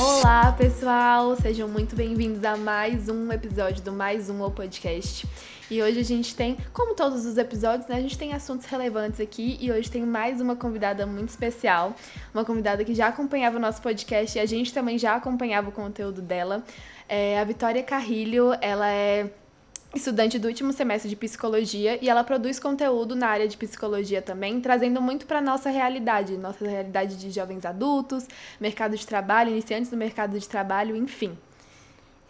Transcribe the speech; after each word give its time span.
Olá, 0.00 0.52
pessoal! 0.52 1.34
Sejam 1.34 1.66
muito 1.66 1.96
bem-vindos 1.96 2.44
a 2.44 2.56
mais 2.56 3.08
um 3.08 3.32
episódio 3.32 3.82
do 3.82 3.90
Mais 3.90 4.30
Um 4.30 4.40
O 4.42 4.48
Podcast. 4.48 5.26
E 5.68 5.82
hoje 5.82 5.98
a 5.98 6.04
gente 6.04 6.36
tem, 6.36 6.56
como 6.72 6.94
todos 6.94 7.26
os 7.26 7.36
episódios, 7.36 7.88
né, 7.88 7.96
a 7.96 8.00
gente 8.00 8.16
tem 8.16 8.32
assuntos 8.32 8.66
relevantes 8.66 9.18
aqui 9.18 9.58
e 9.60 9.72
hoje 9.72 9.90
tem 9.90 10.06
mais 10.06 10.40
uma 10.40 10.54
convidada 10.54 11.04
muito 11.04 11.30
especial, 11.30 11.96
uma 12.32 12.44
convidada 12.44 12.84
que 12.84 12.94
já 12.94 13.08
acompanhava 13.08 13.56
o 13.56 13.60
nosso 13.60 13.82
podcast 13.82 14.38
e 14.38 14.40
a 14.40 14.46
gente 14.46 14.72
também 14.72 14.96
já 14.98 15.16
acompanhava 15.16 15.68
o 15.70 15.72
conteúdo 15.72 16.22
dela. 16.22 16.62
É 17.08 17.40
a 17.40 17.42
Vitória 17.42 17.82
Carrilho, 17.82 18.52
ela 18.60 18.88
é 18.88 19.28
estudante 19.94 20.38
do 20.38 20.48
último 20.48 20.72
semestre 20.72 21.08
de 21.08 21.16
psicologia 21.16 21.98
e 22.02 22.08
ela 22.08 22.22
produz 22.22 22.58
conteúdo 22.60 23.16
na 23.16 23.28
área 23.28 23.48
de 23.48 23.56
psicologia 23.56 24.20
também, 24.20 24.60
trazendo 24.60 25.00
muito 25.00 25.26
para 25.26 25.40
nossa 25.40 25.70
realidade, 25.70 26.36
nossa 26.36 26.66
realidade 26.66 27.16
de 27.16 27.30
jovens 27.30 27.64
adultos, 27.64 28.26
mercado 28.60 28.96
de 28.96 29.06
trabalho, 29.06 29.50
iniciantes 29.50 29.90
do 29.90 29.96
mercado 29.96 30.38
de 30.38 30.48
trabalho, 30.48 30.94
enfim. 30.94 31.36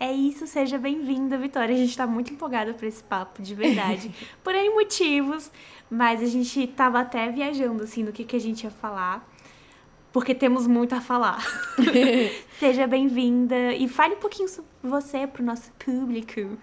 É 0.01 0.13
isso, 0.13 0.47
seja 0.47 0.79
bem-vinda, 0.79 1.37
Vitória. 1.37 1.75
A 1.75 1.79
gente 1.79 1.91
está 1.91 2.07
muito 2.07 2.33
empolgada 2.33 2.73
por 2.73 2.87
esse 2.87 3.03
papo, 3.03 3.43
de 3.43 3.53
verdade. 3.53 4.15
por 4.45 4.55
N 4.55 4.71
motivos, 4.71 5.51
mas 5.91 6.23
a 6.23 6.27
gente 6.27 6.63
estava 6.63 7.01
até 7.01 7.29
viajando, 7.33 7.83
assim, 7.83 8.05
do 8.05 8.13
que, 8.13 8.25
que 8.25 8.37
a 8.37 8.41
gente 8.41 8.63
ia 8.63 8.71
falar, 8.71 9.29
porque 10.13 10.37
temos 10.37 10.69
muito 10.69 10.95
a 10.95 11.01
falar. 11.01 11.45
seja 12.61 12.87
bem-vinda 12.87 13.73
e 13.73 13.89
fale 13.89 14.15
um 14.15 14.21
pouquinho 14.21 14.49
sobre 14.49 14.71
você 14.85 15.27
para 15.27 15.43
o 15.43 15.45
nosso 15.45 15.73
público. 15.73 16.57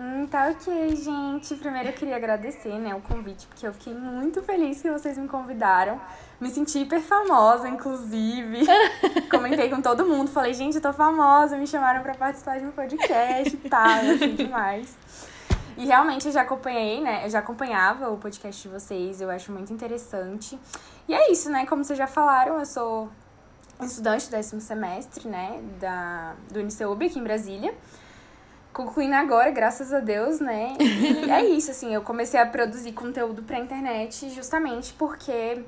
Hum, 0.00 0.28
tá 0.28 0.50
ok, 0.52 0.94
gente. 0.94 1.56
Primeiro 1.56 1.88
eu 1.88 1.92
queria 1.92 2.14
agradecer, 2.14 2.72
né, 2.78 2.94
o 2.94 3.00
convite, 3.00 3.48
porque 3.48 3.66
eu 3.66 3.72
fiquei 3.72 3.92
muito 3.92 4.40
feliz 4.40 4.80
que 4.80 4.88
vocês 4.88 5.18
me 5.18 5.26
convidaram. 5.26 6.00
Me 6.40 6.48
senti 6.50 6.78
hiper 6.78 7.00
famosa, 7.00 7.68
inclusive. 7.68 8.64
Comentei 9.28 9.68
com 9.68 9.82
todo 9.82 10.06
mundo, 10.06 10.30
falei, 10.30 10.54
gente, 10.54 10.76
eu 10.76 10.80
tô 10.80 10.92
famosa, 10.92 11.56
me 11.56 11.66
chamaram 11.66 12.00
para 12.00 12.14
participar 12.14 12.60
de 12.60 12.66
um 12.66 12.70
podcast 12.70 13.56
e 13.56 13.68
tal, 13.68 13.88
eu 14.04 14.14
achei 14.14 14.34
demais. 14.34 14.96
E 15.76 15.86
realmente 15.86 16.26
eu 16.26 16.32
já 16.32 16.42
acompanhei, 16.42 17.00
né? 17.00 17.26
Eu 17.26 17.30
já 17.30 17.40
acompanhava 17.40 18.08
o 18.08 18.18
podcast 18.18 18.62
de 18.62 18.72
vocês, 18.72 19.20
eu 19.20 19.28
acho 19.28 19.50
muito 19.50 19.72
interessante. 19.72 20.56
E 21.08 21.14
é 21.14 21.32
isso, 21.32 21.50
né? 21.50 21.66
Como 21.66 21.82
vocês 21.82 21.98
já 21.98 22.06
falaram, 22.06 22.60
eu 22.60 22.66
sou 22.66 23.10
estudante 23.82 24.26
do 24.26 24.30
décimo 24.30 24.60
semestre, 24.60 25.28
né, 25.28 25.60
da, 25.80 26.34
do 26.50 26.60
Uniceub 26.60 27.04
aqui 27.04 27.18
em 27.18 27.22
Brasília 27.22 27.74
concluindo 28.78 29.16
agora, 29.16 29.50
graças 29.50 29.92
a 29.92 29.98
Deus, 29.98 30.38
né? 30.38 30.76
E 30.78 31.28
é 31.28 31.44
isso, 31.44 31.72
assim, 31.72 31.92
eu 31.92 32.00
comecei 32.00 32.38
a 32.38 32.46
produzir 32.46 32.92
conteúdo 32.92 33.42
pra 33.42 33.58
internet 33.58 34.30
justamente 34.30 34.92
porque 34.92 35.64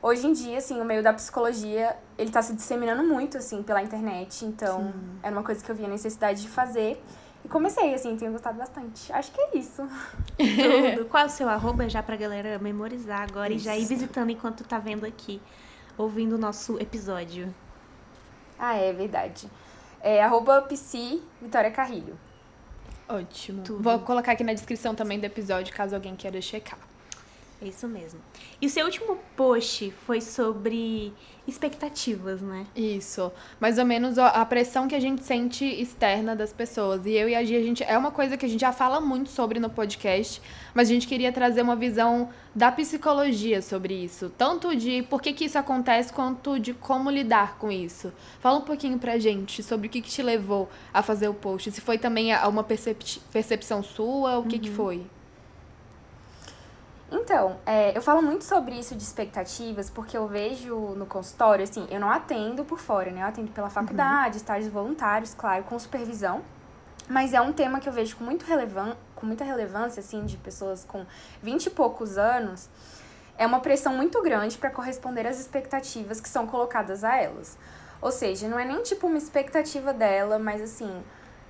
hoje 0.00 0.28
em 0.28 0.32
dia, 0.32 0.58
assim, 0.58 0.80
o 0.80 0.84
meio 0.84 1.02
da 1.02 1.12
psicologia, 1.12 1.96
ele 2.16 2.30
tá 2.30 2.40
se 2.40 2.54
disseminando 2.54 3.02
muito, 3.02 3.36
assim, 3.36 3.64
pela 3.64 3.82
internet. 3.82 4.44
Então, 4.44 4.92
Sim. 4.92 5.18
era 5.24 5.34
uma 5.34 5.42
coisa 5.42 5.62
que 5.64 5.68
eu 5.68 5.74
via 5.74 5.88
necessidade 5.88 6.40
de 6.40 6.48
fazer. 6.48 7.02
E 7.44 7.48
comecei, 7.48 7.92
assim, 7.94 8.16
tenho 8.16 8.30
gostado 8.30 8.56
bastante. 8.56 9.12
Acho 9.12 9.32
que 9.32 9.40
é 9.40 9.58
isso. 9.58 9.82
Tudo. 10.36 11.08
Qual 11.08 11.24
é 11.24 11.26
o 11.26 11.30
seu 11.30 11.48
arroba 11.48 11.88
já 11.88 12.00
pra 12.00 12.14
galera 12.14 12.60
memorizar 12.60 13.22
agora 13.22 13.52
isso. 13.52 13.62
e 13.62 13.64
já 13.64 13.76
ir 13.76 13.86
visitando 13.86 14.30
enquanto 14.30 14.62
tá 14.62 14.78
vendo 14.78 15.04
aqui, 15.04 15.42
ouvindo 15.98 16.36
o 16.36 16.38
nosso 16.38 16.78
episódio? 16.78 17.52
Ah, 18.56 18.76
é 18.76 18.92
verdade. 18.92 19.50
É 20.00 20.22
arroba 20.22 20.62
psi 20.62 21.20
Vitória 21.40 21.72
Carrilho. 21.72 22.16
Ótimo. 23.12 23.62
Tudo. 23.62 23.82
Vou 23.82 23.98
colocar 24.00 24.32
aqui 24.32 24.44
na 24.44 24.52
descrição 24.52 24.94
também 24.94 25.18
do 25.18 25.24
episódio, 25.24 25.74
caso 25.74 25.94
alguém 25.94 26.16
queira 26.16 26.40
checar. 26.40 26.78
É 27.60 27.66
isso 27.66 27.86
mesmo. 27.86 28.20
E 28.60 28.66
o 28.66 28.70
seu 28.70 28.84
último 28.84 29.18
post 29.36 29.92
foi 30.04 30.20
sobre 30.20 31.12
expectativas, 31.46 32.40
né? 32.40 32.66
Isso. 32.74 33.32
Mais 33.60 33.78
ou 33.78 33.84
menos 33.84 34.18
a 34.18 34.44
pressão 34.44 34.86
que 34.86 34.94
a 34.94 35.00
gente 35.00 35.24
sente 35.24 35.64
externa 35.64 36.36
das 36.36 36.52
pessoas. 36.52 37.04
E 37.04 37.12
eu 37.12 37.28
e 37.28 37.34
a 37.34 37.44
Gia, 37.44 37.58
a 37.58 37.62
gente 37.62 37.82
é 37.82 37.98
uma 37.98 38.10
coisa 38.10 38.36
que 38.36 38.46
a 38.46 38.48
gente 38.48 38.60
já 38.60 38.72
fala 38.72 39.00
muito 39.00 39.30
sobre 39.30 39.58
no 39.58 39.68
podcast, 39.68 40.40
mas 40.74 40.88
a 40.88 40.92
gente 40.92 41.06
queria 41.06 41.32
trazer 41.32 41.62
uma 41.62 41.74
visão 41.74 42.28
da 42.54 42.70
psicologia 42.70 43.62
sobre 43.62 43.94
isso, 43.94 44.30
tanto 44.36 44.76
de 44.76 45.02
por 45.04 45.22
que, 45.22 45.32
que 45.32 45.46
isso 45.46 45.58
acontece 45.58 46.12
quanto 46.12 46.60
de 46.60 46.74
como 46.74 47.10
lidar 47.10 47.56
com 47.58 47.72
isso. 47.72 48.12
Fala 48.40 48.58
um 48.58 48.62
pouquinho 48.62 48.98
pra 48.98 49.18
gente 49.18 49.62
sobre 49.62 49.86
o 49.86 49.90
que, 49.90 50.02
que 50.02 50.10
te 50.10 50.22
levou 50.22 50.68
a 50.92 51.02
fazer 51.02 51.28
o 51.28 51.34
post. 51.34 51.72
Se 51.72 51.80
foi 51.80 51.98
também 51.98 52.34
uma 52.46 52.62
percep 52.62 53.02
percepção 53.32 53.82
sua, 53.82 54.38
o 54.38 54.44
que, 54.44 54.56
uhum. 54.56 54.62
que 54.62 54.70
foi? 54.70 55.02
Então, 57.12 57.58
é, 57.66 57.96
eu 57.96 58.00
falo 58.00 58.22
muito 58.22 58.42
sobre 58.42 58.74
isso 58.74 58.94
de 58.96 59.02
expectativas, 59.02 59.90
porque 59.90 60.16
eu 60.16 60.26
vejo 60.26 60.74
no 60.96 61.04
consultório, 61.04 61.62
assim, 61.62 61.86
eu 61.90 62.00
não 62.00 62.10
atendo 62.10 62.64
por 62.64 62.78
fora, 62.78 63.10
né? 63.10 63.22
Eu 63.22 63.26
atendo 63.26 63.52
pela 63.52 63.66
uhum. 63.66 63.72
faculdade, 63.72 64.30
uhum. 64.30 64.36
estágios 64.36 64.72
voluntários, 64.72 65.34
claro, 65.34 65.62
com 65.64 65.78
supervisão. 65.78 66.40
Mas 67.08 67.34
é 67.34 67.40
um 67.40 67.52
tema 67.52 67.80
que 67.80 67.88
eu 67.88 67.92
vejo 67.92 68.16
com, 68.16 68.24
muito 68.24 68.46
relevan 68.46 68.96
com 69.14 69.26
muita 69.26 69.44
relevância, 69.44 70.00
assim, 70.00 70.24
de 70.24 70.36
pessoas 70.38 70.84
com 70.84 71.06
20 71.42 71.66
e 71.66 71.70
poucos 71.70 72.16
anos. 72.18 72.68
É 73.38 73.46
uma 73.46 73.60
pressão 73.60 73.94
muito 73.94 74.20
grande 74.22 74.58
para 74.58 74.70
corresponder 74.70 75.26
às 75.26 75.38
expectativas 75.38 76.20
que 76.20 76.28
são 76.28 76.46
colocadas 76.46 77.04
a 77.04 77.16
elas. 77.16 77.56
Ou 78.00 78.10
seja, 78.10 78.48
não 78.48 78.58
é 78.58 78.64
nem 78.64 78.82
tipo 78.82 79.06
uma 79.06 79.18
expectativa 79.18 79.92
dela, 79.92 80.38
mas 80.38 80.60
assim, 80.60 80.90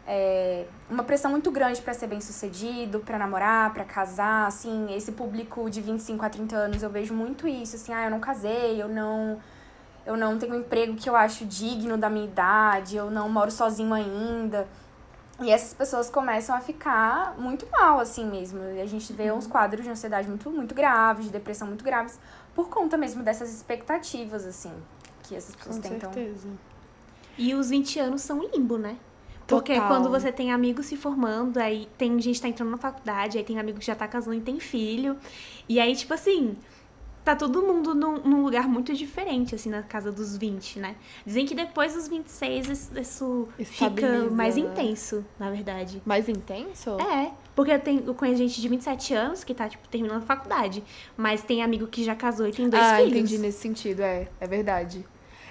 é, 0.06 0.66
uma 0.90 1.04
pressão 1.04 1.30
muito 1.30 1.50
grande 1.50 1.80
para 1.80 1.94
ser 1.94 2.06
bem 2.06 2.20
sucedido, 2.20 3.00
para 3.00 3.18
namorar, 3.18 3.72
para 3.72 3.84
casar, 3.84 4.46
assim, 4.46 4.94
esse 4.94 5.12
público 5.12 5.70
de 5.70 5.80
25 5.80 6.24
a 6.24 6.28
30 6.28 6.56
anos, 6.56 6.82
eu 6.82 6.90
vejo 6.90 7.14
muito 7.14 7.46
isso, 7.46 7.76
assim, 7.76 7.92
ah, 7.92 8.04
eu 8.04 8.10
não 8.10 8.20
casei, 8.20 8.80
eu 8.82 8.88
não 8.88 9.40
eu 10.04 10.16
não 10.16 10.36
tenho 10.36 10.54
um 10.54 10.58
emprego 10.58 10.96
que 10.96 11.08
eu 11.08 11.14
acho 11.14 11.44
digno 11.44 11.96
da 11.96 12.10
minha 12.10 12.24
idade, 12.24 12.96
eu 12.96 13.10
não 13.10 13.28
moro 13.28 13.50
sozinho 13.50 13.94
ainda. 13.94 14.66
E 15.40 15.50
essas 15.50 15.72
pessoas 15.72 16.10
começam 16.10 16.54
a 16.54 16.60
ficar 16.60 17.36
muito 17.38 17.66
mal, 17.70 18.00
assim 18.00 18.26
mesmo. 18.26 18.62
E 18.62 18.80
a 18.80 18.86
gente 18.86 19.12
vê 19.12 19.30
uns 19.32 19.44
uhum. 19.44 19.50
quadros 19.50 19.84
de 19.84 19.90
ansiedade 19.90 20.28
muito, 20.28 20.50
muito 20.50 20.74
graves, 20.74 21.26
de 21.26 21.30
depressão 21.30 21.68
muito 21.68 21.84
graves, 21.84 22.18
por 22.54 22.68
conta 22.68 22.96
mesmo 22.96 23.22
dessas 23.22 23.52
expectativas, 23.52 24.44
assim, 24.44 24.72
que 25.22 25.36
essas 25.36 25.54
pessoas 25.54 25.76
Com 25.76 25.82
tentam. 25.82 26.12
Certeza. 26.12 26.48
E 27.38 27.54
os 27.54 27.70
20 27.70 27.98
anos 28.00 28.22
são 28.22 28.40
limbo, 28.40 28.76
né? 28.76 28.96
Porque 29.56 29.74
Total. 29.74 29.88
quando 29.88 30.10
você 30.10 30.32
tem 30.32 30.50
amigos 30.50 30.86
se 30.86 30.96
formando, 30.96 31.58
aí 31.58 31.88
tem 31.98 32.18
gente 32.20 32.36
que 32.36 32.42
tá 32.42 32.48
entrando 32.48 32.70
na 32.70 32.78
faculdade, 32.78 33.38
aí 33.38 33.44
tem 33.44 33.58
amigo 33.58 33.78
que 33.78 33.86
já 33.86 33.94
tá 33.94 34.08
casando 34.08 34.36
e 34.36 34.40
tem 34.40 34.58
filho. 34.58 35.16
E 35.68 35.78
aí, 35.78 35.94
tipo 35.94 36.14
assim, 36.14 36.56
tá 37.24 37.36
todo 37.36 37.62
mundo 37.62 37.94
num, 37.94 38.18
num, 38.18 38.42
lugar 38.42 38.68
muito 38.68 38.92
diferente, 38.94 39.54
assim, 39.54 39.70
na 39.70 39.82
casa 39.82 40.10
dos 40.10 40.36
20, 40.36 40.80
né? 40.80 40.96
Dizem 41.24 41.46
que 41.46 41.54
depois 41.54 41.94
dos 41.94 42.08
26 42.08 42.68
isso, 42.68 42.98
isso 42.98 43.48
fica 43.58 44.30
mais 44.30 44.56
intenso, 44.56 45.24
na 45.38 45.50
verdade. 45.50 46.02
Mais 46.04 46.28
intenso? 46.28 46.96
É. 47.00 47.32
Porque 47.54 47.72
eu, 47.72 47.78
tenho, 47.80 48.02
eu 48.06 48.14
conheço 48.14 48.38
gente 48.38 48.60
de 48.60 48.68
27 48.68 49.14
anos 49.14 49.44
que 49.44 49.54
tá, 49.54 49.68
tipo, 49.68 49.86
terminando 49.88 50.22
a 50.22 50.26
faculdade. 50.26 50.82
Mas 51.16 51.42
tem 51.42 51.62
amigo 51.62 51.86
que 51.86 52.02
já 52.02 52.14
casou 52.14 52.48
e 52.48 52.52
tem 52.52 52.68
dois 52.68 52.82
ah, 52.82 52.96
filhos. 52.96 53.12
Ah, 53.12 53.18
entendi 53.18 53.38
nesse 53.38 53.58
sentido, 53.58 54.00
é. 54.00 54.28
É 54.40 54.46
verdade. 54.46 55.04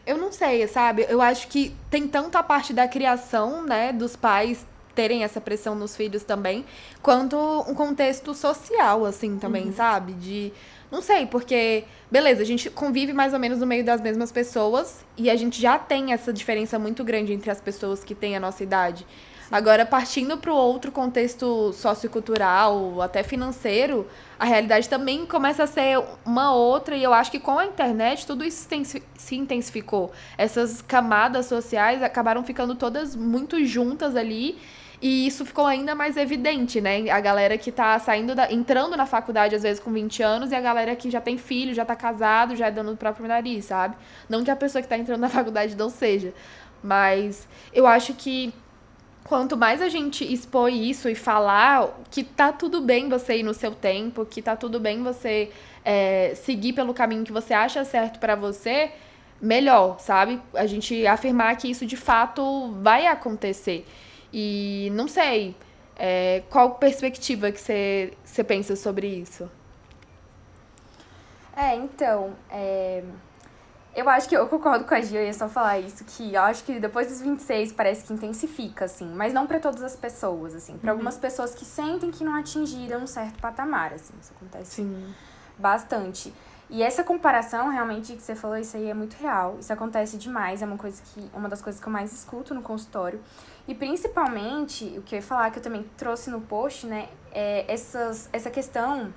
Eu 0.06 0.17
não 0.17 0.31
sei, 0.31 0.67
sabe? 0.67 1.06
Eu 1.07 1.22
acho 1.22 1.47
que 1.47 1.75
tem 1.89 2.07
tanto 2.07 2.35
a 2.38 2.44
parte 2.44 2.73
da 2.73 2.88
criação, 2.88 3.63
né, 3.63 3.94
dos 3.94 4.16
pais 4.16 4.66
terem 4.95 5.23
essa 5.23 5.39
pressão 5.39 5.75
nos 5.75 5.95
filhos 5.95 6.23
também, 6.23 6.66
quanto 7.01 7.38
um 7.38 7.73
contexto 7.73 8.34
social, 8.34 9.06
assim, 9.06 9.38
também, 9.38 9.66
uhum. 9.66 9.73
sabe? 9.73 10.13
De. 10.13 10.53
Não 10.91 11.01
sei, 11.01 11.25
porque, 11.25 11.85
beleza, 12.11 12.41
a 12.41 12.45
gente 12.45 12.69
convive 12.69 13.13
mais 13.13 13.31
ou 13.31 13.40
menos 13.40 13.59
no 13.59 13.66
meio 13.66 13.85
das 13.85 14.01
mesmas 14.01 14.29
pessoas 14.31 15.06
e 15.17 15.29
a 15.29 15.35
gente 15.38 15.61
já 15.61 15.79
tem 15.79 16.11
essa 16.11 16.34
diferença 16.34 16.78
muito 16.78 17.01
grande 17.01 17.31
entre 17.31 17.50
as 17.50 17.61
pessoas 17.61 18.03
que 18.03 18.13
têm 18.13 18.35
a 18.35 18.40
nossa 18.41 18.61
idade. 18.61 19.07
Agora, 19.51 19.85
partindo 19.85 20.38
para 20.38 20.53
o 20.53 20.56
outro 20.56 20.94
contexto 20.94 21.73
sociocultural, 21.73 23.01
até 23.01 23.22
financeiro, 23.22 24.07
a 24.39 24.45
realidade 24.45 24.88
também 24.88 25.25
começa 25.25 25.63
a 25.63 25.67
ser 25.67 26.01
uma 26.25 26.53
outra, 26.53 26.96
e 26.96 27.03
eu 27.03 27.14
acho 27.14 27.29
que 27.29 27.40
com 27.40 27.59
a 27.59 27.66
internet 27.66 28.25
tudo 28.25 28.46
isso 28.46 28.66
se 29.17 29.35
intensificou. 29.35 30.14
Essas 30.37 30.81
camadas 30.81 31.47
sociais 31.47 32.02
acabaram 32.02 32.46
ficando 32.46 32.75
todas 32.75 33.14
muito 33.14 33.64
juntas 33.66 34.16
ali. 34.16 34.58
E 35.02 35.25
isso 35.25 35.43
ficou 35.43 35.66
ainda 35.66 35.96
mais 35.96 36.16
evidente, 36.16 36.79
né? 36.79 37.09
A 37.09 37.20
galera 37.20 37.58
que 37.58 37.72
tá 37.72 37.97
saindo 37.97 38.35
da, 38.35 38.53
entrando 38.53 38.96
na 38.96 39.08
faculdade 39.08 39.55
às 39.55 39.64
vezes 39.64 39.81
com 39.81 39.91
20 39.91 40.22
anos 40.22 40.52
e 40.52 40.55
a 40.55 40.61
galera 40.61 40.96
que 40.96 41.09
já 41.09 41.20
tem 41.20 41.40
filho, 41.40 41.73
já 41.73 41.84
tá 41.84 41.96
casado, 41.96 42.55
já 42.55 42.67
é 42.67 42.72
dando 42.72 42.91
o 42.91 42.97
próprio 42.97 43.28
nariz, 43.28 43.66
sabe? 43.66 43.96
Não 44.29 44.43
que 44.43 44.52
a 44.52 44.55
pessoa 44.55 44.79
que 44.79 44.87
tá 44.87 44.96
entrando 44.96 45.20
na 45.20 45.28
faculdade 45.29 45.75
não 45.75 45.90
seja, 45.90 46.31
mas 46.84 47.47
eu 47.73 47.87
acho 47.87 48.14
que 48.14 48.53
quanto 49.23 49.56
mais 49.56 49.82
a 49.82 49.90
gente 49.90 50.23
expor 50.23 50.70
isso 50.70 51.08
e 51.09 51.16
falar 51.16 52.00
que 52.09 52.23
tá 52.23 52.52
tudo 52.52 52.82
bem 52.82 53.09
você 53.09 53.38
ir 53.38 53.44
no 53.44 53.53
seu 53.53 53.73
tempo, 53.73 54.26
que 54.26 54.41
tá 54.41 54.56
tudo 54.56 54.79
bem 54.79 55.03
você 55.03 55.52
é, 55.85 56.34
seguir 56.35 56.73
pelo 56.73 56.94
caminho 56.94 57.23
que 57.23 57.32
você 57.32 57.53
acha 57.53 57.84
certo 57.85 58.20
para 58.20 58.35
você, 58.35 58.91
melhor, 59.41 60.00
sabe? 60.00 60.41
A 60.53 60.66
gente 60.66 61.06
afirmar 61.08 61.56
que 61.58 61.70
isso 61.70 61.85
de 61.85 61.97
fato 61.97 62.72
vai 62.82 63.08
acontecer. 63.08 63.85
E 64.34 64.90
não 64.94 65.08
sei, 65.08 65.56
é, 65.97 66.44
qual 66.50 66.76
perspectiva 66.76 67.52
que 67.52 67.59
você, 67.59 68.14
você 68.23 68.44
pensa 68.44 68.76
sobre 68.76 69.08
isso? 69.08 69.50
É, 71.56 71.76
então, 71.76 72.34
é, 72.50 73.03
Eu 73.93 74.08
acho 74.09 74.29
que 74.29 74.35
eu 74.35 74.47
concordo 74.47 74.85
com 74.85 74.93
a 74.93 75.02
Gia, 75.02 75.20
eu 75.20 75.26
ia 75.26 75.34
só 75.34 75.49
falar 75.49 75.79
isso, 75.79 76.05
que 76.05 76.34
eu 76.34 76.41
acho 76.41 76.64
que 76.64 76.79
depois 76.79 77.08
dos 77.08 77.20
26 77.20 77.73
parece 77.73 78.05
que 78.05 78.14
intensifica, 78.14 78.85
assim, 78.85 79.05
mas 79.14 79.34
não 79.34 79.46
para 79.46 79.59
todas 79.59 79.84
as 79.84 79.97
pessoas, 79.97 80.55
assim. 80.55 80.78
Para 80.78 80.91
uhum. 80.91 80.97
algumas 80.97 81.17
pessoas 81.17 81.53
que 81.53 81.66
sentem 81.66 82.09
que 82.09 82.23
não 82.23 82.34
atingiram 82.34 83.02
um 83.02 83.08
certo 83.08 83.40
patamar, 83.40 83.93
assim, 83.93 84.14
isso 84.22 84.32
acontece 84.38 84.76
Sim. 84.76 85.14
bastante. 85.58 86.34
E 86.70 86.82
essa 86.82 87.03
comparação, 87.03 87.67
realmente, 87.67 88.14
que 88.14 88.22
você 88.22 88.34
falou, 88.34 88.58
isso 88.58 88.78
aí 88.78 88.90
é 88.90 88.93
muito 88.93 89.16
real. 89.16 89.58
Isso 89.59 89.73
acontece 89.73 90.17
demais, 90.17 90.61
é 90.61 90.66
uma 90.66 90.78
coisa 90.78 91.02
que 91.03 91.29
uma 91.34 91.49
das 91.49 91.61
coisas 91.61 91.82
que 91.82 91.87
eu 91.87 91.91
mais 91.91 92.14
escuto 92.14 92.53
no 92.53 92.61
consultório. 92.61 93.22
E 93.67 93.76
principalmente, 93.76 94.85
o 94.97 95.02
que 95.02 95.16
eu 95.16 95.20
ia 95.20 95.23
falar, 95.23 95.52
que 95.52 95.59
eu 95.59 95.64
também 95.64 95.84
trouxe 95.97 96.29
no 96.29 96.40
post, 96.40 96.87
né, 96.87 97.09
é 97.34 97.66
essas, 97.67 98.29
essa 98.32 98.49
questão 98.49 99.14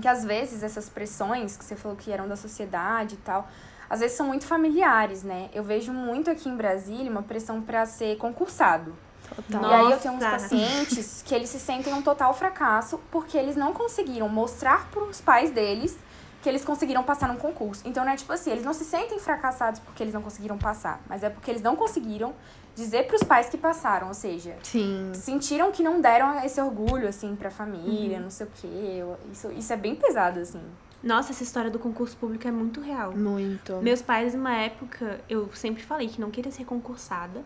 que 0.00 0.08
às 0.08 0.24
vezes 0.24 0.64
essas 0.64 0.88
pressões 0.88 1.56
que 1.56 1.64
você 1.64 1.76
falou 1.76 1.96
que 1.96 2.10
eram 2.10 2.28
da 2.28 2.36
sociedade 2.36 3.14
e 3.14 3.18
tal, 3.18 3.48
às 3.90 3.98
vezes 3.98 4.16
são 4.16 4.28
muito 4.28 4.46
familiares, 4.46 5.24
né? 5.24 5.50
Eu 5.52 5.64
vejo 5.64 5.92
muito 5.92 6.30
aqui 6.30 6.48
em 6.48 6.56
Brasília 6.56 7.10
uma 7.10 7.24
pressão 7.24 7.60
para 7.60 7.84
ser 7.84 8.16
concursado. 8.18 8.94
Total. 9.34 9.62
E 9.68 9.74
aí 9.74 9.92
eu 9.92 9.98
tenho 9.98 10.14
uns 10.14 10.24
pacientes 10.24 11.22
que 11.26 11.34
eles 11.34 11.50
se 11.50 11.58
sentem 11.58 11.92
um 11.92 12.00
total 12.00 12.32
fracasso 12.32 13.00
porque 13.10 13.36
eles 13.36 13.56
não 13.56 13.72
conseguiram 13.72 14.28
mostrar 14.28 14.88
para 14.90 15.02
os 15.02 15.20
pais 15.20 15.50
deles 15.50 15.98
que 16.40 16.48
eles 16.48 16.64
conseguiram 16.64 17.02
passar 17.02 17.28
num 17.28 17.36
concurso. 17.36 17.82
Então 17.86 18.04
não 18.04 18.12
é 18.12 18.16
tipo 18.16 18.32
assim, 18.32 18.50
eles 18.50 18.64
não 18.64 18.72
se 18.72 18.84
sentem 18.84 19.18
fracassados 19.18 19.80
porque 19.80 20.02
eles 20.02 20.14
não 20.14 20.22
conseguiram 20.22 20.56
passar, 20.56 21.00
mas 21.08 21.22
é 21.22 21.28
porque 21.28 21.50
eles 21.50 21.62
não 21.62 21.76
conseguiram 21.76 22.32
dizer 22.74 23.06
para 23.06 23.16
os 23.16 23.22
pais 23.22 23.48
que 23.48 23.58
passaram, 23.58 24.08
ou 24.08 24.14
seja, 24.14 24.56
Sim. 24.62 25.12
sentiram 25.14 25.70
que 25.70 25.82
não 25.82 26.00
deram 26.00 26.42
esse 26.44 26.60
orgulho 26.60 27.08
assim 27.08 27.36
para 27.36 27.48
a 27.48 27.50
família, 27.50 28.18
uhum. 28.18 28.24
não 28.24 28.30
sei 28.30 28.46
o 28.46 28.50
quê. 28.54 29.04
Isso 29.32 29.50
isso 29.52 29.72
é 29.72 29.76
bem 29.76 29.94
pesado 29.94 30.40
assim. 30.40 30.62
Nossa, 31.02 31.32
essa 31.32 31.42
história 31.42 31.70
do 31.70 31.78
concurso 31.78 32.16
público 32.16 32.46
é 32.46 32.50
muito 32.50 32.80
real. 32.80 33.16
Muito. 33.16 33.76
Meus 33.76 34.02
pais, 34.02 34.34
numa 34.34 34.54
época, 34.54 35.20
eu 35.28 35.48
sempre 35.54 35.82
falei 35.82 36.08
que 36.08 36.20
não 36.20 36.30
queria 36.30 36.52
ser 36.52 36.64
concursada. 36.64 37.42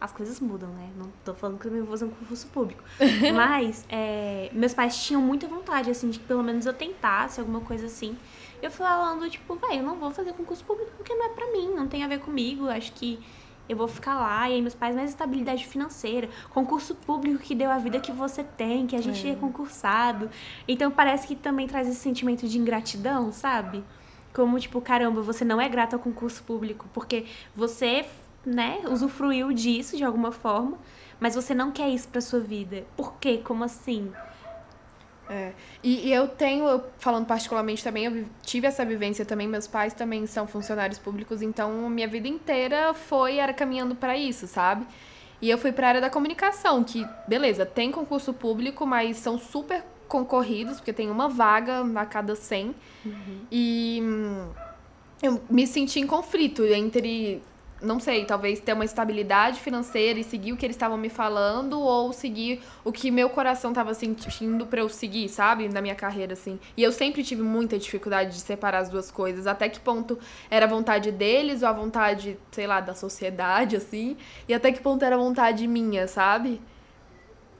As 0.00 0.12
coisas 0.12 0.40
mudam, 0.40 0.68
né? 0.70 0.90
Não 0.98 1.10
tô 1.24 1.32
falando 1.34 1.58
que 1.58 1.66
eu 1.66 1.72
vou 1.78 1.86
fazer 1.86 2.04
um 2.04 2.10
concurso 2.10 2.46
público. 2.48 2.82
Mas, 3.34 3.86
é, 3.88 4.50
meus 4.52 4.74
pais 4.74 4.96
tinham 5.02 5.22
muita 5.22 5.46
vontade, 5.46 5.90
assim, 5.90 6.10
de 6.10 6.18
que 6.18 6.26
pelo 6.26 6.42
menos 6.42 6.66
eu 6.66 6.74
tentasse 6.74 7.40
alguma 7.40 7.60
coisa 7.60 7.86
assim. 7.86 8.16
Eu 8.60 8.70
falando, 8.70 9.28
tipo, 9.30 9.54
vai, 9.54 9.78
eu 9.78 9.82
não 9.82 9.96
vou 9.96 10.10
fazer 10.10 10.32
concurso 10.32 10.64
público 10.64 10.90
porque 10.96 11.14
não 11.14 11.26
é 11.26 11.28
pra 11.28 11.52
mim, 11.52 11.72
não 11.74 11.86
tem 11.86 12.02
a 12.02 12.08
ver 12.08 12.18
comigo. 12.18 12.68
Acho 12.68 12.92
que 12.92 13.18
eu 13.68 13.76
vou 13.76 13.88
ficar 13.88 14.14
lá, 14.14 14.48
e 14.48 14.54
aí 14.54 14.62
meus 14.62 14.74
pais, 14.74 14.94
mais 14.94 15.10
estabilidade 15.10 15.66
financeira, 15.66 16.28
concurso 16.50 16.94
público 16.94 17.38
que 17.38 17.54
deu 17.54 17.70
a 17.70 17.78
vida 17.78 17.98
que 17.98 18.12
você 18.12 18.44
tem, 18.44 18.86
que 18.86 18.96
a 18.96 19.00
gente 19.00 19.26
é, 19.26 19.32
é 19.32 19.34
concursado. 19.34 20.30
Então 20.68 20.90
parece 20.90 21.26
que 21.26 21.34
também 21.34 21.66
traz 21.66 21.88
esse 21.88 22.00
sentimento 22.00 22.46
de 22.46 22.58
ingratidão, 22.58 23.32
sabe? 23.32 23.82
Como, 24.32 24.58
tipo, 24.58 24.80
caramba, 24.80 25.22
você 25.22 25.44
não 25.44 25.60
é 25.60 25.68
grato 25.68 25.94
ao 25.94 26.00
concurso 26.00 26.42
público, 26.42 26.86
porque 26.92 27.24
você, 27.54 28.04
né, 28.44 28.80
usufruiu 28.90 29.52
disso 29.52 29.96
de 29.96 30.04
alguma 30.04 30.32
forma, 30.32 30.76
mas 31.20 31.34
você 31.34 31.54
não 31.54 31.70
quer 31.70 31.88
isso 31.88 32.08
pra 32.08 32.20
sua 32.20 32.40
vida. 32.40 32.84
Por 32.96 33.14
quê? 33.14 33.40
Como 33.42 33.62
assim? 33.64 34.12
É. 35.28 35.52
E, 35.82 36.08
e, 36.08 36.12
eu 36.12 36.28
tenho, 36.28 36.66
eu, 36.66 36.84
falando 36.98 37.26
particularmente 37.26 37.82
também, 37.82 38.04
eu 38.04 38.24
tive 38.42 38.66
essa 38.66 38.84
vivência 38.84 39.24
também. 39.24 39.48
Meus 39.48 39.66
pais 39.66 39.94
também 39.94 40.26
são 40.26 40.46
funcionários 40.46 40.98
públicos, 40.98 41.40
então 41.42 41.88
minha 41.88 42.08
vida 42.08 42.28
inteira 42.28 42.92
foi 42.92 43.38
era 43.38 43.52
caminhando 43.52 43.94
para 43.94 44.16
isso, 44.16 44.46
sabe? 44.46 44.86
E 45.40 45.50
eu 45.50 45.58
fui 45.58 45.72
para 45.72 45.86
a 45.86 45.88
área 45.88 46.00
da 46.00 46.10
comunicação, 46.10 46.84
que 46.84 47.06
beleza, 47.26 47.66
tem 47.66 47.90
concurso 47.90 48.32
público, 48.32 48.86
mas 48.86 49.16
são 49.16 49.38
super 49.38 49.84
concorridos, 50.08 50.76
porque 50.76 50.92
tem 50.92 51.10
uma 51.10 51.28
vaga 51.28 51.84
a 51.96 52.06
cada 52.06 52.36
100. 52.36 52.74
Uhum. 53.04 53.14
E 53.50 54.00
hum, 54.02 54.48
eu 55.22 55.42
me 55.50 55.66
senti 55.66 56.00
em 56.00 56.06
conflito 56.06 56.64
entre 56.64 57.42
não 57.82 58.00
sei, 58.00 58.24
talvez 58.24 58.60
ter 58.60 58.72
uma 58.72 58.84
estabilidade 58.84 59.60
financeira 59.60 60.18
e 60.18 60.24
seguir 60.24 60.52
o 60.52 60.56
que 60.56 60.64
eles 60.64 60.76
estavam 60.76 60.96
me 60.96 61.08
falando 61.08 61.80
ou 61.80 62.12
seguir 62.12 62.62
o 62.84 62.90
que 62.90 63.10
meu 63.10 63.28
coração 63.28 63.70
estava 63.70 63.92
sentindo 63.94 64.66
para 64.66 64.80
eu 64.80 64.88
seguir, 64.88 65.28
sabe? 65.28 65.68
Na 65.68 65.80
minha 65.80 65.94
carreira, 65.94 66.32
assim. 66.32 66.58
E 66.76 66.82
eu 66.82 66.92
sempre 66.92 67.22
tive 67.22 67.42
muita 67.42 67.78
dificuldade 67.78 68.32
de 68.32 68.40
separar 68.40 68.78
as 68.78 68.88
duas 68.88 69.10
coisas. 69.10 69.46
Até 69.46 69.68
que 69.68 69.80
ponto 69.80 70.18
era 70.50 70.66
a 70.66 70.68
vontade 70.68 71.12
deles 71.12 71.62
ou 71.62 71.68
a 71.68 71.72
vontade, 71.72 72.38
sei 72.50 72.66
lá, 72.66 72.80
da 72.80 72.94
sociedade, 72.94 73.76
assim. 73.76 74.16
E 74.48 74.54
até 74.54 74.72
que 74.72 74.80
ponto 74.80 75.04
era 75.04 75.16
a 75.16 75.18
vontade 75.18 75.66
minha, 75.66 76.08
sabe? 76.08 76.60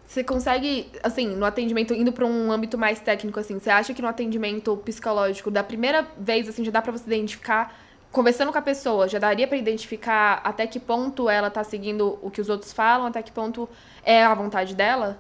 Você 0.06 0.22
consegue, 0.22 0.90
assim, 1.02 1.28
no 1.28 1.44
atendimento, 1.44 1.94
indo 1.94 2.12
para 2.12 2.26
um 2.26 2.52
âmbito 2.52 2.76
mais 2.76 3.00
técnico, 3.00 3.40
assim, 3.40 3.58
você 3.58 3.70
acha 3.70 3.94
que 3.94 4.02
no 4.02 4.08
atendimento 4.08 4.76
psicológico, 4.78 5.50
da 5.50 5.64
primeira 5.64 6.06
vez, 6.18 6.48
assim, 6.48 6.62
já 6.64 6.70
dá 6.70 6.82
para 6.82 6.92
você 6.92 7.04
identificar 7.06 7.83
conversando 8.14 8.52
com 8.52 8.58
a 8.58 8.62
pessoa, 8.62 9.08
já 9.08 9.18
daria 9.18 9.46
para 9.46 9.58
identificar 9.58 10.40
até 10.44 10.66
que 10.66 10.78
ponto 10.78 11.28
ela 11.28 11.50
tá 11.50 11.64
seguindo 11.64 12.16
o 12.22 12.30
que 12.30 12.40
os 12.40 12.48
outros 12.48 12.72
falam, 12.72 13.06
até 13.06 13.20
que 13.20 13.32
ponto 13.32 13.68
é 14.04 14.24
a 14.24 14.32
vontade 14.32 14.74
dela? 14.74 15.18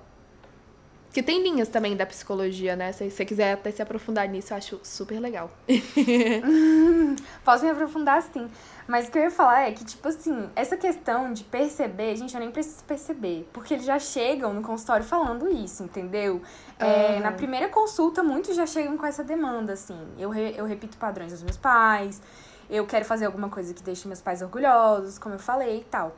Que 1.12 1.22
tem 1.22 1.42
linhas 1.42 1.68
também 1.68 1.96
da 1.96 2.04
psicologia, 2.06 2.74
né? 2.74 2.90
Se 2.92 3.08
você 3.08 3.24
quiser 3.24 3.52
até 3.52 3.70
se 3.70 3.80
aprofundar 3.80 4.28
nisso, 4.28 4.52
eu 4.52 4.56
acho 4.56 4.80
super 4.82 5.20
legal. 5.20 5.50
Posso 7.44 7.64
me 7.64 7.70
aprofundar 7.70 8.20
sim. 8.22 8.48
Mas 8.86 9.06
o 9.06 9.12
que 9.12 9.18
eu 9.18 9.22
ia 9.22 9.30
falar 9.30 9.68
é 9.68 9.72
que, 9.72 9.84
tipo 9.84 10.08
assim, 10.08 10.50
essa 10.56 10.76
questão 10.76 11.32
de 11.32 11.44
perceber, 11.44 12.16
gente, 12.16 12.34
eu 12.34 12.40
nem 12.40 12.50
preciso 12.50 12.82
perceber. 12.84 13.48
Porque 13.52 13.74
eles 13.74 13.86
já 13.86 13.98
chegam 13.98 14.52
no 14.52 14.60
consultório 14.60 15.04
falando 15.04 15.48
isso, 15.48 15.84
entendeu? 15.84 16.34
Uhum. 16.34 16.86
É, 16.86 17.20
na 17.20 17.30
primeira 17.30 17.68
consulta, 17.68 18.22
muitos 18.22 18.56
já 18.56 18.66
chegam 18.66 18.96
com 18.96 19.06
essa 19.06 19.22
demanda, 19.22 19.72
assim. 19.72 19.98
Eu, 20.18 20.30
re, 20.30 20.54
eu 20.56 20.64
repito 20.64 20.96
padrões 20.96 21.30
dos 21.30 21.44
meus 21.44 21.56
pais, 21.56 22.20
eu 22.68 22.86
quero 22.86 23.04
fazer 23.04 23.26
alguma 23.26 23.48
coisa 23.48 23.72
que 23.74 23.82
deixe 23.82 24.06
meus 24.06 24.20
pais 24.20 24.42
orgulhosos, 24.42 25.18
como 25.18 25.34
eu 25.34 25.38
falei 25.38 25.80
e 25.80 25.84
tal. 25.84 26.16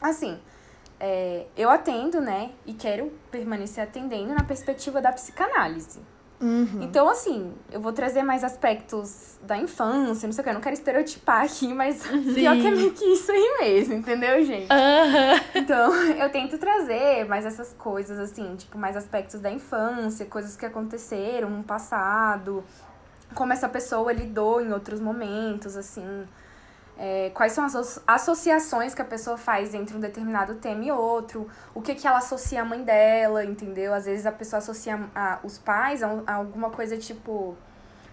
Assim, 0.00 0.38
é, 1.00 1.46
eu 1.56 1.70
atendo, 1.70 2.20
né, 2.20 2.52
e 2.66 2.72
quero 2.72 3.12
permanecer 3.30 3.84
atendendo 3.84 4.34
na 4.34 4.44
perspectiva 4.44 5.00
da 5.00 5.12
psicanálise. 5.12 6.00
Uhum. 6.40 6.82
Então, 6.82 7.08
assim, 7.08 7.52
eu 7.70 7.80
vou 7.80 7.92
trazer 7.92 8.22
mais 8.22 8.44
aspectos 8.44 9.38
da 9.42 9.56
infância, 9.56 10.26
não 10.26 10.32
sei 10.32 10.42
o 10.42 10.44
que, 10.44 10.50
eu 10.50 10.54
não 10.54 10.60
quero 10.60 10.74
estereotipar 10.74 11.44
aqui, 11.44 11.72
mas 11.72 11.96
Sim. 11.96 12.34
pior 12.34 12.56
que 12.56 12.66
é 12.66 12.70
meio 12.70 12.92
que 12.92 13.04
isso 13.04 13.30
aí 13.30 13.56
mesmo, 13.60 13.94
entendeu, 13.94 14.44
gente? 14.44 14.68
Uhum. 14.70 15.40
Então, 15.54 15.94
eu 16.20 16.28
tento 16.30 16.58
trazer 16.58 17.26
mais 17.26 17.46
essas 17.46 17.72
coisas, 17.72 18.18
assim, 18.18 18.56
tipo, 18.56 18.76
mais 18.76 18.96
aspectos 18.96 19.40
da 19.40 19.50
infância, 19.50 20.26
coisas 20.26 20.56
que 20.56 20.66
aconteceram 20.66 21.48
no 21.48 21.62
passado, 21.62 22.62
como 23.34 23.52
essa 23.52 23.68
pessoa 23.68 24.12
lidou 24.12 24.60
em 24.60 24.72
outros 24.72 25.00
momentos, 25.00 25.76
assim. 25.76 26.26
É, 26.96 27.30
quais 27.34 27.52
são 27.52 27.64
as 27.64 28.00
associações 28.06 28.94
que 28.94 29.02
a 29.02 29.04
pessoa 29.04 29.36
faz 29.36 29.74
entre 29.74 29.96
um 29.96 30.00
determinado 30.00 30.54
tema 30.54 30.84
e 30.84 30.92
outro, 30.92 31.48
o 31.74 31.82
que, 31.82 31.92
que 31.94 32.06
ela 32.06 32.18
associa 32.18 32.62
à 32.62 32.64
mãe 32.64 32.84
dela, 32.84 33.44
entendeu? 33.44 33.92
Às 33.92 34.04
vezes 34.04 34.24
a 34.26 34.32
pessoa 34.32 34.58
associa 34.58 35.00
a, 35.12 35.40
os 35.42 35.58
pais 35.58 36.04
a, 36.04 36.22
a 36.24 36.34
alguma 36.34 36.70
coisa 36.70 36.96
tipo 36.96 37.56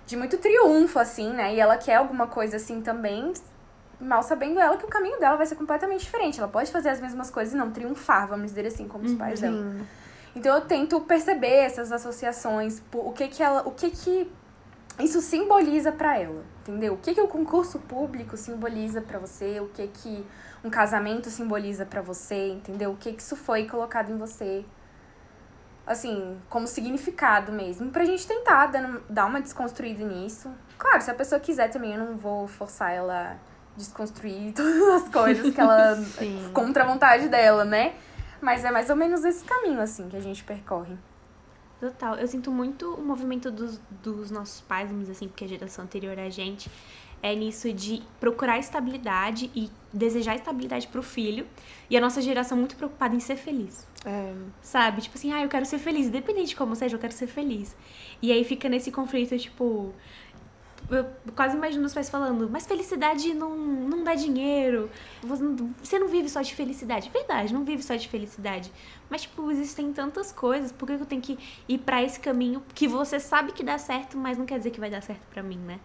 de 0.07 0.17
muito 0.17 0.37
triunfo, 0.37 0.97
assim, 0.97 1.31
né? 1.31 1.53
E 1.53 1.59
ela 1.59 1.77
quer 1.77 1.95
alguma 1.95 2.25
coisa 2.25 2.57
assim 2.57 2.81
também, 2.81 3.31
mal 3.99 4.23
sabendo 4.23 4.59
ela 4.59 4.75
que 4.75 4.85
o 4.85 4.89
caminho 4.89 5.19
dela 5.19 5.37
vai 5.37 5.45
ser 5.45 5.55
completamente 5.55 6.01
diferente. 6.01 6.39
Ela 6.39 6.49
pode 6.49 6.71
fazer 6.71 6.89
as 6.89 6.99
mesmas 6.99 7.29
coisas 7.29 7.53
e 7.53 7.57
não 7.57 7.69
triunfar, 7.69 8.27
vamos 8.27 8.47
dizer 8.47 8.65
assim, 8.65 8.87
como 8.87 9.05
os 9.05 9.13
pais 9.13 9.41
uhum. 9.41 9.51
dela. 9.51 9.85
Então 10.35 10.55
eu 10.55 10.61
tento 10.61 10.99
perceber 11.01 11.65
essas 11.65 11.91
associações, 11.91 12.81
o 12.93 13.11
que 13.11 13.27
que 13.27 13.43
ela, 13.43 13.61
o 13.67 13.71
que 13.71 13.91
que 13.91 14.31
isso 15.03 15.21
simboliza 15.21 15.91
para 15.91 16.17
ela, 16.17 16.43
entendeu? 16.61 16.93
O 16.93 16.97
que, 16.97 17.13
que 17.13 17.21
o 17.21 17.27
concurso 17.27 17.79
público 17.79 18.37
simboliza 18.37 19.01
para 19.01 19.19
você, 19.19 19.59
o 19.59 19.67
que 19.69 19.87
que 19.87 20.25
um 20.63 20.69
casamento 20.69 21.29
simboliza 21.29 21.85
para 21.85 22.01
você, 22.01 22.49
entendeu? 22.49 22.91
O 22.91 22.97
que 22.97 23.13
que 23.13 23.21
isso 23.21 23.35
foi 23.35 23.67
colocado 23.67 24.11
em 24.11 24.17
você, 24.17 24.63
assim, 25.85 26.37
como 26.49 26.67
significado 26.67 27.51
mesmo, 27.51 27.89
pra 27.89 28.05
gente 28.05 28.27
tentar 28.27 28.71
dar 29.09 29.25
uma 29.25 29.41
desconstruída 29.41 30.03
nisso. 30.03 30.51
Claro, 30.77 31.01
se 31.01 31.09
a 31.09 31.15
pessoa 31.15 31.39
quiser 31.39 31.69
também, 31.69 31.93
eu 31.93 31.99
não 31.99 32.17
vou 32.17 32.47
forçar 32.47 32.91
ela 32.91 33.31
a 33.31 33.77
desconstruir 33.77 34.53
todas 34.55 35.03
as 35.03 35.09
coisas 35.09 35.53
que 35.53 35.59
ela 35.59 35.97
contra 36.53 36.83
a 36.83 36.87
vontade 36.87 37.27
dela, 37.27 37.65
né? 37.65 37.95
Mas 38.41 38.65
é 38.65 38.71
mais 38.71 38.89
ou 38.89 38.95
menos 38.95 39.23
esse 39.23 39.43
caminho, 39.43 39.79
assim, 39.79 40.09
que 40.09 40.17
a 40.17 40.21
gente 40.21 40.43
percorre. 40.43 40.97
Total. 41.81 42.15
Eu 42.15 42.27
sinto 42.27 42.51
muito 42.51 42.93
o 42.93 43.03
movimento 43.03 43.49
dos, 43.49 43.81
dos 44.03 44.29
nossos 44.29 44.61
pais, 44.61 44.87
vamos 44.87 45.01
dizer 45.01 45.13
assim, 45.13 45.27
porque 45.27 45.45
a 45.45 45.47
geração 45.47 45.83
anterior 45.83 46.17
a 46.19 46.29
gente 46.29 46.69
é 47.23 47.35
nisso 47.35 47.73
de 47.73 48.03
procurar 48.19 48.59
estabilidade 48.59 49.49
e 49.55 49.67
desejar 49.91 50.35
estabilidade 50.35 50.87
pro 50.87 51.01
filho. 51.01 51.47
E 51.89 51.97
a 51.97 52.01
nossa 52.01 52.21
geração 52.21 52.55
muito 52.55 52.75
preocupada 52.75 53.15
em 53.15 53.19
ser 53.19 53.35
feliz. 53.35 53.87
É. 54.05 54.31
Sabe? 54.61 55.01
Tipo 55.01 55.17
assim, 55.17 55.33
ah, 55.33 55.41
eu 55.41 55.49
quero 55.49 55.65
ser 55.65 55.79
feliz. 55.79 56.05
Independente 56.05 56.49
de 56.49 56.55
como 56.55 56.75
seja, 56.75 56.95
eu 56.95 56.99
quero 56.99 57.13
ser 57.13 57.25
feliz. 57.25 57.75
E 58.21 58.31
aí 58.31 58.43
fica 58.43 58.69
nesse 58.69 58.91
conflito, 58.91 59.35
tipo, 59.39 59.91
eu 60.95 61.05
quase 61.35 61.55
imagino 61.55 61.85
os 61.85 61.93
pais 61.93 62.09
falando, 62.09 62.49
mas 62.49 62.65
felicidade 62.65 63.33
não, 63.33 63.55
não 63.57 64.03
dá 64.03 64.15
dinheiro. 64.15 64.89
Você 65.23 65.99
não 65.99 66.07
vive 66.07 66.29
só 66.29 66.41
de 66.41 66.53
felicidade. 66.53 67.09
Verdade, 67.09 67.53
não 67.53 67.63
vive 67.63 67.83
só 67.83 67.95
de 67.95 68.07
felicidade. 68.07 68.71
Mas, 69.09 69.23
tipo, 69.23 69.51
existem 69.51 69.91
tantas 69.93 70.31
coisas. 70.31 70.71
Por 70.71 70.85
que 70.87 70.93
eu 70.93 71.05
tenho 71.05 71.21
que 71.21 71.37
ir 71.67 71.77
para 71.79 72.03
esse 72.03 72.19
caminho 72.19 72.63
que 72.73 72.87
você 72.87 73.19
sabe 73.19 73.51
que 73.51 73.63
dá 73.63 73.77
certo, 73.77 74.17
mas 74.17 74.37
não 74.37 74.45
quer 74.45 74.57
dizer 74.57 74.71
que 74.71 74.79
vai 74.79 74.89
dar 74.89 75.01
certo 75.01 75.21
para 75.29 75.41
mim, 75.43 75.57
né? 75.57 75.79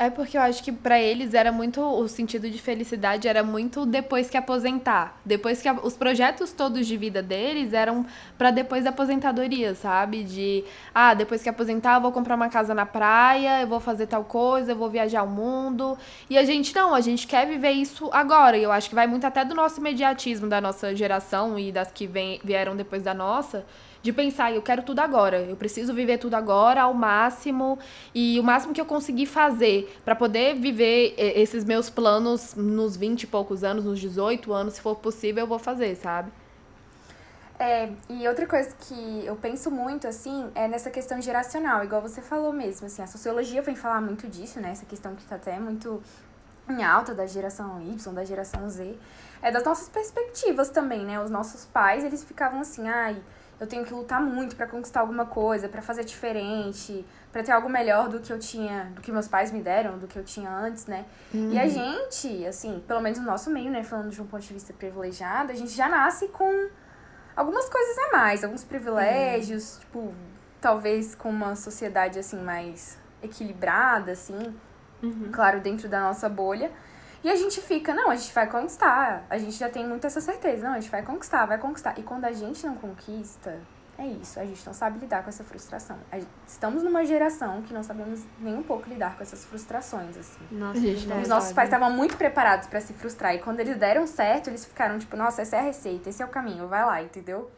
É 0.00 0.08
porque 0.08 0.38
eu 0.38 0.40
acho 0.40 0.64
que 0.64 0.72
para 0.72 0.98
eles 0.98 1.34
era 1.34 1.52
muito 1.52 1.78
o 1.82 2.08
sentido 2.08 2.48
de 2.48 2.56
felicidade 2.56 3.28
era 3.28 3.42
muito 3.42 3.84
depois 3.84 4.30
que 4.30 4.36
aposentar. 4.38 5.20
Depois 5.26 5.60
que 5.60 5.68
a, 5.68 5.74
os 5.74 5.94
projetos 5.94 6.52
todos 6.52 6.86
de 6.86 6.96
vida 6.96 7.22
deles 7.22 7.74
eram 7.74 8.06
para 8.38 8.50
depois 8.50 8.84
da 8.84 8.88
aposentadoria, 8.88 9.74
sabe? 9.74 10.24
De 10.24 10.64
ah, 10.94 11.12
depois 11.12 11.42
que 11.42 11.50
aposentar, 11.50 11.96
eu 11.96 12.00
vou 12.00 12.12
comprar 12.12 12.34
uma 12.34 12.48
casa 12.48 12.72
na 12.74 12.86
praia, 12.86 13.60
eu 13.60 13.66
vou 13.66 13.78
fazer 13.78 14.06
tal 14.06 14.24
coisa, 14.24 14.72
eu 14.72 14.76
vou 14.76 14.88
viajar 14.88 15.22
o 15.22 15.28
mundo. 15.28 15.98
E 16.30 16.38
a 16.38 16.46
gente 16.46 16.74
não, 16.74 16.94
a 16.94 17.02
gente 17.02 17.26
quer 17.26 17.46
viver 17.46 17.72
isso 17.72 18.08
agora. 18.10 18.56
E 18.56 18.62
eu 18.62 18.72
acho 18.72 18.88
que 18.88 18.94
vai 18.94 19.06
muito 19.06 19.26
até 19.26 19.44
do 19.44 19.54
nosso 19.54 19.80
imediatismo 19.80 20.48
da 20.48 20.62
nossa 20.62 20.96
geração 20.96 21.58
e 21.58 21.70
das 21.70 21.92
que 21.92 22.06
vem, 22.06 22.40
vieram 22.42 22.74
depois 22.74 23.02
da 23.02 23.12
nossa 23.12 23.66
de 24.02 24.12
pensar, 24.12 24.52
eu 24.52 24.62
quero 24.62 24.82
tudo 24.82 25.00
agora, 25.00 25.42
eu 25.42 25.56
preciso 25.56 25.92
viver 25.92 26.18
tudo 26.18 26.34
agora 26.34 26.82
ao 26.82 26.94
máximo 26.94 27.78
e 28.14 28.40
o 28.40 28.42
máximo 28.42 28.72
que 28.72 28.80
eu 28.80 28.86
conseguir 28.86 29.26
fazer 29.26 29.94
para 30.04 30.16
poder 30.16 30.54
viver 30.54 31.14
esses 31.18 31.64
meus 31.64 31.90
planos 31.90 32.54
nos 32.54 32.96
20 32.96 33.24
e 33.24 33.26
poucos 33.26 33.62
anos, 33.62 33.84
nos 33.84 34.00
18 34.00 34.52
anos, 34.52 34.74
se 34.74 34.80
for 34.80 34.96
possível, 34.96 35.42
eu 35.44 35.46
vou 35.46 35.58
fazer, 35.58 35.94
sabe? 35.96 36.32
É, 37.58 37.90
e 38.08 38.26
outra 38.26 38.46
coisa 38.46 38.74
que 38.80 39.22
eu 39.26 39.36
penso 39.36 39.70
muito, 39.70 40.08
assim, 40.08 40.50
é 40.54 40.66
nessa 40.66 40.88
questão 40.88 41.20
geracional, 41.20 41.84
igual 41.84 42.00
você 42.00 42.22
falou 42.22 42.54
mesmo, 42.54 42.86
assim, 42.86 43.02
a 43.02 43.06
sociologia 43.06 43.60
vem 43.60 43.76
falar 43.76 44.00
muito 44.00 44.26
disso, 44.26 44.58
né, 44.60 44.70
essa 44.70 44.86
questão 44.86 45.14
que 45.14 45.22
tá 45.24 45.36
até 45.36 45.60
muito 45.60 46.02
em 46.70 46.82
alta 46.82 47.14
da 47.14 47.26
geração 47.26 47.78
Y, 47.82 48.14
da 48.14 48.24
geração 48.24 48.66
Z, 48.70 48.96
é 49.42 49.50
das 49.50 49.62
nossas 49.62 49.90
perspectivas 49.90 50.70
também, 50.70 51.04
né, 51.04 51.22
os 51.22 51.30
nossos 51.30 51.66
pais, 51.66 52.02
eles 52.02 52.24
ficavam 52.24 52.60
assim, 52.60 52.88
ai 52.88 53.20
eu 53.60 53.66
tenho 53.66 53.84
que 53.84 53.92
lutar 53.92 54.22
muito 54.22 54.56
para 54.56 54.66
conquistar 54.66 55.00
alguma 55.00 55.26
coisa, 55.26 55.68
para 55.68 55.82
fazer 55.82 56.02
diferente, 56.02 57.04
para 57.30 57.42
ter 57.42 57.52
algo 57.52 57.68
melhor 57.68 58.08
do 58.08 58.18
que 58.18 58.32
eu 58.32 58.38
tinha, 58.38 58.90
do 58.94 59.02
que 59.02 59.12
meus 59.12 59.28
pais 59.28 59.52
me 59.52 59.60
deram, 59.60 59.98
do 59.98 60.06
que 60.06 60.18
eu 60.18 60.24
tinha 60.24 60.50
antes, 60.50 60.86
né? 60.86 61.04
Uhum. 61.32 61.52
E 61.52 61.58
a 61.58 61.64
uhum. 61.64 61.68
gente, 61.68 62.46
assim, 62.46 62.82
pelo 62.88 63.02
menos 63.02 63.18
no 63.18 63.26
nosso 63.26 63.50
meio, 63.50 63.70
né, 63.70 63.84
falando 63.84 64.10
de 64.10 64.20
um 64.20 64.26
ponto 64.26 64.42
de 64.42 64.54
vista 64.54 64.72
privilegiado, 64.72 65.52
a 65.52 65.54
gente 65.54 65.72
já 65.72 65.90
nasce 65.90 66.28
com 66.28 66.70
algumas 67.36 67.68
coisas 67.68 67.98
a 67.98 68.16
mais, 68.16 68.42
alguns 68.42 68.64
privilégios, 68.64 69.74
uhum. 69.74 69.80
tipo, 69.80 70.14
talvez 70.58 71.14
com 71.14 71.28
uma 71.28 71.54
sociedade 71.54 72.18
assim 72.18 72.42
mais 72.42 72.98
equilibrada, 73.22 74.12
assim, 74.12 74.54
uhum. 75.02 75.28
claro, 75.30 75.60
dentro 75.60 75.86
da 75.86 76.00
nossa 76.00 76.30
bolha. 76.30 76.72
E 77.22 77.28
a 77.28 77.36
gente 77.36 77.60
fica, 77.60 77.94
não, 77.94 78.10
a 78.10 78.16
gente 78.16 78.32
vai 78.32 78.48
conquistar. 78.48 79.26
A 79.28 79.36
gente 79.36 79.52
já 79.52 79.68
tem 79.68 79.86
muito 79.86 80.06
essa 80.06 80.20
certeza, 80.20 80.66
não, 80.66 80.74
a 80.74 80.80
gente 80.80 80.90
vai 80.90 81.02
conquistar, 81.02 81.46
vai 81.46 81.58
conquistar. 81.58 81.98
E 81.98 82.02
quando 82.02 82.24
a 82.24 82.32
gente 82.32 82.66
não 82.66 82.74
conquista, 82.76 83.58
é 83.98 84.06
isso, 84.06 84.40
a 84.40 84.44
gente 84.46 84.64
não 84.66 84.72
sabe 84.72 84.98
lidar 84.98 85.22
com 85.22 85.28
essa 85.28 85.44
frustração. 85.44 85.98
Estamos 86.46 86.82
numa 86.82 87.04
geração 87.04 87.60
que 87.60 87.74
não 87.74 87.82
sabemos 87.82 88.24
nem 88.38 88.54
um 88.54 88.62
pouco 88.62 88.88
lidar 88.88 89.14
com 89.14 89.22
essas 89.22 89.44
frustrações, 89.44 90.16
assim. 90.16 90.40
Nossa, 90.50 90.80
gente 90.80 91.06
Os 91.06 91.28
nossos 91.28 91.52
pais 91.52 91.68
estavam 91.68 91.90
muito 91.90 92.16
preparados 92.16 92.66
para 92.66 92.80
se 92.80 92.94
frustrar. 92.94 93.34
E 93.34 93.40
quando 93.40 93.60
eles 93.60 93.76
deram 93.76 94.06
certo, 94.06 94.48
eles 94.48 94.64
ficaram 94.64 94.98
tipo, 94.98 95.14
nossa, 95.16 95.42
essa 95.42 95.56
é 95.56 95.58
a 95.58 95.62
receita, 95.62 96.08
esse 96.08 96.22
é 96.22 96.24
o 96.24 96.28
caminho, 96.28 96.66
vai 96.66 96.84
lá, 96.86 97.02
entendeu? 97.02 97.50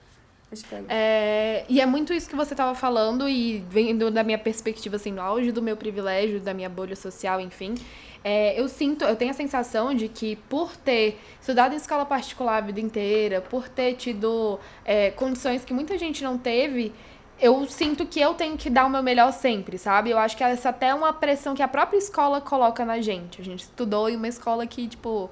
Acho 0.50 0.64
que 0.64 0.74
é, 0.74 0.84
é 0.88 1.66
E 1.68 1.80
é 1.80 1.86
muito 1.86 2.12
isso 2.12 2.28
que 2.28 2.34
você 2.34 2.54
estava 2.54 2.74
falando, 2.74 3.28
e 3.28 3.64
vendo 3.70 4.10
da 4.10 4.24
minha 4.24 4.38
perspectiva, 4.38 4.96
assim, 4.96 5.12
no 5.12 5.22
auge 5.22 5.52
do 5.52 5.62
meu 5.62 5.76
privilégio, 5.76 6.40
da 6.40 6.52
minha 6.52 6.68
bolha 6.68 6.96
social, 6.96 7.40
enfim 7.40 7.76
é, 8.24 8.58
eu 8.60 8.68
sinto, 8.68 9.04
eu 9.04 9.16
tenho 9.16 9.30
a 9.30 9.34
sensação 9.34 9.92
de 9.94 10.08
que 10.08 10.36
por 10.48 10.76
ter 10.76 11.20
estudado 11.40 11.72
em 11.72 11.76
escola 11.76 12.04
particular 12.06 12.58
a 12.58 12.60
vida 12.60 12.80
inteira, 12.80 13.40
por 13.40 13.68
ter 13.68 13.94
tido 13.94 14.58
é, 14.84 15.10
condições 15.10 15.64
que 15.64 15.74
muita 15.74 15.98
gente 15.98 16.22
não 16.22 16.38
teve, 16.38 16.92
eu 17.40 17.66
sinto 17.66 18.06
que 18.06 18.20
eu 18.20 18.34
tenho 18.34 18.56
que 18.56 18.70
dar 18.70 18.86
o 18.86 18.90
meu 18.90 19.02
melhor 19.02 19.32
sempre, 19.32 19.76
sabe? 19.76 20.10
Eu 20.10 20.18
acho 20.18 20.36
que 20.36 20.44
essa 20.44 20.68
até 20.68 20.88
é 20.88 20.94
uma 20.94 21.12
pressão 21.12 21.54
que 21.54 21.62
a 21.62 21.66
própria 21.66 21.98
escola 21.98 22.40
coloca 22.40 22.84
na 22.84 23.00
gente. 23.00 23.40
A 23.40 23.44
gente 23.44 23.60
estudou 23.60 24.08
em 24.08 24.14
uma 24.14 24.28
escola 24.28 24.64
que, 24.64 24.86
tipo, 24.86 25.28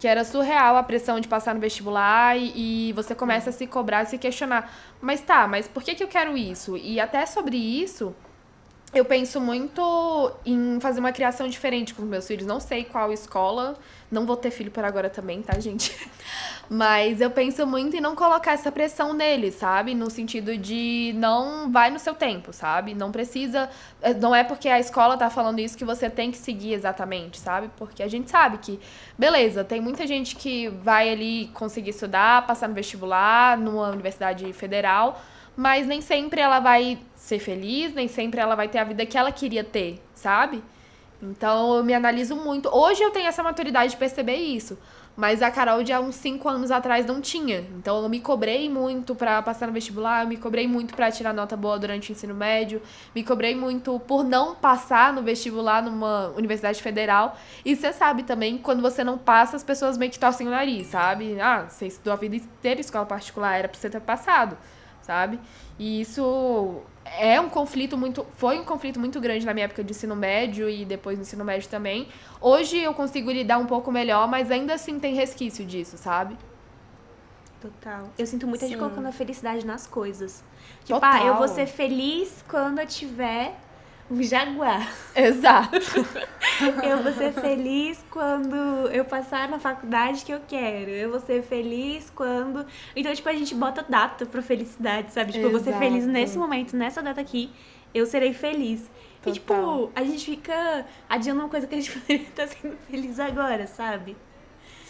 que 0.00 0.08
era 0.08 0.24
surreal 0.24 0.76
a 0.76 0.82
pressão 0.82 1.20
de 1.20 1.28
passar 1.28 1.54
no 1.54 1.60
vestibular 1.60 2.36
e, 2.36 2.88
e, 2.88 2.92
você 2.94 3.14
começa 3.14 3.50
a 3.50 3.52
se 3.52 3.64
cobrar, 3.66 4.00
a 4.00 4.04
se 4.06 4.18
questionar. 4.18 4.72
Mas 5.00 5.20
tá, 5.20 5.46
mas 5.46 5.68
por 5.68 5.84
que, 5.84 5.94
que 5.94 6.02
eu 6.02 6.08
quero 6.08 6.36
isso? 6.36 6.76
E 6.76 6.98
até 6.98 7.24
sobre 7.24 7.56
isso, 7.56 8.12
eu 8.94 9.04
penso 9.04 9.40
muito 9.40 10.32
em 10.44 10.78
fazer 10.80 11.00
uma 11.00 11.12
criação 11.12 11.48
diferente 11.48 11.92
com 11.92 12.02
os 12.02 12.08
meus 12.08 12.26
filhos. 12.26 12.46
Não 12.46 12.60
sei 12.60 12.84
qual 12.84 13.12
escola. 13.12 13.76
Não 14.08 14.24
vou 14.24 14.36
ter 14.36 14.52
filho 14.52 14.70
por 14.70 14.84
agora 14.84 15.10
também, 15.10 15.42
tá, 15.42 15.58
gente? 15.58 15.94
Mas 16.70 17.20
eu 17.20 17.28
penso 17.28 17.66
muito 17.66 17.96
em 17.96 18.00
não 18.00 18.14
colocar 18.14 18.52
essa 18.52 18.70
pressão 18.70 19.12
neles, 19.12 19.56
sabe? 19.56 19.94
No 19.94 20.08
sentido 20.08 20.56
de 20.56 21.12
não 21.16 21.70
vai 21.72 21.90
no 21.90 21.98
seu 21.98 22.14
tempo, 22.14 22.52
sabe? 22.52 22.94
Não 22.94 23.10
precisa. 23.10 23.68
Eh, 24.00 24.14
não 24.14 24.32
é 24.34 24.44
porque 24.44 24.68
a 24.68 24.78
escola 24.78 25.16
tá 25.16 25.28
falando 25.28 25.58
isso 25.58 25.76
que 25.76 25.84
você 25.84 26.08
tem 26.08 26.30
que 26.30 26.38
seguir 26.38 26.72
exatamente, 26.72 27.38
sabe? 27.40 27.68
Porque 27.76 28.02
a 28.02 28.08
gente 28.08 28.30
sabe 28.30 28.58
que, 28.58 28.78
beleza, 29.18 29.64
tem 29.64 29.80
muita 29.80 30.06
gente 30.06 30.36
que 30.36 30.68
vai 30.68 31.10
ali 31.10 31.50
conseguir 31.52 31.90
estudar, 31.90 32.46
passar 32.46 32.68
no 32.68 32.74
vestibular, 32.74 33.58
numa 33.58 33.90
universidade 33.90 34.52
federal 34.52 35.20
mas 35.56 35.86
nem 35.86 36.00
sempre 36.00 36.40
ela 36.40 36.60
vai 36.60 36.98
ser 37.14 37.38
feliz, 37.38 37.94
nem 37.94 38.08
sempre 38.08 38.40
ela 38.40 38.54
vai 38.54 38.68
ter 38.68 38.78
a 38.78 38.84
vida 38.84 39.06
que 39.06 39.16
ela 39.16 39.32
queria 39.32 39.64
ter, 39.64 40.02
sabe? 40.14 40.62
Então 41.22 41.76
eu 41.76 41.84
me 41.84 41.94
analiso 41.94 42.36
muito. 42.36 42.68
Hoje 42.68 43.02
eu 43.02 43.10
tenho 43.10 43.26
essa 43.26 43.42
maturidade 43.42 43.92
de 43.92 43.96
perceber 43.96 44.36
isso. 44.36 44.78
Mas 45.16 45.40
a 45.40 45.50
Carol 45.50 45.82
de 45.82 45.94
há 45.94 45.98
uns 45.98 46.16
5 46.16 46.46
anos 46.46 46.70
atrás 46.70 47.06
não 47.06 47.22
tinha. 47.22 47.60
Então 47.78 48.02
eu 48.02 48.08
me 48.08 48.20
cobrei 48.20 48.68
muito 48.68 49.14
para 49.14 49.40
passar 49.40 49.66
no 49.66 49.72
vestibular, 49.72 50.26
me 50.26 50.36
cobrei 50.36 50.68
muito 50.68 50.94
para 50.94 51.10
tirar 51.10 51.32
nota 51.32 51.56
boa 51.56 51.78
durante 51.78 52.10
o 52.10 52.12
ensino 52.12 52.34
médio, 52.34 52.82
me 53.14 53.24
cobrei 53.24 53.54
muito 53.54 53.98
por 54.00 54.22
não 54.22 54.54
passar 54.54 55.14
no 55.14 55.22
vestibular 55.22 55.82
numa 55.82 56.34
universidade 56.36 56.82
federal. 56.82 57.34
E 57.64 57.74
você 57.74 57.94
sabe 57.94 58.24
também, 58.24 58.58
quando 58.58 58.82
você 58.82 59.02
não 59.02 59.16
passa, 59.16 59.56
as 59.56 59.64
pessoas 59.64 59.96
meio 59.96 60.12
que 60.12 60.18
torcem 60.18 60.46
o 60.46 60.50
nariz, 60.50 60.88
sabe? 60.88 61.40
Ah, 61.40 61.64
você 61.66 61.86
estudou 61.86 62.12
a 62.12 62.16
vida 62.16 62.36
inteira 62.36 62.82
escola 62.82 63.06
particular, 63.06 63.56
era 63.56 63.68
pra 63.68 63.80
você 63.80 63.88
ter 63.88 64.00
passado 64.00 64.58
sabe? 65.06 65.38
E 65.78 66.00
isso 66.00 66.82
é 67.04 67.40
um 67.40 67.48
conflito 67.48 67.96
muito. 67.96 68.26
Foi 68.36 68.58
um 68.58 68.64
conflito 68.64 68.98
muito 68.98 69.20
grande 69.20 69.46
na 69.46 69.54
minha 69.54 69.64
época 69.64 69.84
de 69.84 69.92
ensino 69.92 70.16
médio 70.16 70.68
e 70.68 70.84
depois 70.84 71.16
no 71.16 71.22
ensino 71.22 71.44
médio 71.44 71.68
também. 71.68 72.08
Hoje 72.40 72.76
eu 72.78 72.92
consigo 72.92 73.30
lidar 73.30 73.58
um 73.58 73.66
pouco 73.66 73.92
melhor, 73.92 74.28
mas 74.28 74.50
ainda 74.50 74.74
assim 74.74 74.98
tem 74.98 75.14
resquício 75.14 75.64
disso, 75.64 75.96
sabe? 75.96 76.36
Total. 77.60 78.10
Eu 78.18 78.26
sinto 78.26 78.46
muita 78.46 78.66
gente 78.66 78.78
colocando 78.78 79.06
a 79.06 79.12
felicidade 79.12 79.64
nas 79.64 79.86
coisas. 79.86 80.44
Tipo, 80.84 81.00
Total. 81.00 81.12
ah, 81.12 81.26
eu 81.26 81.36
vou 81.36 81.48
ser 81.48 81.66
feliz 81.66 82.44
quando 82.48 82.80
eu 82.80 82.86
tiver 82.86 83.54
um 84.10 84.22
jaguar. 84.22 84.92
Exato. 85.14 85.76
eu 86.84 87.02
vou 87.02 87.12
ser 87.12 87.32
feliz 87.32 88.04
quando 88.10 88.54
eu 88.92 89.04
passar 89.04 89.48
na 89.48 89.58
faculdade 89.58 90.24
que 90.24 90.32
eu 90.32 90.40
quero. 90.46 90.90
Eu 90.90 91.10
vou 91.10 91.20
ser 91.20 91.42
feliz 91.42 92.10
quando. 92.14 92.64
Então, 92.94 93.14
tipo, 93.14 93.28
a 93.28 93.32
gente 93.32 93.54
bota 93.54 93.84
data 93.88 94.24
pra 94.26 94.42
felicidade, 94.42 95.12
sabe? 95.12 95.32
Tipo, 95.32 95.46
Exato. 95.46 95.56
eu 95.56 95.62
vou 95.62 95.72
ser 95.72 95.78
feliz 95.78 96.06
nesse 96.06 96.38
momento, 96.38 96.76
nessa 96.76 97.02
data 97.02 97.20
aqui, 97.20 97.50
eu 97.92 98.06
serei 98.06 98.32
feliz. 98.32 98.88
Total. 99.22 99.30
E, 99.30 99.32
tipo, 99.32 99.92
a 99.94 100.04
gente 100.04 100.24
fica 100.24 100.86
adiando 101.08 101.40
uma 101.40 101.48
coisa 101.48 101.66
que 101.66 101.74
a 101.74 101.80
gente 101.80 101.98
poderia 101.98 102.22
estar 102.28 102.46
sendo 102.46 102.76
feliz 102.88 103.18
agora, 103.18 103.66
sabe? 103.66 104.16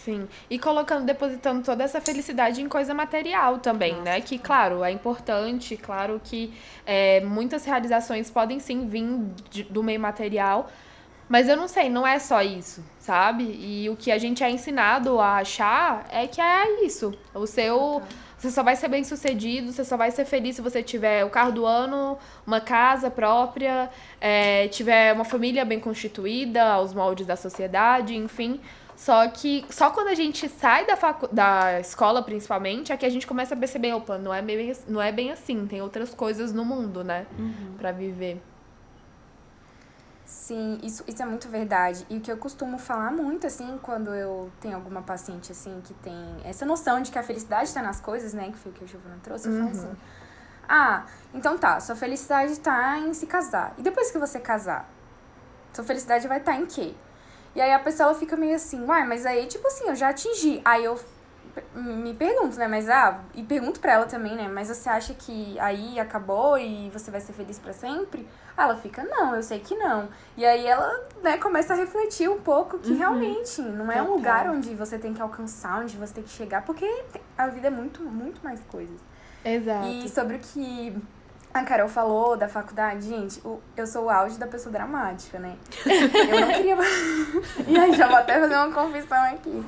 Sim. 0.06 0.28
E 0.48 0.56
colocando, 0.56 1.04
depositando 1.04 1.64
toda 1.64 1.82
essa 1.82 2.00
felicidade 2.00 2.62
em 2.62 2.68
coisa 2.68 2.94
material 2.94 3.58
também, 3.58 3.90
Nossa, 3.90 4.04
né? 4.04 4.20
Que, 4.20 4.38
claro, 4.38 4.84
é 4.84 4.92
importante, 4.92 5.76
claro 5.76 6.20
que 6.22 6.54
é, 6.86 7.20
muitas 7.22 7.64
realizações 7.64 8.30
podem 8.30 8.60
sim 8.60 8.86
vir 8.86 9.04
de, 9.50 9.64
do 9.64 9.82
meio 9.82 9.98
material, 9.98 10.70
mas 11.28 11.48
eu 11.48 11.56
não 11.56 11.66
sei, 11.66 11.90
não 11.90 12.06
é 12.06 12.20
só 12.20 12.40
isso, 12.40 12.84
sabe? 13.00 13.42
E 13.42 13.90
o 13.90 13.96
que 13.96 14.12
a 14.12 14.18
gente 14.18 14.44
é 14.44 14.48
ensinado 14.48 15.18
a 15.18 15.38
achar 15.38 16.06
é 16.08 16.28
que 16.28 16.40
é 16.40 16.84
isso. 16.84 17.12
O 17.34 17.44
seu. 17.44 18.00
Você 18.38 18.50
só 18.50 18.62
vai 18.62 18.76
ser 18.76 18.86
bem 18.86 19.02
sucedido, 19.02 19.72
você 19.72 19.82
só 19.82 19.96
vai 19.96 20.12
ser 20.12 20.24
feliz 20.24 20.54
se 20.54 20.62
você 20.62 20.82
tiver 20.84 21.24
o 21.24 21.30
carro 21.30 21.50
do 21.50 21.66
ano, 21.66 22.16
uma 22.46 22.60
casa 22.60 23.10
própria, 23.10 23.90
é, 24.20 24.68
tiver 24.68 25.12
uma 25.14 25.24
família 25.24 25.64
bem 25.64 25.80
constituída, 25.80 26.62
aos 26.62 26.94
moldes 26.94 27.26
da 27.26 27.34
sociedade, 27.34 28.14
enfim. 28.14 28.60
Só 28.96 29.28
que 29.28 29.64
só 29.68 29.90
quando 29.90 30.08
a 30.08 30.14
gente 30.14 30.48
sai 30.48 30.86
da, 30.86 30.96
facu 30.96 31.28
da 31.28 31.78
escola, 31.80 32.22
principalmente, 32.22 32.92
é 32.92 32.96
que 32.96 33.04
a 33.04 33.10
gente 33.10 33.26
começa 33.26 33.54
a 33.54 33.56
perceber, 33.56 33.92
opa, 33.92 34.16
não 34.16 34.32
é 34.32 34.40
bem, 34.40 34.74
não 34.88 35.02
é 35.02 35.12
bem 35.12 35.30
assim, 35.30 35.66
tem 35.66 35.82
outras 35.82 36.14
coisas 36.14 36.52
no 36.52 36.64
mundo, 36.64 37.04
né? 37.04 37.26
Uhum. 37.38 37.74
Pra 37.76 37.92
viver. 37.92 38.42
Sim, 40.24 40.80
isso, 40.82 41.04
isso 41.06 41.22
é 41.22 41.26
muito 41.26 41.46
verdade. 41.48 42.06
E 42.08 42.16
o 42.16 42.20
que 42.20 42.32
eu 42.32 42.38
costumo 42.38 42.78
falar 42.78 43.12
muito, 43.12 43.46
assim, 43.46 43.78
quando 43.82 44.12
eu 44.14 44.50
tenho 44.60 44.74
alguma 44.74 45.02
paciente, 45.02 45.52
assim, 45.52 45.80
que 45.84 45.94
tem 45.94 46.16
essa 46.42 46.64
noção 46.64 47.00
de 47.00 47.12
que 47.12 47.18
a 47.18 47.22
felicidade 47.22 47.64
está 47.64 47.82
nas 47.82 48.00
coisas, 48.00 48.32
né? 48.32 48.50
Que 48.50 48.56
foi 48.56 48.72
o 48.72 48.74
que 48.74 48.82
a 48.82 48.86
Giovana 48.86 49.18
trouxe. 49.22 49.46
Eu 49.46 49.52
uhum. 49.52 49.68
falo 49.68 49.70
assim, 49.70 49.96
ah, 50.68 51.04
então 51.32 51.56
tá, 51.56 51.78
sua 51.80 51.94
felicidade 51.94 52.52
está 52.52 52.98
em 52.98 53.14
se 53.14 53.26
casar. 53.26 53.74
E 53.78 53.82
depois 53.82 54.10
que 54.10 54.18
você 54.18 54.40
casar? 54.40 54.88
Sua 55.72 55.84
felicidade 55.84 56.26
vai 56.26 56.38
estar 56.38 56.52
tá 56.52 56.58
em 56.58 56.66
quê? 56.66 56.94
E 57.56 57.60
aí 57.60 57.72
a 57.72 57.78
pessoa 57.78 58.12
fica 58.12 58.36
meio 58.36 58.54
assim, 58.54 58.84
uai, 58.84 59.06
mas 59.06 59.24
aí, 59.24 59.46
tipo 59.46 59.66
assim, 59.66 59.88
eu 59.88 59.94
já 59.94 60.10
atingi. 60.10 60.60
Aí 60.62 60.84
eu 60.84 61.00
me 61.74 62.12
pergunto, 62.12 62.58
né? 62.58 62.68
Mas, 62.68 62.86
ah, 62.86 63.22
e 63.34 63.42
pergunto 63.42 63.80
pra 63.80 63.94
ela 63.94 64.04
também, 64.04 64.36
né? 64.36 64.46
Mas 64.46 64.68
você 64.68 64.90
acha 64.90 65.14
que 65.14 65.58
aí 65.58 65.98
acabou 65.98 66.58
e 66.58 66.90
você 66.90 67.10
vai 67.10 67.18
ser 67.18 67.32
feliz 67.32 67.58
para 67.58 67.72
sempre? 67.72 68.28
ela 68.62 68.76
fica, 68.76 69.04
não, 69.04 69.34
eu 69.34 69.42
sei 69.42 69.58
que 69.58 69.74
não. 69.74 70.08
E 70.36 70.44
aí 70.44 70.66
ela, 70.66 71.06
né, 71.22 71.36
começa 71.36 71.74
a 71.74 71.76
refletir 71.76 72.28
um 72.28 72.40
pouco 72.40 72.78
que 72.78 72.90
uhum. 72.90 72.98
realmente 72.98 73.60
não 73.60 73.92
é 73.92 74.02
um 74.02 74.14
lugar 74.14 74.48
onde 74.48 74.74
você 74.74 74.98
tem 74.98 75.12
que 75.12 75.20
alcançar, 75.20 75.82
onde 75.82 75.96
você 75.96 76.14
tem 76.14 76.24
que 76.24 76.30
chegar, 76.30 76.64
porque 76.64 76.86
a 77.36 77.48
vida 77.48 77.68
é 77.68 77.70
muito, 77.70 78.02
muito 78.02 78.42
mais 78.42 78.60
coisas. 78.60 78.98
Exato. 79.44 79.86
E 79.86 80.08
sobre 80.08 80.36
o 80.36 80.38
que 80.38 80.96
a 81.60 81.64
Carol 81.64 81.88
falou 81.88 82.36
da 82.36 82.48
faculdade, 82.48 83.06
gente, 83.06 83.42
eu 83.76 83.86
sou 83.86 84.04
o 84.04 84.10
auge 84.10 84.38
da 84.38 84.46
pessoa 84.46 84.72
dramática, 84.72 85.38
né? 85.38 85.56
Eu 85.84 86.40
não 86.40 86.52
queria. 86.52 86.76
e 87.66 87.78
aí 87.78 87.92
já 87.94 88.08
vou 88.08 88.16
até 88.16 88.38
fazer 88.40 88.54
uma 88.54 88.72
confissão 88.72 89.22
aqui. 89.24 89.64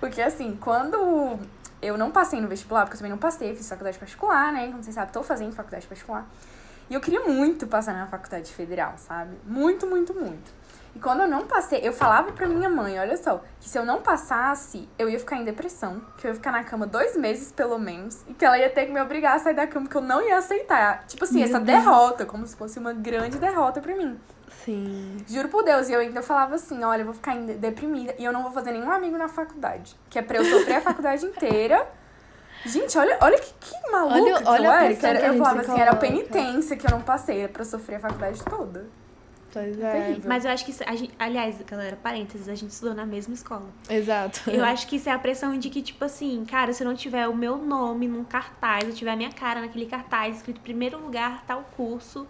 Porque 0.00 0.20
assim, 0.20 0.56
quando 0.60 1.38
eu 1.80 1.98
não 1.98 2.10
passei 2.10 2.40
no 2.40 2.48
vestibular, 2.48 2.82
porque 2.82 2.94
eu 2.94 2.98
também 2.98 3.10
não 3.10 3.18
passei, 3.18 3.54
fiz 3.54 3.68
faculdade 3.68 3.98
particular, 3.98 4.52
né? 4.52 4.68
Como 4.68 4.82
vocês 4.82 4.94
sabem, 4.94 5.12
tô 5.12 5.22
fazendo 5.22 5.52
faculdade 5.52 5.86
particular. 5.86 6.26
E 6.88 6.94
eu 6.94 7.00
queria 7.00 7.20
muito 7.20 7.66
passar 7.66 7.94
na 7.94 8.06
faculdade 8.06 8.52
federal, 8.52 8.94
sabe? 8.96 9.36
Muito, 9.46 9.86
muito, 9.86 10.14
muito. 10.14 10.63
E 10.94 10.98
quando 11.00 11.22
eu 11.22 11.28
não 11.28 11.46
passei, 11.46 11.80
eu 11.82 11.92
falava 11.92 12.32
pra 12.32 12.46
minha 12.46 12.68
mãe, 12.68 12.98
olha 12.98 13.16
só, 13.16 13.42
que 13.60 13.68
se 13.68 13.76
eu 13.76 13.84
não 13.84 14.00
passasse, 14.00 14.88
eu 14.98 15.08
ia 15.08 15.18
ficar 15.18 15.36
em 15.36 15.44
depressão, 15.44 16.00
que 16.16 16.26
eu 16.26 16.30
ia 16.30 16.34
ficar 16.34 16.52
na 16.52 16.62
cama 16.62 16.86
dois 16.86 17.16
meses, 17.16 17.50
pelo 17.50 17.78
menos, 17.78 18.22
e 18.28 18.34
que 18.34 18.44
ela 18.44 18.58
ia 18.58 18.70
ter 18.70 18.86
que 18.86 18.92
me 18.92 19.00
obrigar 19.00 19.36
a 19.36 19.38
sair 19.40 19.54
da 19.54 19.66
cama, 19.66 19.88
que 19.88 19.96
eu 19.96 20.00
não 20.00 20.22
ia 20.22 20.38
aceitar. 20.38 21.04
Tipo 21.06 21.24
assim, 21.24 21.38
Meu 21.38 21.48
essa 21.48 21.58
Deus. 21.58 21.78
derrota, 21.78 22.24
como 22.24 22.46
se 22.46 22.54
fosse 22.54 22.78
uma 22.78 22.92
grande 22.92 23.38
derrota 23.38 23.80
pra 23.80 23.94
mim. 23.96 24.18
Sim. 24.64 25.16
Juro 25.26 25.48
por 25.48 25.64
Deus, 25.64 25.88
e 25.88 25.92
eu 25.92 26.00
ainda 26.00 26.22
falava 26.22 26.54
assim, 26.54 26.84
olha, 26.84 27.02
eu 27.02 27.06
vou 27.06 27.14
ficar 27.14 27.36
deprimida, 27.36 28.14
e 28.18 28.24
eu 28.24 28.32
não 28.32 28.42
vou 28.42 28.52
fazer 28.52 28.70
nenhum 28.70 28.90
amigo 28.90 29.18
na 29.18 29.28
faculdade, 29.28 29.96
que 30.08 30.18
é 30.18 30.22
pra 30.22 30.38
eu 30.38 30.44
sofrer 30.44 30.76
a 30.76 30.80
faculdade 30.80 31.26
inteira 31.26 31.86
Gente, 32.66 32.96
olha, 32.96 33.18
olha 33.20 33.38
que, 33.38 33.52
que 33.60 33.90
maluca 33.90 34.14
olha, 34.14 34.38
que 34.38 34.48
olha 34.48 34.66
eu 34.66 34.72
era. 34.72 34.94
Que 34.94 35.06
era 35.06 35.26
eu 35.26 35.36
falava 35.36 35.60
assim, 35.60 35.78
era 35.80 35.90
a 35.90 35.96
penitência 35.96 36.76
que 36.76 36.86
eu 36.86 36.90
não 36.90 37.02
passei 37.02 37.46
pra 37.46 37.64
sofrer 37.64 37.96
a 37.96 38.00
faculdade 38.00 38.42
toda. 38.42 38.86
Pois 39.54 39.80
é. 39.80 40.16
Mas 40.24 40.44
eu 40.44 40.50
acho 40.50 40.64
que 40.64 40.72
isso, 40.72 40.82
gente, 40.96 41.12
aliás, 41.16 41.56
galera, 41.64 41.96
parênteses, 41.96 42.48
a 42.48 42.54
gente 42.56 42.70
estudou 42.70 42.92
na 42.92 43.06
mesma 43.06 43.34
escola. 43.34 43.66
Exato. 43.88 44.50
Eu 44.50 44.64
acho 44.66 44.86
que 44.88 44.96
isso 44.96 45.08
é 45.08 45.12
a 45.12 45.18
pressão 45.18 45.56
de 45.56 45.70
que, 45.70 45.80
tipo 45.80 46.04
assim, 46.04 46.44
cara, 46.44 46.72
se 46.72 46.82
eu 46.82 46.88
não 46.88 46.96
tiver 46.96 47.28
o 47.28 47.36
meu 47.36 47.56
nome 47.56 48.08
num 48.08 48.24
cartaz, 48.24 48.88
eu 48.88 48.94
tiver 48.94 49.12
a 49.12 49.16
minha 49.16 49.32
cara 49.32 49.60
naquele 49.60 49.86
cartaz, 49.86 50.38
escrito 50.38 50.60
primeiro 50.60 51.00
lugar, 51.00 51.44
tal 51.46 51.62
curso, 51.76 52.26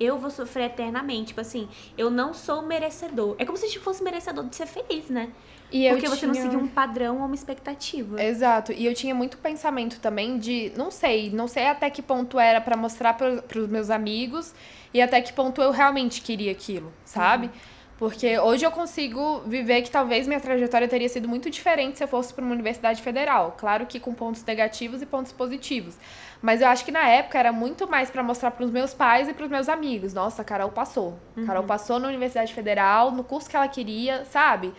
eu 0.00 0.18
vou 0.18 0.30
sofrer 0.30 0.64
eternamente. 0.64 1.28
Tipo 1.28 1.42
assim, 1.42 1.68
eu 1.96 2.10
não 2.10 2.32
sou 2.32 2.62
merecedor. 2.62 3.36
É 3.38 3.44
como 3.44 3.58
se 3.58 3.66
a 3.66 3.68
gente 3.68 3.78
fosse 3.78 4.02
merecedor 4.02 4.44
de 4.48 4.56
ser 4.56 4.66
feliz, 4.66 5.08
né? 5.10 5.30
E 5.70 5.88
Porque 5.88 6.08
você 6.08 6.26
tinha... 6.26 6.28
não 6.28 6.34
seguiu 6.34 6.58
um 6.58 6.66
padrão 6.66 7.18
ou 7.18 7.26
uma 7.26 7.34
expectativa. 7.34 8.20
Exato. 8.20 8.72
E 8.72 8.86
eu 8.86 8.94
tinha 8.94 9.14
muito 9.14 9.38
pensamento 9.38 10.00
também 10.00 10.38
de, 10.38 10.72
não 10.76 10.90
sei, 10.90 11.30
não 11.30 11.46
sei 11.46 11.66
até 11.66 11.88
que 11.90 12.02
ponto 12.02 12.40
era 12.40 12.60
para 12.60 12.76
mostrar 12.76 13.14
para 13.14 13.58
os 13.58 13.68
meus 13.68 13.90
amigos 13.90 14.52
e 14.92 15.00
até 15.00 15.20
que 15.20 15.32
ponto 15.32 15.62
eu 15.62 15.70
realmente 15.70 16.22
queria 16.22 16.50
aquilo, 16.50 16.92
sabe? 17.04 17.46
Uhum. 17.46 17.52
Porque 18.00 18.38
hoje 18.38 18.64
eu 18.64 18.70
consigo 18.70 19.40
viver 19.40 19.82
que 19.82 19.90
talvez 19.90 20.26
minha 20.26 20.40
trajetória 20.40 20.88
teria 20.88 21.06
sido 21.06 21.28
muito 21.28 21.50
diferente 21.50 21.98
se 21.98 22.04
eu 22.04 22.08
fosse 22.08 22.32
para 22.32 22.42
uma 22.42 22.54
universidade 22.54 23.02
federal. 23.02 23.54
Claro 23.58 23.84
que 23.84 24.00
com 24.00 24.14
pontos 24.14 24.42
negativos 24.42 25.02
e 25.02 25.06
pontos 25.06 25.32
positivos. 25.32 25.98
Mas 26.40 26.62
eu 26.62 26.68
acho 26.68 26.82
que 26.82 26.90
na 26.90 27.06
época 27.06 27.38
era 27.38 27.52
muito 27.52 27.86
mais 27.86 28.10
para 28.10 28.22
mostrar 28.22 28.52
para 28.52 28.64
os 28.64 28.70
meus 28.70 28.94
pais 28.94 29.28
e 29.28 29.34
para 29.34 29.44
os 29.44 29.50
meus 29.50 29.68
amigos. 29.68 30.14
Nossa, 30.14 30.40
a 30.40 30.44
Carol 30.46 30.70
passou. 30.70 31.18
Uhum. 31.36 31.44
Carol 31.44 31.64
passou 31.64 31.98
na 31.98 32.08
Universidade 32.08 32.54
Federal, 32.54 33.10
no 33.10 33.22
curso 33.22 33.50
que 33.50 33.54
ela 33.54 33.68
queria, 33.68 34.24
sabe? 34.24 34.72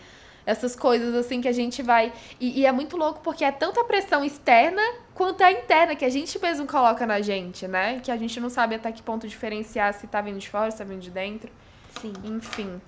Essas 0.44 0.74
coisas 0.74 1.14
assim 1.14 1.40
que 1.40 1.46
a 1.46 1.52
gente 1.52 1.80
vai. 1.80 2.12
E, 2.40 2.62
e, 2.62 2.66
é 2.66 2.72
muito 2.72 2.96
louco 2.96 3.20
porque 3.20 3.44
é 3.44 3.52
tanta 3.52 3.84
pressão 3.84 4.24
externa 4.24 4.82
quanto 5.14 5.44
a 5.44 5.52
interna 5.52 5.94
que 5.94 6.04
a 6.04 6.10
gente 6.10 6.36
mesmo 6.40 6.66
coloca 6.66 7.06
na 7.06 7.20
gente, 7.20 7.68
né? 7.68 8.00
Que 8.02 8.10
a 8.10 8.16
gente 8.16 8.40
não 8.40 8.50
sabe 8.50 8.74
até 8.74 8.90
que 8.90 9.00
ponto 9.00 9.28
diferenciar 9.28 9.94
se 9.94 10.08
tá 10.08 10.20
vindo 10.20 10.40
de 10.40 10.50
fora, 10.50 10.72
se 10.72 10.78
tá 10.78 10.82
vindo 10.82 10.98
de 11.00 11.10
dentro. 11.10 11.52
Sim. 12.00 12.12
Enfim. 12.24 12.80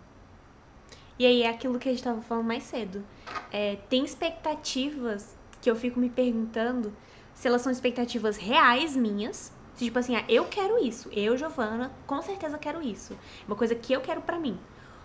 E 1.18 1.26
aí 1.26 1.42
é 1.42 1.48
aquilo 1.48 1.78
que 1.78 1.88
a 1.88 1.92
gente 1.92 2.02
tava 2.02 2.20
falando 2.22 2.46
mais 2.46 2.64
cedo. 2.64 3.04
É, 3.52 3.76
tem 3.88 4.04
expectativas 4.04 5.36
que 5.60 5.70
eu 5.70 5.76
fico 5.76 5.98
me 5.98 6.10
perguntando 6.10 6.94
se 7.32 7.48
elas 7.48 7.62
são 7.62 7.70
expectativas 7.70 8.36
reais 8.36 8.96
minhas. 8.96 9.52
Tipo 9.76 9.98
assim, 9.98 10.16
ah, 10.16 10.24
eu 10.28 10.44
quero 10.44 10.78
isso. 10.78 11.08
Eu, 11.12 11.36
Giovana, 11.36 11.92
com 12.06 12.20
certeza 12.22 12.58
quero 12.58 12.82
isso. 12.82 13.16
Uma 13.46 13.56
coisa 13.56 13.74
que 13.74 13.92
eu 13.92 14.00
quero 14.00 14.22
para 14.22 14.38
mim. 14.38 14.58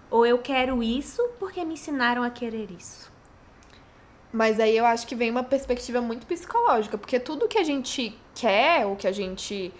Ou 0.10 0.26
eu 0.26 0.40
quero 0.40 0.82
isso 0.82 1.28
porque 1.40 1.64
me 1.64 1.74
ensinaram 1.74 2.24
a 2.24 2.30
querer 2.30 2.72
isso. 2.72 3.12
Mas 4.32 4.60
aí 4.60 4.78
eu 4.78 4.86
acho 4.86 5.08
que 5.08 5.16
vem 5.16 5.32
uma 5.32 5.44
perspectiva 5.44 6.02
muito 6.02 6.26
psicológica, 6.28 6.98
porque 6.98 7.20
tudo 7.20 7.48
que 7.48 7.58
a 7.58 7.64
gente 7.64 8.16
quer, 8.36 8.86
ou 8.86 8.96
que 8.96 9.08
a 9.08 9.12
gente 9.12 9.74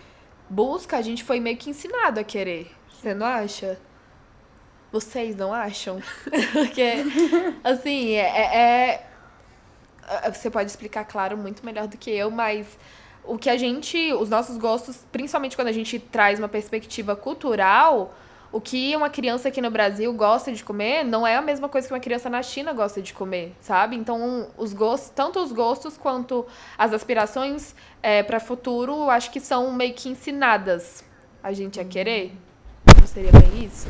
busca, 0.50 0.98
a 0.98 1.02
gente 1.02 1.24
foi 1.24 1.40
meio 1.40 1.56
que 1.56 1.70
ensinado 1.70 2.20
a 2.20 2.24
querer. 2.24 2.72
Você 2.92 3.14
não 3.14 3.26
acha? 3.26 3.80
Vocês 4.92 5.36
não 5.36 5.54
acham? 5.54 6.02
porque, 6.54 7.04
assim, 7.64 8.14
é, 8.14 8.22
é, 8.22 9.06
é, 10.08 10.32
Você 10.32 10.50
pode 10.50 10.70
explicar, 10.70 11.06
claro, 11.06 11.38
muito 11.38 11.66
melhor 11.66 11.88
do 11.88 11.98
que 11.98 12.10
eu, 12.10 12.32
mas 12.32 12.78
o 13.24 13.38
que 13.38 13.50
a 13.50 13.58
gente. 13.58 14.14
Os 14.14 14.30
nossos 14.30 14.58
gostos, 14.58 15.06
principalmente 15.12 15.56
quando 15.56 15.68
a 15.68 15.74
gente 15.74 16.00
traz 16.00 16.40
uma 16.40 16.50
perspectiva 16.50 17.16
cultural 17.16 18.14
o 18.52 18.60
que 18.60 18.96
uma 18.96 19.10
criança 19.10 19.50
aqui 19.50 19.62
no 19.62 19.70
Brasil 19.70 20.12
gosta 20.14 20.52
de 20.52 20.64
comer 20.64 21.04
não 21.04 21.26
é 21.26 21.36
a 21.36 21.42
mesma 21.42 21.70
coisa 21.70 21.88
que 21.88 21.94
uma 21.94 22.00
criança 22.00 22.30
na 22.30 22.42
China 22.42 22.74
gosta 22.74 23.00
de 23.02 23.14
comer, 23.14 23.56
sabe? 23.62 23.96
Então, 23.96 24.48
os 24.58 24.74
gostos, 24.74 25.12
tanto 25.12 25.40
os 25.40 25.52
gostos 25.52 25.98
quanto 25.98 26.46
as 26.76 26.92
aspirações 26.92 27.76
é, 28.02 28.24
para 28.24 28.40
futuro, 28.40 29.10
acho 29.10 29.30
que 29.30 29.40
são 29.40 29.72
meio 29.72 29.94
que 29.94 30.10
ensinadas 30.10 31.04
a 31.44 31.54
gente 31.54 31.80
a 31.80 31.86
querer. 31.86 32.34
Não 33.00 33.06
seria 33.06 33.32
bem 33.32 33.66
isso? 33.66 33.88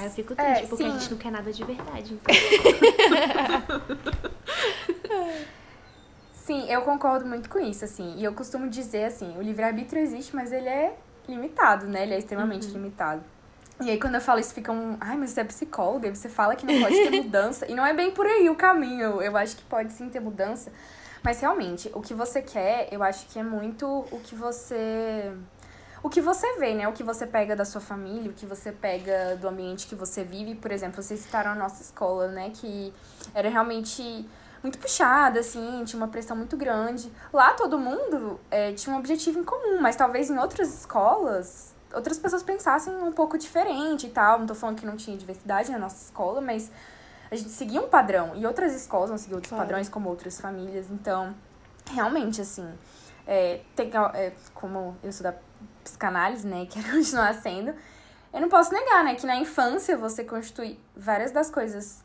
Aí 0.00 0.06
eu 0.06 0.10
fico 0.10 0.34
triste, 0.34 0.64
é, 0.64 0.66
porque 0.66 0.82
sim. 0.82 0.88
a 0.88 0.98
gente 0.98 1.10
não 1.10 1.18
quer 1.18 1.30
nada 1.30 1.52
de 1.52 1.62
verdade. 1.62 2.14
Então. 2.14 2.34
sim, 6.32 6.70
eu 6.70 6.80
concordo 6.82 7.26
muito 7.26 7.50
com 7.50 7.58
isso, 7.58 7.84
assim. 7.84 8.14
E 8.16 8.24
eu 8.24 8.32
costumo 8.32 8.68
dizer, 8.68 9.04
assim, 9.04 9.36
o 9.36 9.42
livre-arbítrio 9.42 10.02
existe, 10.02 10.34
mas 10.34 10.52
ele 10.52 10.68
é 10.68 10.96
limitado, 11.28 11.86
né? 11.86 12.04
Ele 12.04 12.14
é 12.14 12.18
extremamente 12.18 12.66
uhum. 12.68 12.72
limitado. 12.72 13.22
E 13.82 13.90
aí, 13.90 14.00
quando 14.00 14.14
eu 14.14 14.20
falo 14.20 14.40
isso, 14.40 14.54
ficam, 14.54 14.96
ai, 15.00 15.16
mas 15.16 15.30
você 15.30 15.42
é 15.42 15.44
psicóloga, 15.44 16.14
você 16.14 16.28
fala 16.28 16.56
que 16.56 16.64
não 16.64 16.80
pode 16.80 16.94
ter 16.94 17.10
mudança. 17.22 17.70
e 17.70 17.74
não 17.74 17.84
é 17.84 17.92
bem 17.92 18.10
por 18.10 18.26
aí 18.26 18.48
o 18.48 18.54
caminho. 18.54 19.20
Eu 19.20 19.36
acho 19.36 19.56
que 19.56 19.62
pode 19.64 19.92
sim 19.92 20.08
ter 20.08 20.20
mudança. 20.20 20.72
Mas 21.22 21.40
realmente, 21.40 21.90
o 21.94 22.00
que 22.00 22.14
você 22.14 22.40
quer, 22.40 22.88
eu 22.90 23.02
acho 23.02 23.26
que 23.26 23.38
é 23.38 23.42
muito 23.42 23.86
o 24.10 24.20
que 24.20 24.34
você. 24.34 25.30
O 26.02 26.08
que 26.08 26.20
você 26.20 26.58
vê, 26.58 26.74
né? 26.74 26.88
O 26.88 26.92
que 26.92 27.02
você 27.02 27.26
pega 27.26 27.54
da 27.54 27.64
sua 27.64 27.80
família, 27.80 28.30
o 28.30 28.34
que 28.34 28.46
você 28.46 28.72
pega 28.72 29.36
do 29.36 29.48
ambiente 29.48 29.86
que 29.86 29.94
você 29.94 30.24
vive. 30.24 30.54
Por 30.54 30.72
exemplo, 30.72 31.02
vocês 31.02 31.20
citaram 31.20 31.50
a 31.52 31.54
nossa 31.54 31.82
escola, 31.82 32.28
né? 32.28 32.50
Que 32.54 32.92
era 33.34 33.48
realmente 33.48 34.28
muito 34.62 34.78
puxada, 34.78 35.40
assim, 35.40 35.84
tinha 35.84 36.00
uma 36.00 36.08
pressão 36.08 36.36
muito 36.36 36.56
grande. 36.56 37.10
Lá 37.32 37.52
todo 37.54 37.78
mundo 37.78 38.38
é, 38.50 38.72
tinha 38.72 38.94
um 38.94 38.98
objetivo 38.98 39.38
em 39.38 39.44
comum, 39.44 39.80
mas 39.80 39.96
talvez 39.96 40.30
em 40.30 40.38
outras 40.38 40.72
escolas 40.72 41.74
outras 41.94 42.18
pessoas 42.18 42.42
pensassem 42.42 42.94
um 42.94 43.12
pouco 43.12 43.36
diferente 43.36 44.06
e 44.06 44.10
tal. 44.10 44.38
Não 44.38 44.46
tô 44.46 44.54
falando 44.54 44.78
que 44.78 44.86
não 44.86 44.96
tinha 44.96 45.16
diversidade 45.16 45.70
na 45.70 45.78
nossa 45.78 46.04
escola, 46.04 46.40
mas 46.40 46.70
a 47.30 47.36
gente 47.36 47.50
seguia 47.50 47.80
um 47.80 47.88
padrão. 47.88 48.32
E 48.36 48.46
outras 48.46 48.74
escolas 48.74 49.10
não 49.10 49.18
seguiam 49.18 49.36
outros 49.36 49.50
claro. 49.50 49.64
padrões, 49.64 49.88
como 49.88 50.08
outras 50.08 50.40
famílias. 50.40 50.86
Então, 50.90 51.34
realmente, 51.90 52.40
assim, 52.40 52.68
é, 53.26 53.60
tem, 53.74 53.90
é, 54.14 54.32
como 54.54 54.96
eu 55.02 55.12
sou 55.12 55.24
da 55.24 55.34
psicanálise, 55.90 56.46
né, 56.46 56.66
quero 56.70 56.88
continuar 56.90 57.34
sendo, 57.34 57.74
eu 58.32 58.40
não 58.40 58.48
posso 58.48 58.72
negar, 58.72 59.04
né, 59.04 59.14
que 59.14 59.26
na 59.26 59.36
infância 59.36 59.96
você 59.96 60.24
constitui 60.24 60.78
várias 60.96 61.32
das 61.32 61.50
coisas 61.50 62.02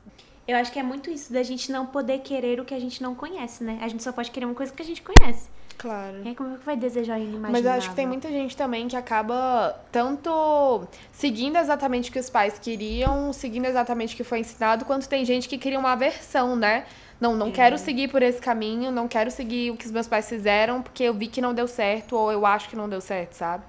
eu 0.48 0.56
acho 0.58 0.72
que 0.72 0.78
é 0.78 0.84
muito 0.84 1.10
isso, 1.10 1.34
da 1.34 1.42
gente 1.42 1.72
não 1.72 1.88
poder 1.88 2.20
querer 2.20 2.60
o 2.60 2.66
que 2.66 2.74
a 2.74 2.80
gente 2.80 3.02
não 3.02 3.16
conhece, 3.16 3.64
né? 3.64 3.80
A 3.82 3.88
gente 3.88 4.04
só 4.04 4.12
pode 4.12 4.30
querer 4.30 4.46
uma 4.46 4.54
coisa 4.54 4.72
que 4.72 4.82
a 4.82 4.86
gente 4.86 5.02
conhece. 5.02 5.50
Claro. 5.78 6.22
E 6.24 6.30
aí, 6.30 6.36
como 6.36 6.54
é 6.54 6.58
que 6.58 6.66
vai 6.66 6.78
desejar 6.78 7.18
inimaginável? 7.18 7.52
Mas 7.52 7.66
eu 7.66 7.72
acho 7.72 7.90
que 7.90 7.96
tem 7.96 8.08
muita 8.08 8.30
gente 8.30 8.56
também 8.56 8.88
que 8.88 8.96
acaba 8.96 9.76
tanto 9.92 10.88
seguindo 11.12 11.58
exatamente 11.58 12.10
o 12.10 12.14
que 12.14 12.20
os 12.20 12.30
pais 12.30 12.60
queriam, 12.60 13.34
seguindo 13.34 13.66
exatamente 13.66 14.14
o 14.14 14.18
que 14.18 14.24
foi 14.24 14.40
ensinado, 14.40 14.86
quanto 14.86 15.10
tem 15.10 15.26
gente 15.26 15.50
que 15.50 15.58
cria 15.58 15.80
uma 15.80 15.94
aversão, 15.94 16.56
né? 16.56 16.86
Não, 17.20 17.36
não 17.36 17.48
é. 17.48 17.52
quero 17.52 17.78
seguir 17.78 18.10
por 18.10 18.22
esse 18.22 18.40
caminho, 18.40 18.92
não 18.92 19.08
quero 19.08 19.32
seguir 19.32 19.72
o 19.72 19.78
que 19.78 19.86
os 19.86 19.92
meus 19.92 20.08
pais 20.08 20.30
fizeram, 20.30 20.82
porque 20.82 21.04
eu 21.04 21.14
vi 21.14 21.28
que 21.28 21.42
não 21.42 21.54
deu 21.54 21.68
certo, 21.68 22.16
ou 22.16 22.32
eu 22.32 22.46
acho 22.46 22.70
que 22.70 22.76
não 22.76 22.88
deu 22.88 23.02
certo, 23.02 23.34
sabe? 23.34 23.64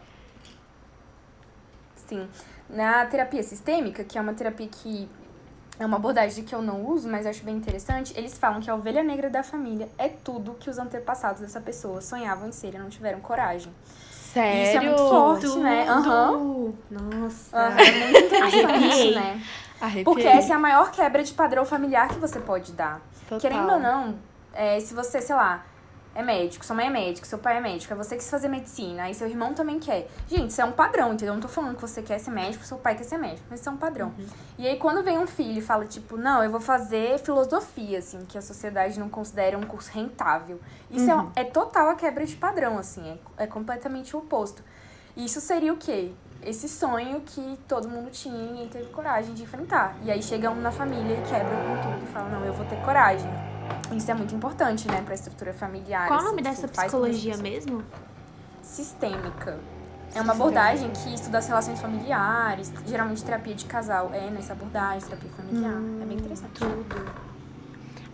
Sim. 2.07 2.29
Na 2.69 3.05
terapia 3.07 3.43
sistêmica, 3.43 4.03
que 4.05 4.19
é 4.19 4.21
uma 4.21 4.35
terapia 4.35 4.67
que 4.69 5.09
é 5.79 5.85
uma 5.85 5.97
abordagem 5.97 6.43
que 6.45 6.55
eu 6.55 6.63
não 6.63 6.87
uso, 6.87 7.09
mas 7.09 7.27
acho 7.27 7.45
bem 7.45 7.55
interessante. 7.55 8.13
Eles 8.17 8.39
falam 8.39 8.61
que 8.61 8.71
a 8.71 8.75
ovelha 8.75 9.03
negra 9.03 9.29
da 9.29 9.43
família 9.43 9.89
é 9.99 10.09
tudo 10.09 10.55
que 10.55 10.71
os 10.71 10.79
antepassados 10.79 11.43
dessa 11.43 11.61
pessoa 11.61 12.01
sonhavam 12.01 12.49
em 12.49 12.53
ser 12.53 12.75
e 12.75 12.79
não 12.79 12.89
tiveram 12.89 13.21
coragem. 13.21 13.73
Sério? 14.11 14.63
Isso 14.63 14.77
é 14.77 14.81
muito 14.81 15.09
forte, 15.09 15.47
tudo. 15.47 15.61
né? 15.61 15.87
Uhum. 15.91 16.75
Nossa. 16.91 17.57
Uhum. 17.57 17.79
É 17.79 18.11
muito 18.11 18.35
interessante, 18.35 19.15
né? 19.15 19.43
Arrepiei. 19.81 20.05
Porque 20.05 20.27
essa 20.27 20.53
é 20.53 20.57
a 20.57 20.59
maior 20.59 20.91
quebra 20.91 21.23
de 21.23 21.33
padrão 21.35 21.65
familiar 21.65 22.09
que 22.09 22.19
você 22.19 22.41
pode 22.41 22.73
dar. 22.73 23.01
Total. 23.29 23.41
Querendo 23.41 23.73
ou 23.73 23.79
não, 23.79 24.15
é, 24.55 24.81
se 24.81 24.95
você, 24.95 25.21
sei 25.21 25.37
lá, 25.37 25.65
é 26.17 26.23
médico, 26.23 26.65
sua 26.65 26.75
mãe 26.75 26.87
é 26.87 26.91
médico, 26.91 27.27
seu 27.27 27.39
pai 27.39 27.59
é 27.59 27.61
médico, 27.61 27.93
é 27.93 27.97
você 27.97 28.17
que 28.17 28.23
quis 28.23 28.31
fazer 28.31 28.49
medicina, 28.49 29.03
aí 29.03 29.15
seu 29.15 29.29
irmão 29.29 29.53
também 29.53 29.79
quer. 29.79 30.09
Gente, 30.27 30.49
isso 30.49 30.63
é 30.63 30.65
um 30.65 30.73
padrão, 30.73 31.09
entendeu? 31.13 31.29
Eu 31.29 31.35
não 31.35 31.43
tô 31.43 31.49
falando 31.49 31.75
que 31.75 31.83
você 31.83 32.01
quer 32.01 32.19
ser 32.19 32.31
médico, 32.31 32.65
seu 32.65 32.79
pai 32.79 32.95
quer 32.95 33.05
ser 33.05 33.19
médico, 33.19 33.47
mas 33.51 33.61
isso 33.61 33.69
é 33.69 33.73
um 33.73 33.77
padrão. 33.77 34.15
Uhum. 34.19 34.27
E 34.57 34.67
aí 34.67 34.79
quando 34.79 35.03
vem 35.03 35.19
um 35.19 35.27
filho 35.27 35.59
e 35.59 35.61
fala, 35.61 35.85
tipo, 35.85 36.17
não, 36.17 36.43
eu 36.43 36.51
vou 36.51 36.61
fazer 36.61 37.19
filosofia, 37.19 37.99
assim, 37.99 38.25
que 38.25 38.39
a 38.39 38.41
sociedade 38.41 38.99
não 38.99 39.11
considera 39.11 39.59
um 39.59 39.63
curso 39.63 39.91
rentável. 39.93 40.59
Isso 40.91 41.11
é 41.11 41.15
uhum. 41.15 41.31
é, 41.37 41.43
é 41.43 41.45
total 41.45 41.91
a 41.91 41.95
quebra 41.95 42.25
de 42.25 42.35
padrão, 42.35 42.79
assim, 42.79 43.19
é, 43.37 43.45
é 43.45 43.47
completamente 43.47 44.17
o 44.17 44.21
oposto. 44.21 44.65
Isso 45.15 45.39
seria 45.39 45.73
o 45.73 45.77
quê? 45.77 46.13
Esse 46.43 46.67
sonho 46.67 47.21
que 47.21 47.59
todo 47.69 47.89
mundo 47.89 48.11
tinha 48.11 48.65
e 48.65 48.69
teve 48.69 48.87
coragem 48.87 49.35
de 49.35 49.43
enfrentar. 49.43 49.97
E 50.03 50.11
aí 50.11 50.23
chega 50.23 50.51
um 50.51 50.61
na 50.63 50.71
família 50.71 51.15
e 51.15 51.29
quebra 51.29 51.57
com 51.57 51.91
tudo 51.91 52.05
e 52.05 52.13
fala, 52.13 52.31
não, 52.31 52.45
eu 52.45 52.55
vou 52.55 52.65
ter 52.67 52.77
coragem. 52.83 53.56
Isso 53.95 54.11
é 54.11 54.15
muito 54.15 54.35
importante, 54.35 54.89
né, 54.89 55.01
para 55.03 55.13
a 55.13 55.15
estrutura 55.15 55.53
familiar. 55.53 56.09
Qual 56.09 56.21
o 56.21 56.25
nome 56.25 56.43
assim, 56.43 56.63
dessa 56.63 56.69
psicologia 56.69 57.37
mesmo? 57.37 57.83
Sistêmica. 58.63 59.59
É 60.15 60.21
uma 60.21 60.33
abordagem 60.33 60.91
que 60.91 61.15
estuda 61.15 61.39
as 61.39 61.47
relações 61.47 61.81
familiares, 61.81 62.73
geralmente 62.87 63.23
terapia 63.25 63.55
de 63.55 63.65
casal 63.67 64.11
é 64.15 64.31
nessa 64.31 64.53
abordagem, 64.53 65.09
terapia 65.09 65.31
familiar. 65.31 65.75
Hum, 65.75 65.99
é 66.03 66.05
bem 66.07 66.17
interessante. 66.17 66.53
Tudo. 66.53 67.27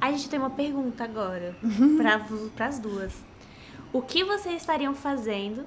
A 0.00 0.10
gente 0.10 0.28
tem 0.28 0.38
uma 0.38 0.50
pergunta 0.50 1.04
agora 1.04 1.54
para 2.56 2.66
as 2.66 2.78
duas. 2.78 3.12
O 3.92 4.02
que 4.02 4.24
vocês 4.24 4.56
estariam 4.56 4.94
fazendo 4.94 5.64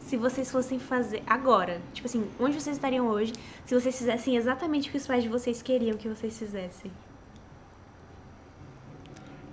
se 0.00 0.16
vocês 0.16 0.50
fossem 0.50 0.78
fazer 0.78 1.22
agora? 1.26 1.80
Tipo 1.92 2.08
assim, 2.08 2.28
onde 2.40 2.60
vocês 2.60 2.76
estariam 2.76 3.06
hoje 3.06 3.32
se 3.64 3.74
vocês 3.74 3.96
fizessem 3.96 4.36
exatamente 4.36 4.88
o 4.88 4.92
que 4.92 4.98
os 4.98 5.06
pais 5.06 5.22
de 5.22 5.28
vocês 5.28 5.62
queriam 5.62 5.96
que 5.96 6.08
vocês 6.08 6.36
fizessem? 6.38 6.90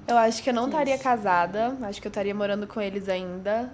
Eu 0.08 0.18
acho 0.18 0.44
que 0.44 0.50
eu 0.50 0.54
não 0.54 0.66
estaria 0.66 0.98
casada, 0.98 1.78
acho 1.84 2.02
que 2.02 2.08
eu 2.08 2.10
estaria 2.10 2.36
morando 2.36 2.68
com 2.68 2.82
eles 2.82 3.08
ainda. 3.08 3.72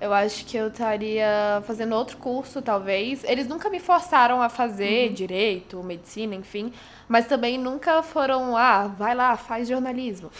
Eu 0.00 0.14
acho 0.14 0.46
que 0.46 0.56
eu 0.56 0.68
estaria 0.68 1.62
fazendo 1.66 1.94
outro 1.94 2.16
curso, 2.16 2.62
talvez. 2.62 3.22
Eles 3.24 3.46
nunca 3.46 3.68
me 3.68 3.78
forçaram 3.78 4.40
a 4.40 4.48
fazer 4.48 5.08
uhum. 5.08 5.14
direito, 5.14 5.82
medicina, 5.82 6.34
enfim. 6.34 6.72
Mas 7.06 7.26
também 7.26 7.58
nunca 7.58 8.02
foram, 8.02 8.56
ah, 8.56 8.86
vai 8.86 9.14
lá, 9.14 9.36
faz 9.36 9.68
jornalismo. 9.68 10.30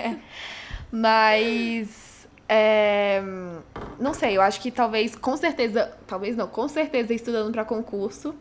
mas. 0.90 2.26
É, 2.48 3.22
não 3.98 4.14
sei, 4.14 4.36
eu 4.36 4.42
acho 4.42 4.60
que 4.60 4.70
talvez, 4.70 5.14
com 5.14 5.36
certeza. 5.36 5.92
Talvez 6.06 6.34
não, 6.34 6.48
com 6.48 6.66
certeza 6.66 7.12
estudando 7.12 7.52
para 7.52 7.66
concurso. 7.66 8.34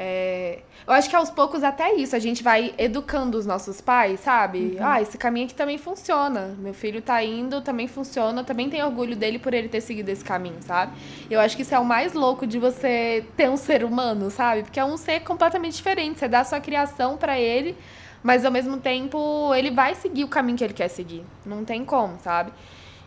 É, 0.00 0.60
eu 0.86 0.92
acho 0.92 1.10
que 1.10 1.16
aos 1.16 1.28
poucos 1.28 1.64
até 1.64 1.92
isso, 1.94 2.14
a 2.14 2.20
gente 2.20 2.40
vai 2.40 2.72
educando 2.78 3.36
os 3.36 3.44
nossos 3.44 3.80
pais, 3.80 4.20
sabe? 4.20 4.76
Uhum. 4.78 4.86
Ah, 4.86 5.02
esse 5.02 5.18
caminho 5.18 5.46
aqui 5.46 5.56
também 5.56 5.76
funciona. 5.76 6.54
Meu 6.56 6.72
filho 6.72 7.02
tá 7.02 7.20
indo, 7.24 7.60
também 7.60 7.88
funciona, 7.88 8.44
também 8.44 8.70
tem 8.70 8.80
orgulho 8.80 9.16
dele 9.16 9.40
por 9.40 9.52
ele 9.52 9.68
ter 9.68 9.80
seguido 9.80 10.08
esse 10.08 10.24
caminho, 10.24 10.58
sabe? 10.60 10.92
Eu 11.28 11.40
acho 11.40 11.56
que 11.56 11.62
isso 11.62 11.74
é 11.74 11.78
o 11.80 11.84
mais 11.84 12.12
louco 12.12 12.46
de 12.46 12.60
você 12.60 13.24
ter 13.36 13.50
um 13.50 13.56
ser 13.56 13.82
humano, 13.82 14.30
sabe? 14.30 14.62
Porque 14.62 14.78
é 14.78 14.84
um 14.84 14.96
ser 14.96 15.18
completamente 15.24 15.74
diferente. 15.74 16.20
Você 16.20 16.28
dá 16.28 16.40
a 16.40 16.44
sua 16.44 16.60
criação 16.60 17.16
para 17.16 17.36
ele, 17.40 17.76
mas 18.22 18.44
ao 18.44 18.52
mesmo 18.52 18.76
tempo 18.76 19.52
ele 19.52 19.72
vai 19.72 19.96
seguir 19.96 20.22
o 20.22 20.28
caminho 20.28 20.56
que 20.56 20.62
ele 20.62 20.74
quer 20.74 20.88
seguir. 20.88 21.24
Não 21.44 21.64
tem 21.64 21.84
como, 21.84 22.20
sabe? 22.20 22.52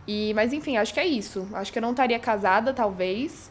E, 0.06 0.34
mas 0.34 0.52
enfim, 0.52 0.76
acho 0.76 0.92
que 0.92 1.00
é 1.00 1.06
isso. 1.06 1.48
Acho 1.54 1.72
que 1.72 1.78
eu 1.78 1.82
não 1.82 1.92
estaria 1.92 2.18
casada, 2.18 2.74
talvez 2.74 3.50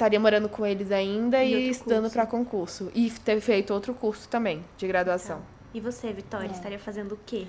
estaria 0.00 0.18
morando 0.18 0.48
com 0.48 0.64
eles 0.64 0.90
ainda 0.90 1.44
e, 1.44 1.52
e 1.52 1.70
estudando 1.70 2.10
para 2.10 2.24
concurso. 2.24 2.90
E 2.94 3.10
ter 3.10 3.38
feito 3.40 3.74
outro 3.74 3.92
curso 3.92 4.28
também, 4.28 4.64
de 4.78 4.86
graduação. 4.86 5.38
Tá. 5.38 5.44
E 5.74 5.80
você, 5.80 6.12
Vitória, 6.12 6.48
é. 6.48 6.50
estaria 6.50 6.78
fazendo 6.78 7.12
o 7.12 7.18
quê? 7.26 7.46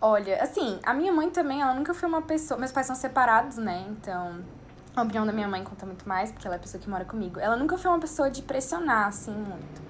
Olha, 0.00 0.42
assim, 0.42 0.78
a 0.82 0.92
minha 0.92 1.12
mãe 1.12 1.30
também, 1.30 1.62
ela 1.62 1.74
nunca 1.74 1.94
foi 1.94 2.08
uma 2.08 2.22
pessoa. 2.22 2.58
Meus 2.58 2.72
pais 2.72 2.86
são 2.86 2.96
separados, 2.96 3.56
né? 3.56 3.86
Então, 3.88 4.40
a 4.94 5.02
opinião 5.02 5.24
da 5.24 5.32
minha 5.32 5.48
mãe 5.48 5.64
conta 5.64 5.86
muito 5.86 6.06
mais, 6.06 6.30
porque 6.30 6.46
ela 6.46 6.56
é 6.56 6.58
a 6.58 6.60
pessoa 6.60 6.80
que 6.80 6.90
mora 6.90 7.04
comigo. 7.04 7.40
Ela 7.40 7.56
nunca 7.56 7.78
foi 7.78 7.90
uma 7.90 8.00
pessoa 8.00 8.30
de 8.30 8.42
pressionar, 8.42 9.06
assim, 9.06 9.32
muito. 9.32 9.80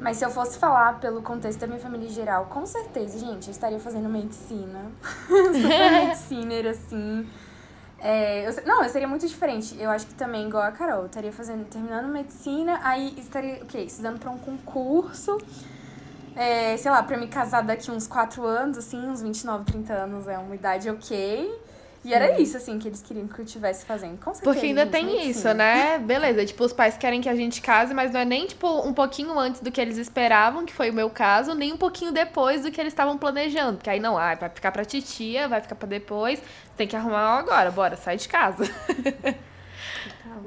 Mas 0.00 0.16
se 0.16 0.24
eu 0.24 0.30
fosse 0.30 0.58
falar 0.58 0.98
pelo 0.98 1.22
contexto 1.22 1.60
da 1.60 1.66
minha 1.66 1.78
família 1.78 2.06
em 2.06 2.10
geral, 2.10 2.46
com 2.46 2.66
certeza, 2.66 3.18
gente, 3.18 3.46
eu 3.46 3.52
estaria 3.52 3.78
fazendo 3.78 4.08
medicina. 4.08 4.90
Super 5.28 5.92
mediciner, 6.06 6.66
assim. 6.66 7.26
É, 8.06 8.46
eu, 8.46 8.66
não, 8.66 8.84
eu 8.84 8.90
seria 8.90 9.08
muito 9.08 9.26
diferente. 9.26 9.74
Eu 9.80 9.88
acho 9.90 10.06
que 10.06 10.12
também, 10.14 10.46
igual 10.46 10.62
a 10.62 10.70
Carol, 10.70 11.00
eu 11.00 11.06
estaria 11.06 11.32
fazendo, 11.32 11.64
terminando 11.64 12.06
medicina, 12.06 12.78
aí 12.84 13.14
estaria, 13.18 13.62
o 13.62 13.66
quê? 13.66 13.78
Estudando 13.78 14.20
pra 14.20 14.30
um 14.30 14.36
concurso. 14.36 15.38
É, 16.36 16.76
sei 16.76 16.90
lá, 16.90 17.02
pra 17.02 17.16
me 17.16 17.28
casar 17.28 17.62
daqui 17.62 17.90
uns 17.90 18.06
4 18.06 18.44
anos, 18.44 18.76
assim, 18.76 18.98
uns 19.08 19.22
29, 19.22 19.64
30 19.64 19.94
anos 19.94 20.28
é 20.28 20.36
uma 20.36 20.54
idade 20.54 20.90
ok. 20.90 21.50
E 22.04 22.12
era 22.12 22.38
isso, 22.38 22.56
assim, 22.56 22.78
que 22.78 22.86
eles 22.86 23.00
queriam 23.00 23.26
que 23.26 23.38
eu 23.38 23.44
estivesse 23.44 23.86
fazendo. 23.86 24.18
Com 24.18 24.34
certeza. 24.34 24.52
Porque 24.52 24.66
ainda 24.66 24.86
tem 24.86 25.28
isso, 25.28 25.52
né? 25.54 25.98
Beleza, 25.98 26.44
tipo, 26.44 26.62
os 26.62 26.72
pais 26.72 26.98
querem 26.98 27.20
que 27.20 27.28
a 27.28 27.34
gente 27.34 27.62
case, 27.62 27.94
mas 27.94 28.12
não 28.12 28.20
é 28.20 28.24
nem, 28.26 28.46
tipo, 28.46 28.68
um 28.86 28.92
pouquinho 28.92 29.38
antes 29.38 29.62
do 29.62 29.72
que 29.72 29.80
eles 29.80 29.96
esperavam, 29.96 30.66
que 30.66 30.72
foi 30.74 30.90
o 30.90 30.92
meu 30.92 31.08
caso, 31.08 31.54
nem 31.54 31.72
um 31.72 31.78
pouquinho 31.78 32.12
depois 32.12 32.62
do 32.62 32.70
que 32.70 32.78
eles 32.78 32.92
estavam 32.92 33.16
planejando. 33.16 33.78
Porque 33.78 33.88
aí 33.88 34.00
não, 34.00 34.18
ah, 34.18 34.34
vai 34.34 34.50
ficar 34.50 34.70
pra 34.70 34.84
titia, 34.84 35.48
vai 35.48 35.62
ficar 35.62 35.76
pra 35.76 35.88
depois, 35.88 36.42
tem 36.76 36.86
que 36.86 36.94
arrumar 36.94 37.38
agora, 37.38 37.70
bora, 37.70 37.96
sai 37.96 38.18
de 38.18 38.28
casa. 38.28 38.64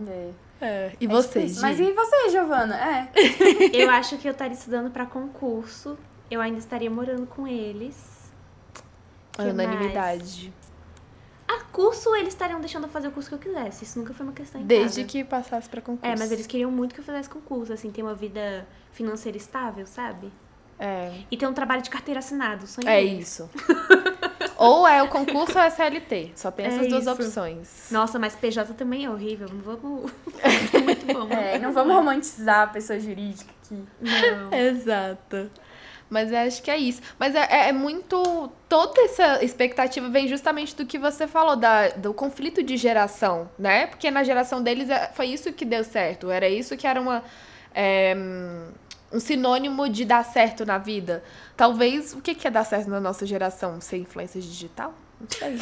É. 0.08 0.48
É. 0.60 0.92
E 1.00 1.06
é 1.06 1.08
você, 1.08 1.48
Mas 1.62 1.80
e 1.80 1.92
você, 1.92 2.30
Giovana? 2.30 2.76
É. 2.76 3.10
eu 3.74 3.90
acho 3.90 4.18
que 4.18 4.28
eu 4.28 4.32
estaria 4.32 4.56
estudando 4.56 4.90
para 4.92 5.06
concurso. 5.06 5.98
Eu 6.30 6.42
ainda 6.42 6.60
estaria 6.60 6.90
morando 6.90 7.26
com 7.28 7.48
eles. 7.48 7.96
Unanimidade. 9.40 10.46
Mais? 10.46 10.67
Curso, 11.78 12.16
eles 12.16 12.30
estariam 12.30 12.60
deixando 12.60 12.86
eu 12.86 12.90
fazer 12.90 13.08
o 13.08 13.12
curso 13.12 13.30
que 13.30 13.36
eu 13.36 13.54
quisesse. 13.54 13.84
Isso 13.84 14.00
nunca 14.00 14.12
foi 14.12 14.26
uma 14.26 14.34
questão 14.34 14.60
em 14.60 14.66
Desde 14.66 15.02
casa. 15.02 15.12
que 15.12 15.24
passasse 15.24 15.70
pra 15.70 15.80
concurso. 15.80 16.12
É, 16.12 16.18
mas 16.18 16.32
eles 16.32 16.48
queriam 16.48 16.72
muito 16.72 16.96
que 16.96 17.02
eu 17.02 17.06
fizesse 17.06 17.30
concurso, 17.30 17.72
assim, 17.72 17.92
ter 17.92 18.02
uma 18.02 18.16
vida 18.16 18.68
financeira 18.92 19.38
estável, 19.38 19.86
sabe? 19.86 20.34
É. 20.80 21.12
E 21.30 21.38
ter 21.38 21.46
um 21.46 21.54
trabalho 21.54 21.84
de 21.84 21.92
carteira 21.92 22.18
assinado. 22.18 22.66
Sonho 22.66 22.90
é 22.90 23.04
isso. 23.04 23.48
ou 24.58 24.88
é 24.88 25.04
o 25.04 25.08
concurso 25.08 25.56
ou 25.56 25.64
é 25.64 25.68
SLT. 25.68 26.32
Só 26.34 26.50
tem 26.50 26.66
essas 26.66 26.88
é 26.88 26.90
duas 26.90 27.06
opções. 27.06 27.90
Nossa, 27.92 28.18
mas 28.18 28.36
PJ 28.36 28.74
também 28.74 29.06
é 29.06 29.10
horrível. 29.12 29.48
Não 29.48 29.62
vamos. 29.62 30.12
muito 30.84 31.06
bom. 31.14 31.32
É, 31.32 31.60
não 31.60 31.72
vamos 31.74 31.94
romantizar 31.94 32.64
a 32.64 32.68
pessoa 32.68 33.00
jurídica 33.00 33.52
aqui. 33.64 33.84
Não. 34.02 34.50
Exato. 34.58 35.52
Mas 36.10 36.32
acho 36.32 36.62
que 36.62 36.72
é 36.72 36.78
isso. 36.78 37.02
Mas 37.20 37.36
é, 37.36 37.48
é, 37.50 37.70
é, 37.70 37.72
muito. 37.74 38.50
Toda 38.70 39.02
essa 39.02 39.44
expectativa 39.44 40.10
vem 40.10 40.28
justamente 40.28 40.76
do 40.76 40.86
que 40.86 40.98
você 40.98 41.28
falou, 41.28 41.56
da, 41.56 41.90
do 41.90 42.14
conflito 42.14 42.64
de 42.64 42.78
geração, 42.78 43.50
né? 43.58 43.88
Porque 43.88 44.10
na 44.10 44.24
geração 44.24 44.62
deles 44.62 44.90
é, 44.90 45.12
foi 45.14 45.28
isso 45.28 45.52
que 45.54 45.66
deu 45.66 45.84
certo. 45.84 46.30
Era 46.30 46.48
isso 46.48 46.76
que 46.78 46.88
era 46.88 47.00
uma. 47.00 47.24
É, 47.74 48.16
um 49.12 49.20
sinônimo 49.20 49.88
de 49.88 50.04
dar 50.04 50.24
certo 50.24 50.66
na 50.66 50.78
vida. 50.78 51.24
Talvez 51.56 52.14
o 52.14 52.22
que 52.22 52.48
é 52.48 52.52
dar 52.52 52.66
certo 52.66 52.90
na 52.90 53.00
nossa 53.00 53.26
geração? 53.26 53.80
Ser 53.80 53.98
influência 53.98 54.42
digital? 54.42 54.94
Não 55.20 55.28
sei. 55.30 55.58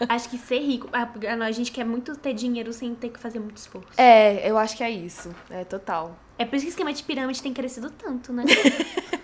Acho 0.08 0.28
que 0.28 0.38
ser 0.38 0.60
rico. 0.60 0.88
A 0.92 1.50
gente 1.50 1.72
quer 1.72 1.84
muito 1.84 2.14
ter 2.16 2.32
dinheiro 2.32 2.72
sem 2.72 2.94
ter 2.94 3.08
que 3.08 3.18
fazer 3.18 3.40
muito 3.40 3.56
esforço. 3.56 3.88
É, 3.96 4.48
eu 4.48 4.56
acho 4.56 4.76
que 4.76 4.84
é 4.84 4.90
isso. 4.90 5.34
É 5.50 5.64
total. 5.64 6.16
É 6.38 6.44
por 6.44 6.54
isso 6.54 6.66
que 6.66 6.68
o 6.68 6.74
esquema 6.74 6.92
de 6.92 7.02
pirâmide 7.02 7.42
tem 7.42 7.52
crescido 7.52 7.90
tanto, 7.90 8.32
né? 8.32 8.44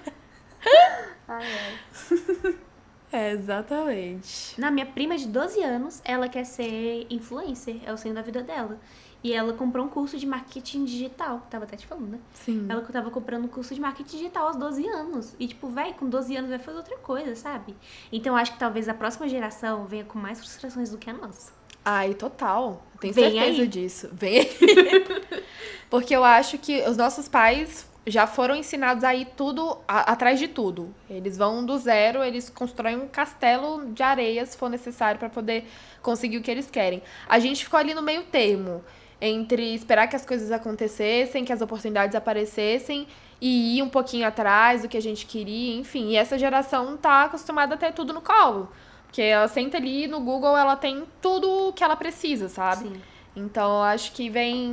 Ai, 1.28 1.46
ai. 1.46 2.54
É, 3.12 3.30
exatamente. 3.30 4.60
Na 4.60 4.72
minha 4.72 4.86
prima 4.86 5.16
de 5.16 5.28
12 5.28 5.62
anos, 5.62 6.02
ela 6.04 6.28
quer 6.28 6.42
ser 6.44 7.06
influencer, 7.08 7.76
é 7.86 7.92
o 7.92 7.96
sonho 7.96 8.12
da 8.12 8.22
vida 8.22 8.42
dela. 8.42 8.76
E 9.22 9.32
ela 9.32 9.52
comprou 9.52 9.86
um 9.86 9.88
curso 9.88 10.18
de 10.18 10.26
marketing 10.26 10.84
digital. 10.84 11.46
Tava 11.48 11.62
até 11.62 11.76
te 11.76 11.86
falando, 11.86 12.08
né? 12.08 12.18
Sim. 12.34 12.66
Ela 12.68 12.82
tava 12.82 13.12
comprando 13.12 13.44
um 13.44 13.48
curso 13.48 13.72
de 13.72 13.80
marketing 13.80 14.16
digital 14.16 14.48
aos 14.48 14.56
12 14.56 14.86
anos. 14.88 15.36
E, 15.38 15.46
tipo, 15.46 15.68
velho, 15.68 15.94
com 15.94 16.08
12 16.08 16.36
anos 16.36 16.50
vai 16.50 16.58
fazer 16.58 16.76
outra 16.76 16.96
coisa, 16.98 17.36
sabe? 17.36 17.76
Então, 18.10 18.36
acho 18.36 18.52
que 18.52 18.58
talvez 18.58 18.88
a 18.88 18.94
próxima 18.94 19.28
geração 19.28 19.86
venha 19.86 20.04
com 20.04 20.18
mais 20.18 20.40
frustrações 20.40 20.90
do 20.90 20.98
que 20.98 21.08
a 21.08 21.12
nossa. 21.12 21.52
Ai, 21.84 22.14
total. 22.14 22.82
Tenho 22.98 23.14
Vem 23.14 23.30
certeza 23.30 23.62
aí. 23.62 23.68
disso. 23.68 24.10
Vem 24.12 24.40
aí. 24.40 24.48
Porque 25.88 26.16
eu 26.16 26.24
acho 26.24 26.58
que 26.58 26.82
os 26.82 26.96
nossos 26.96 27.28
pais 27.28 27.88
já 28.06 28.26
foram 28.26 28.54
ensinados 28.54 29.02
a 29.04 29.14
ir 29.14 29.26
tudo 29.36 29.78
a, 29.88 30.12
atrás 30.12 30.38
de 30.38 30.48
tudo. 30.48 30.94
Eles 31.08 31.36
vão 31.36 31.64
do 31.64 31.76
zero, 31.78 32.22
eles 32.22 32.50
constroem 32.50 32.96
um 32.96 33.08
castelo 33.08 33.86
de 33.92 34.02
areia 34.02 34.44
se 34.44 34.56
for 34.56 34.68
necessário 34.68 35.18
para 35.18 35.28
poder 35.28 35.64
conseguir 36.02 36.38
o 36.38 36.42
que 36.42 36.50
eles 36.50 36.70
querem. 36.70 37.02
A 37.28 37.38
gente 37.38 37.64
ficou 37.64 37.78
ali 37.80 37.94
no 37.94 38.02
meio 38.02 38.24
termo 38.24 38.84
entre 39.20 39.74
esperar 39.74 40.06
que 40.06 40.16
as 40.16 40.26
coisas 40.26 40.50
acontecessem, 40.50 41.44
que 41.44 41.52
as 41.52 41.62
oportunidades 41.62 42.14
aparecessem 42.14 43.06
e 43.40 43.78
ir 43.78 43.82
um 43.82 43.88
pouquinho 43.88 44.26
atrás 44.26 44.82
do 44.82 44.88
que 44.88 44.96
a 44.96 45.02
gente 45.02 45.24
queria, 45.24 45.76
enfim. 45.76 46.10
E 46.10 46.16
essa 46.16 46.38
geração 46.38 46.96
tá 46.96 47.24
acostumada 47.24 47.74
a 47.74 47.78
ter 47.78 47.92
tudo 47.92 48.12
no 48.12 48.20
colo. 48.20 48.68
Porque 49.06 49.22
ela 49.22 49.48
senta 49.48 49.76
ali 49.76 50.06
no 50.06 50.20
Google, 50.20 50.56
ela 50.56 50.76
tem 50.76 51.04
tudo 51.22 51.72
que 51.72 51.84
ela 51.84 51.96
precisa, 51.96 52.48
sabe? 52.48 52.88
Sim. 52.88 53.00
Então, 53.36 53.78
eu 53.78 53.82
acho 53.82 54.12
que 54.12 54.30
vem. 54.30 54.72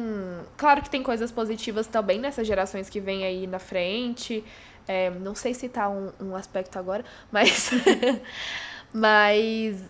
Claro 0.55 0.81
que 0.81 0.89
tem 0.89 1.01
coisas 1.01 1.31
positivas 1.31 1.87
também 1.87 2.19
nessas 2.19 2.45
gerações 2.45 2.89
que 2.89 2.99
vêm 2.99 3.25
aí 3.25 3.47
na 3.47 3.59
frente. 3.59 4.43
É, 4.87 5.09
não 5.09 5.33
sei 5.33 5.53
citar 5.53 5.89
um, 5.89 6.11
um 6.19 6.35
aspecto 6.35 6.77
agora, 6.77 7.03
mas. 7.31 7.71
mas. 8.93 9.83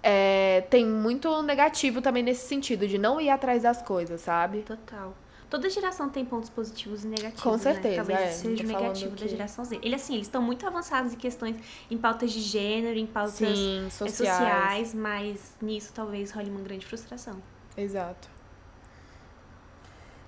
É, 0.00 0.64
tem 0.70 0.86
muito 0.86 1.42
negativo 1.42 2.00
também 2.00 2.22
nesse 2.22 2.46
sentido, 2.46 2.86
de 2.86 2.96
não 2.96 3.20
ir 3.20 3.30
atrás 3.30 3.64
das 3.64 3.82
coisas, 3.82 4.20
sabe? 4.20 4.62
Total. 4.62 5.12
Toda 5.50 5.68
geração 5.70 6.08
tem 6.10 6.24
pontos 6.24 6.50
positivos 6.50 7.04
e 7.04 7.08
negativos. 7.08 7.42
Com 7.42 7.52
né? 7.52 7.58
certeza. 7.58 7.96
Talvez 7.96 8.20
é, 8.20 8.30
seja 8.30 8.62
o 8.62 8.66
negativo 8.66 9.16
que... 9.16 9.24
da 9.24 9.28
geração 9.28 9.64
Z. 9.64 9.78
Ele, 9.82 9.94
assim, 9.94 10.14
eles 10.14 10.26
estão 10.26 10.40
muito 10.40 10.66
avançados 10.66 11.12
em 11.12 11.16
questões, 11.16 11.56
em 11.90 11.96
pautas 11.96 12.30
de 12.30 12.40
gênero, 12.40 12.98
em 12.98 13.06
pautas 13.06 13.34
Sim, 13.34 13.86
eh, 13.86 13.90
sociais. 13.90 14.36
sociais, 14.36 14.94
mas 14.94 15.56
nisso 15.60 15.90
talvez 15.94 16.30
role 16.30 16.50
uma 16.50 16.60
grande 16.60 16.86
frustração. 16.86 17.42
Exato. 17.78 18.28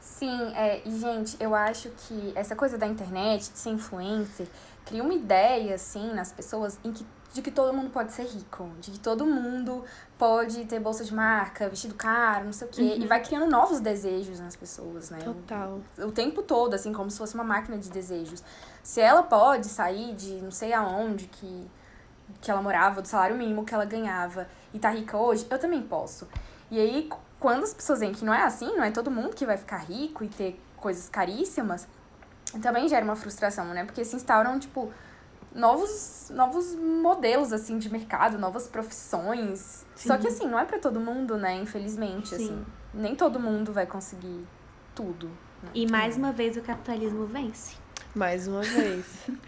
Sim, 0.00 0.52
é, 0.54 0.82
e 0.86 0.98
gente, 0.98 1.36
eu 1.40 1.54
acho 1.54 1.90
que 1.90 2.32
essa 2.34 2.54
coisa 2.54 2.76
da 2.78 2.86
internet, 2.86 3.50
de 3.52 3.58
ser 3.58 3.70
influencer, 3.70 4.46
cria 4.84 5.02
uma 5.02 5.14
ideia, 5.14 5.74
assim, 5.74 6.12
nas 6.12 6.30
pessoas 6.32 6.78
em 6.84 6.92
que, 6.92 7.06
de 7.32 7.42
que 7.42 7.50
todo 7.50 7.72
mundo 7.72 7.90
pode 7.90 8.12
ser 8.12 8.24
rico, 8.24 8.68
de 8.80 8.90
que 8.92 8.98
todo 8.98 9.24
mundo 9.26 9.84
pode 10.18 10.64
ter 10.66 10.78
bolsa 10.80 11.04
de 11.04 11.14
marca, 11.14 11.68
vestido 11.68 11.94
caro, 11.94 12.44
não 12.44 12.52
sei 12.52 12.66
o 12.68 12.70
quê, 12.70 12.82
Uhum. 12.82 13.02
e 13.02 13.06
vai 13.06 13.22
criando 13.22 13.46
novos 13.50 13.80
desejos 13.80 14.40
nas 14.40 14.56
pessoas, 14.56 15.10
né? 15.10 15.18
Total. 15.22 15.80
O, 15.98 16.06
o 16.06 16.12
tempo 16.12 16.42
todo, 16.42 16.74
assim, 16.74 16.92
como 16.92 17.10
se 17.10 17.18
fosse 17.18 17.34
uma 17.34 17.44
máquina 17.44 17.78
de 17.78 17.90
desejos. 17.90 18.42
Se 18.82 19.00
ela 19.00 19.22
pode 19.22 19.66
sair 19.66 20.14
de 20.14 20.32
não 20.42 20.50
sei 20.50 20.72
aonde 20.72 21.26
que, 21.26 21.70
que 22.40 22.50
ela 22.50 22.60
morava, 22.62 23.00
do 23.00 23.08
salário 23.08 23.36
mínimo 23.36 23.64
que 23.64 23.74
ela 23.74 23.84
ganhava, 23.84 24.46
e 24.72 24.78
tá 24.78 24.90
rica 24.90 25.16
hoje, 25.16 25.46
eu 25.50 25.58
também 25.58 25.82
posso. 25.82 26.28
E 26.70 26.78
aí, 26.78 27.08
quando 27.40 27.64
as 27.64 27.74
pessoas 27.74 28.00
veem 28.00 28.12
que 28.12 28.24
não 28.24 28.34
é 28.34 28.42
assim, 28.42 28.76
não 28.76 28.84
é 28.84 28.90
todo 28.90 29.10
mundo 29.10 29.34
que 29.34 29.46
vai 29.46 29.56
ficar 29.56 29.78
rico 29.78 30.22
e 30.22 30.28
ter 30.28 30.60
coisas 30.76 31.08
caríssimas, 31.08 31.88
também 32.62 32.86
gera 32.86 33.02
uma 33.04 33.16
frustração, 33.16 33.64
né? 33.66 33.84
Porque 33.84 34.04
se 34.04 34.14
instauram, 34.14 34.58
tipo, 34.58 34.92
novos, 35.54 36.30
novos 36.34 36.74
modelos, 36.74 37.52
assim, 37.52 37.78
de 37.78 37.90
mercado, 37.90 38.38
novas 38.38 38.68
profissões. 38.68 39.86
Só 39.96 40.18
que, 40.18 40.28
assim, 40.28 40.46
não 40.46 40.58
é 40.58 40.64
pra 40.64 40.78
todo 40.78 41.00
mundo, 41.00 41.36
né? 41.36 41.56
Infelizmente, 41.56 42.28
Sim. 42.28 42.34
assim. 42.34 42.66
Nem 42.92 43.14
todo 43.14 43.40
mundo 43.40 43.72
vai 43.72 43.86
conseguir 43.86 44.46
tudo. 44.94 45.28
né? 45.62 45.70
E 45.74 45.90
mais 45.90 46.16
uma 46.16 46.32
vez 46.32 46.56
o 46.56 46.60
capitalismo 46.60 47.24
vence. 47.26 47.76
Mais 48.14 48.46
uma 48.46 48.62
vez. 48.62 49.06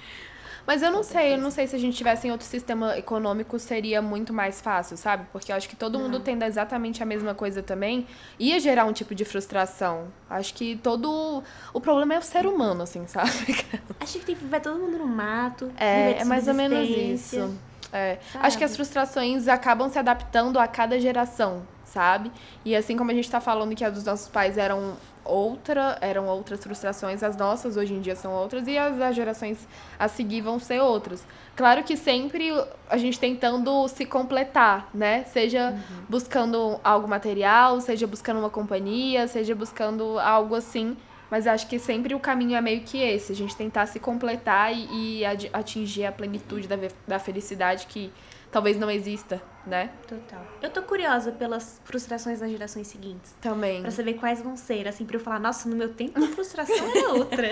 Mas 0.66 0.82
eu 0.82 0.90
não 0.90 0.98
Com 0.98 1.04
sei, 1.04 1.34
eu 1.34 1.38
não 1.38 1.50
sei 1.50 1.66
se 1.66 1.74
a 1.74 1.78
gente 1.78 1.96
tivesse 1.96 2.28
em 2.28 2.30
outro 2.30 2.46
sistema 2.46 2.96
econômico 2.96 3.58
seria 3.58 4.00
muito 4.00 4.32
mais 4.32 4.60
fácil, 4.60 4.96
sabe? 4.96 5.26
Porque 5.32 5.50
eu 5.52 5.56
acho 5.56 5.68
que 5.68 5.76
todo 5.76 5.98
mundo 5.98 6.18
Não. 6.18 6.20
tendo 6.20 6.44
exatamente 6.44 7.02
a 7.02 7.06
mesma 7.06 7.34
coisa 7.34 7.62
também 7.62 8.06
ia 8.38 8.58
gerar 8.60 8.84
um 8.84 8.92
tipo 8.92 9.14
de 9.14 9.24
frustração. 9.24 10.08
Acho 10.30 10.54
que 10.54 10.76
todo. 10.76 11.42
O 11.72 11.80
problema 11.80 12.14
é 12.14 12.18
o 12.18 12.22
ser 12.22 12.46
humano, 12.46 12.82
assim, 12.82 13.06
sabe? 13.06 13.30
Acho 14.00 14.18
que 14.18 14.24
tem 14.24 14.34
que 14.34 14.42
viver 14.42 14.60
todo 14.60 14.78
mundo 14.78 14.98
no 14.98 15.06
mato. 15.06 15.70
É, 15.76 16.18
é 16.20 16.24
mais 16.24 16.46
ou 16.48 16.54
menos 16.54 16.88
isso. 16.88 17.54
É. 17.92 18.18
Acho 18.40 18.56
que 18.56 18.64
as 18.64 18.74
frustrações 18.74 19.48
acabam 19.48 19.88
se 19.90 19.98
adaptando 19.98 20.58
a 20.58 20.66
cada 20.66 20.98
geração, 20.98 21.62
sabe? 21.92 22.32
E 22.64 22.74
assim 22.74 22.96
como 22.96 23.10
a 23.10 23.14
gente 23.14 23.30
tá 23.30 23.40
falando 23.40 23.74
que 23.74 23.84
as 23.84 23.92
dos 23.92 24.04
nossos 24.04 24.28
pais 24.28 24.56
eram 24.56 24.96
outra, 25.24 25.98
eram 26.00 26.26
outras 26.26 26.62
frustrações, 26.62 27.22
as 27.22 27.36
nossas 27.36 27.76
hoje 27.76 27.94
em 27.94 28.00
dia 28.00 28.16
são 28.16 28.32
outras 28.32 28.66
e 28.66 28.76
as 28.76 28.96
das 28.96 29.14
gerações 29.14 29.68
a 29.98 30.08
seguir 30.08 30.40
vão 30.40 30.58
ser 30.58 30.80
outras. 30.80 31.24
Claro 31.54 31.84
que 31.84 31.96
sempre 31.96 32.50
a 32.88 32.96
gente 32.96 33.20
tentando 33.20 33.86
se 33.88 34.06
completar, 34.06 34.88
né? 34.92 35.24
Seja 35.24 35.78
buscando 36.08 36.80
algo 36.82 37.06
material, 37.06 37.80
seja 37.80 38.06
buscando 38.06 38.40
uma 38.40 38.50
companhia, 38.50 39.28
seja 39.28 39.54
buscando 39.54 40.18
algo 40.18 40.54
assim. 40.54 40.96
Mas 41.30 41.46
acho 41.46 41.66
que 41.66 41.78
sempre 41.78 42.14
o 42.14 42.20
caminho 42.20 42.56
é 42.56 42.60
meio 42.60 42.82
que 42.82 42.98
esse, 42.98 43.32
a 43.32 43.34
gente 43.34 43.56
tentar 43.56 43.86
se 43.86 43.98
completar 43.98 44.70
e, 44.74 45.20
e 45.20 45.24
atingir 45.52 46.04
a 46.04 46.12
plenitude 46.12 46.68
da, 46.68 46.76
da 47.06 47.18
felicidade 47.18 47.86
que 47.86 48.12
talvez 48.50 48.78
não 48.78 48.90
exista, 48.90 49.40
né? 49.66 49.90
Total. 50.08 50.44
Eu 50.60 50.70
tô 50.70 50.82
curiosa 50.82 51.32
pelas 51.32 51.80
frustrações 51.84 52.40
das 52.40 52.50
gerações 52.50 52.86
seguintes. 52.86 53.34
Também. 53.40 53.80
Pra 53.82 53.90
saber 53.90 54.14
quais 54.14 54.40
vão 54.42 54.56
ser, 54.56 54.88
assim, 54.88 55.04
pra 55.04 55.16
eu 55.16 55.20
falar, 55.20 55.38
nossa, 55.38 55.68
no 55.68 55.76
meu 55.76 55.92
tempo 55.94 56.18
uma 56.18 56.28
frustração 56.28 56.90
é 56.94 57.08
outra. 57.08 57.48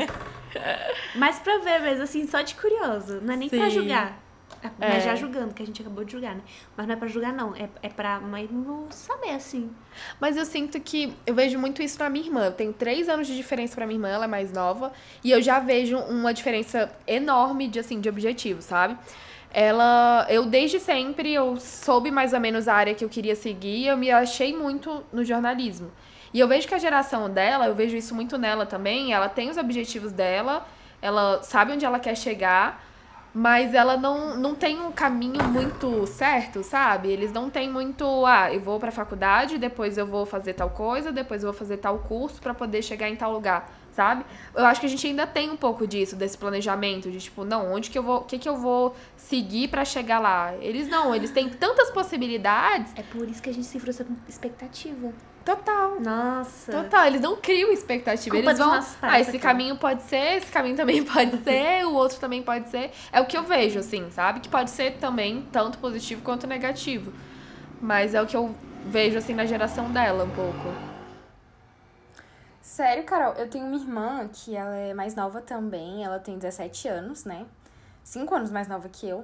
Mas 1.16 1.38
pra 1.38 1.58
ver 1.58 1.80
mesmo, 1.80 2.02
assim, 2.04 2.26
só 2.26 2.42
de 2.42 2.54
curioso. 2.54 3.20
Não 3.22 3.34
é 3.34 3.36
nem 3.36 3.48
pra 3.48 3.64
Sim. 3.64 3.70
julgar. 3.70 4.18
É, 4.62 4.66
É. 4.66 4.88
Mas 4.90 5.04
já 5.04 5.14
julgando, 5.14 5.54
que 5.54 5.62
a 5.62 5.66
gente 5.66 5.80
acabou 5.80 6.04
de 6.04 6.12
julgar, 6.12 6.34
né? 6.34 6.42
Mas 6.76 6.86
não 6.86 6.94
é 6.94 6.96
pra 6.96 7.08
julgar, 7.08 7.32
não. 7.32 7.54
É, 7.56 7.68
é 7.82 7.88
pra 7.88 8.20
mesmo 8.20 8.88
saber, 8.90 9.30
assim. 9.30 9.70
Mas 10.20 10.36
eu 10.36 10.44
sinto 10.44 10.78
que 10.80 11.14
eu 11.24 11.34
vejo 11.34 11.58
muito 11.58 11.80
isso 11.82 11.98
na 11.98 12.10
minha 12.10 12.26
irmã. 12.26 12.44
Eu 12.46 12.52
tenho 12.52 12.72
três 12.72 13.08
anos 13.08 13.26
de 13.26 13.34
diferença 13.36 13.74
pra 13.74 13.86
minha 13.86 13.96
irmã, 13.96 14.08
ela 14.08 14.24
é 14.24 14.28
mais 14.28 14.52
nova. 14.52 14.92
E 15.24 15.30
eu 15.30 15.40
já 15.40 15.60
vejo 15.60 15.96
uma 15.96 16.34
diferença 16.34 16.92
enorme 17.06 17.68
de, 17.68 17.78
assim, 17.78 18.00
de 18.00 18.08
objetivo, 18.08 18.60
sabe? 18.60 18.98
Ela, 19.52 20.26
eu 20.28 20.46
desde 20.46 20.78
sempre, 20.78 21.32
eu 21.32 21.56
soube 21.56 22.10
mais 22.10 22.32
ou 22.32 22.40
menos 22.40 22.68
a 22.68 22.74
área 22.74 22.94
que 22.94 23.04
eu 23.04 23.08
queria 23.08 23.34
seguir. 23.34 23.86
Eu 23.86 23.96
me 23.96 24.10
achei 24.10 24.56
muito 24.56 25.02
no 25.12 25.24
jornalismo. 25.24 25.90
E 26.32 26.38
eu 26.38 26.46
vejo 26.46 26.68
que 26.68 26.74
a 26.74 26.78
geração 26.78 27.28
dela, 27.28 27.66
eu 27.66 27.74
vejo 27.74 27.96
isso 27.96 28.14
muito 28.14 28.38
nela 28.38 28.64
também. 28.64 29.12
Ela 29.12 29.28
tem 29.28 29.50
os 29.50 29.56
objetivos 29.56 30.12
dela, 30.12 30.66
ela 31.02 31.42
sabe 31.42 31.72
onde 31.72 31.84
ela 31.84 31.98
quer 31.98 32.16
chegar. 32.16 32.88
Mas 33.32 33.74
ela 33.74 33.96
não, 33.96 34.36
não 34.36 34.56
tem 34.56 34.80
um 34.80 34.90
caminho 34.90 35.44
muito 35.44 36.04
certo, 36.04 36.64
sabe? 36.64 37.08
Eles 37.10 37.32
não 37.32 37.48
têm 37.48 37.70
muito, 37.70 38.26
ah, 38.26 38.52
eu 38.52 38.60
vou 38.60 38.80
pra 38.80 38.90
faculdade, 38.90 39.56
depois 39.56 39.96
eu 39.96 40.04
vou 40.04 40.26
fazer 40.26 40.54
tal 40.54 40.70
coisa, 40.70 41.12
depois 41.12 41.44
eu 41.44 41.52
vou 41.52 41.56
fazer 41.56 41.76
tal 41.76 42.00
curso 42.00 42.40
pra 42.40 42.52
poder 42.52 42.82
chegar 42.82 43.08
em 43.08 43.14
tal 43.14 43.32
lugar, 43.32 43.70
sabe? 43.92 44.24
Eu 44.54 44.64
acho 44.66 44.80
que 44.80 44.86
a 44.86 44.88
gente 44.88 45.06
ainda 45.06 45.26
tem 45.26 45.50
um 45.50 45.56
pouco 45.56 45.86
disso, 45.86 46.16
desse 46.16 46.36
planejamento, 46.38 47.10
de 47.10 47.18
tipo, 47.18 47.44
não, 47.44 47.72
onde 47.72 47.90
que 47.90 47.98
eu 47.98 48.02
vou, 48.02 48.18
o 48.18 48.24
que 48.24 48.38
que 48.38 48.48
eu 48.48 48.56
vou 48.56 48.94
seguir 49.16 49.68
pra 49.68 49.84
chegar 49.84 50.18
lá? 50.18 50.54
Eles 50.60 50.88
não, 50.88 51.14
eles 51.14 51.30
têm 51.30 51.48
tantas 51.48 51.90
possibilidades. 51.90 52.92
É 52.96 53.02
por 53.02 53.28
isso 53.28 53.42
que 53.42 53.50
a 53.50 53.54
gente 53.54 53.66
se 53.66 53.78
frustra 53.78 54.04
com 54.04 54.14
expectativa. 54.28 55.12
Total. 55.44 55.98
Nossa. 56.00 56.70
Total, 56.70 57.06
eles 57.06 57.20
não 57.20 57.36
criam 57.36 57.72
expectativa. 57.72 58.34
Culpa 58.36 58.50
eles 58.50 58.58
vão. 58.58 58.70
pais, 58.70 58.96
Ah, 59.00 59.20
esse 59.20 59.38
caminho 59.38 59.76
pode 59.76 60.02
ser, 60.02 60.36
esse 60.36 60.50
caminho 60.52 60.76
também 60.76 61.02
pode 61.04 61.42
ser, 61.42 61.86
o 61.86 61.94
outro 61.94 62.18
também 62.18 62.42
pode 62.42 62.68
ser. 62.68 62.90
É 63.10 63.20
o 63.20 63.26
que 63.26 63.36
eu 63.36 63.42
vejo, 63.42 63.78
assim, 63.78 64.10
sabe? 64.10 64.40
Que 64.40 64.48
pode 64.48 64.70
ser 64.70 64.98
também 64.98 65.46
tanto 65.50 65.78
positivo 65.78 66.22
quanto 66.22 66.46
negativo. 66.46 67.12
Mas 67.80 68.14
é 68.14 68.20
o 68.20 68.26
que 68.26 68.36
eu 68.36 68.54
vejo, 68.86 69.16
assim, 69.16 69.34
na 69.34 69.46
geração 69.46 69.90
dela 69.90 70.24
um 70.24 70.30
pouco. 70.30 70.89
Sério, 72.80 73.04
Carol, 73.04 73.34
eu 73.34 73.46
tenho 73.46 73.66
uma 73.66 73.76
irmã 73.76 74.26
que 74.32 74.56
ela 74.56 74.74
é 74.74 74.94
mais 74.94 75.14
nova 75.14 75.42
também, 75.42 76.02
ela 76.02 76.18
tem 76.18 76.38
17 76.38 76.88
anos, 76.88 77.26
né? 77.26 77.44
5 78.02 78.34
anos 78.34 78.50
mais 78.50 78.68
nova 78.68 78.88
que 78.88 79.06
eu. 79.06 79.22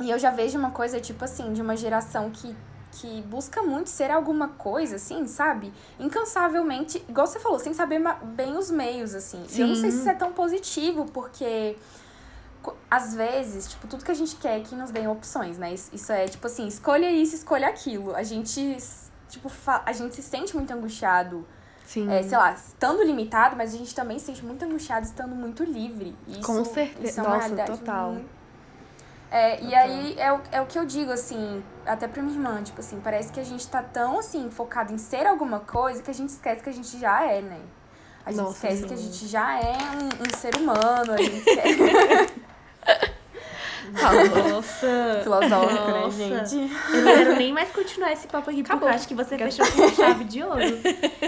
E 0.00 0.10
eu 0.10 0.18
já 0.18 0.32
vejo 0.32 0.58
uma 0.58 0.72
coisa, 0.72 0.98
tipo 0.98 1.24
assim, 1.24 1.52
de 1.52 1.62
uma 1.62 1.76
geração 1.76 2.28
que, 2.30 2.56
que 2.90 3.22
busca 3.22 3.62
muito 3.62 3.88
ser 3.88 4.10
alguma 4.10 4.48
coisa, 4.48 4.96
assim, 4.96 5.28
sabe? 5.28 5.72
Incansavelmente, 5.96 6.98
igual 7.08 7.24
você 7.24 7.38
falou, 7.38 7.60
sem 7.60 7.72
saber 7.72 8.02
bem 8.34 8.56
os 8.56 8.68
meios, 8.68 9.14
assim. 9.14 9.46
E 9.52 9.60
eu 9.60 9.68
não 9.68 9.76
sei 9.76 9.92
se 9.92 9.98
Sim. 9.98 10.00
isso 10.00 10.10
é 10.10 10.14
tão 10.16 10.32
positivo, 10.32 11.06
porque 11.12 11.76
às 12.90 13.14
vezes, 13.14 13.68
tipo, 13.68 13.86
tudo 13.86 14.04
que 14.04 14.10
a 14.10 14.14
gente 14.14 14.34
quer 14.34 14.58
é 14.58 14.60
que 14.60 14.74
nos 14.74 14.90
deem 14.90 15.06
opções, 15.06 15.56
né? 15.56 15.72
Isso 15.72 16.10
é, 16.10 16.26
tipo 16.26 16.48
assim, 16.48 16.66
escolha 16.66 17.08
isso, 17.12 17.36
escolha 17.36 17.68
aquilo. 17.68 18.12
A 18.12 18.24
gente, 18.24 18.76
tipo, 19.28 19.48
a 19.64 19.92
gente 19.92 20.16
se 20.16 20.22
sente 20.24 20.56
muito 20.56 20.72
angustiado 20.72 21.46
Sim. 21.92 22.10
é, 22.10 22.22
sei 22.22 22.38
lá, 22.38 22.52
estando 22.52 23.02
limitado, 23.02 23.54
mas 23.56 23.74
a 23.74 23.76
gente 23.76 23.94
também 23.94 24.18
se 24.18 24.26
sente 24.26 24.44
muito 24.44 24.64
angustiado 24.64 25.04
estando 25.04 25.34
muito 25.34 25.62
livre. 25.62 26.16
Isso, 26.26 26.40
Com 26.40 26.64
certeza. 26.64 27.06
Isso 27.06 27.20
é 27.20 27.22
uma 27.22 27.34
Nossa, 27.34 27.48
realidade 27.48 27.78
total. 27.78 28.12
muito- 28.12 28.30
É, 29.30 29.54
e 29.60 29.64
Total. 29.64 29.78
aí 29.80 30.14
é 30.18 30.32
o, 30.32 30.40
é 30.52 30.60
o 30.60 30.66
que 30.66 30.78
eu 30.78 30.84
digo, 30.86 31.10
assim, 31.10 31.62
até 31.86 32.06
pra 32.08 32.22
minha 32.22 32.34
irmã, 32.36 32.62
tipo 32.62 32.80
assim, 32.80 33.00
parece 33.02 33.32
que 33.32 33.40
a 33.40 33.44
gente 33.44 33.66
tá 33.68 33.82
tão, 33.82 34.18
assim, 34.18 34.50
focado 34.50 34.92
em 34.92 34.98
ser 34.98 35.26
alguma 35.26 35.60
coisa 35.60 36.02
que 36.02 36.10
a 36.10 36.14
gente 36.14 36.30
esquece 36.30 36.62
que 36.62 36.68
a 36.68 36.72
gente 36.72 36.98
já 36.98 37.24
é, 37.24 37.40
né? 37.40 37.60
A 38.24 38.30
gente 38.30 38.40
Nossa, 38.42 38.54
esquece 38.56 38.82
sim. 38.82 38.88
que 38.88 38.94
a 38.94 38.96
gente 38.96 39.26
já 39.26 39.58
é 39.58 39.72
um, 39.72 40.26
um 40.34 40.38
ser 40.38 40.54
humano, 40.56 41.12
a 41.12 41.16
gente 41.16 41.38
esquece... 41.48 42.42
Nossa. 44.50 45.20
Filosófico, 45.22 45.90
né, 45.90 46.10
gente? 46.10 46.70
Eu 46.92 47.02
não 47.02 47.14
quero 47.14 47.36
nem 47.36 47.52
mais 47.52 47.70
continuar 47.70 48.12
esse 48.12 48.26
papo 48.26 48.50
aqui, 48.50 48.62
porque 48.62 48.72
Acabou. 48.72 48.88
eu 48.88 48.94
acho 48.94 49.06
que 49.08 49.14
você 49.14 49.36
fechou 49.38 49.66
com 49.72 49.88
chave 49.94 50.24
de 50.24 50.42
ouro. 50.42 50.60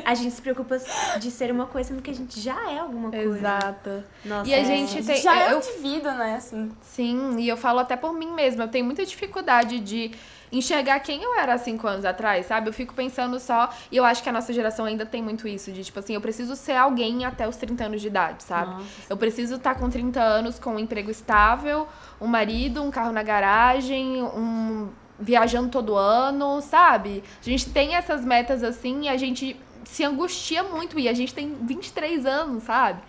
A 0.05 0.15
gente 0.15 0.31
se 0.35 0.43
preocupa 0.43 0.79
de 1.19 1.31
ser 1.31 1.51
uma 1.51 1.67
coisa, 1.67 1.91
sendo 1.91 2.03
que 2.03 2.11
a 2.11 2.15
gente 2.15 2.41
já 2.41 2.71
é 2.71 2.79
alguma 2.79 3.11
coisa. 3.11 3.37
Exato. 3.39 4.05
Nossa, 4.25 4.49
E 4.49 4.55
a 4.55 4.59
é. 4.59 4.65
gente 4.65 5.03
tem- 5.03 5.17
Já 5.23 5.39
é 5.49 5.53
eu- 5.53 5.57
um 5.57 5.61
indivíduo, 5.61 6.13
né, 6.13 6.35
assim. 6.37 6.71
Sim, 6.83 7.37
e 7.39 7.49
eu 7.49 7.57
falo 7.57 7.79
até 7.81 7.97
por 7.97 8.13
mim 8.13 8.33
mesma. 8.33 8.65
Eu 8.65 8.69
tenho 8.69 8.85
muita 8.85 9.05
dificuldade 9.05 9.81
de 9.81 10.11
enxergar 10.57 11.01
quem 11.01 11.23
eu 11.23 11.35
era 11.39 11.55
há 11.55 11.59
cinco 11.59 11.87
anos 11.87 12.05
atrás, 12.05 12.47
sabe? 12.47 12.69
Eu 12.69 12.73
fico 12.73 12.95
pensando 12.95 13.39
só. 13.41 13.69
E 13.91 13.97
eu 13.97 14.05
acho 14.05 14.23
que 14.23 14.29
a 14.29 14.33
nossa 14.33 14.53
geração 14.53 14.85
ainda 14.85 15.05
tem 15.05 15.23
muito 15.23 15.47
isso, 15.49 15.73
de 15.73 15.83
tipo 15.85 15.99
assim, 15.99 16.15
eu 16.15 16.21
preciso 16.21 16.55
ser 16.55 16.77
alguém 16.77 17.25
até 17.25 17.49
os 17.49 17.57
30 17.57 17.85
anos 17.85 18.01
de 18.01 18.07
idade, 18.07 18.43
sabe? 18.45 18.73
Nossa. 18.75 18.87
Eu 19.11 19.17
preciso 19.17 19.57
estar 19.57 19.75
com 19.75 19.91
30 19.91 20.21
anos 20.21 20.59
com 20.59 20.75
um 20.75 20.79
emprego 20.79 21.11
estável, 21.11 21.89
um 22.21 22.27
marido, 22.27 22.83
um 22.83 22.91
carro 22.91 23.13
na 23.13 23.23
garagem, 23.23 24.23
um, 24.23 24.91
viajando 25.19 25.69
todo 25.71 25.97
ano, 25.97 26.61
sabe? 26.61 27.23
A 27.41 27.45
gente 27.45 27.71
tem 27.71 27.95
essas 27.97 28.25
metas 28.25 28.63
assim 28.63 29.03
e 29.03 29.09
a 29.09 29.17
gente 29.17 29.57
se 29.85 30.05
angustia 30.05 30.63
muito. 30.63 30.99
E 30.99 31.09
a 31.09 31.13
gente 31.13 31.35
tem 31.35 31.55
23 31.63 32.25
anos, 32.27 32.63
sabe? 32.63 33.01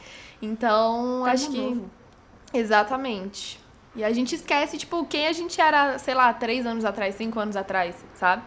Então, 0.42 1.22
Tá 1.26 1.32
acho 1.32 1.50
que. 1.50 1.58
novo. 1.58 1.90
Exatamente. 2.54 3.60
E 3.96 4.04
a 4.04 4.12
gente 4.12 4.36
esquece, 4.36 4.78
tipo, 4.78 5.06
quem 5.06 5.28
a 5.28 5.34
gente 5.34 5.60
era, 5.60 5.98
sei 5.98 6.14
lá, 6.14 6.34
três 6.34 6.66
anos 6.66 6.84
atrás, 6.84 7.16
cinco 7.16 7.40
anos 7.40 7.56
atrás, 7.56 7.96
sabe? 8.14 8.44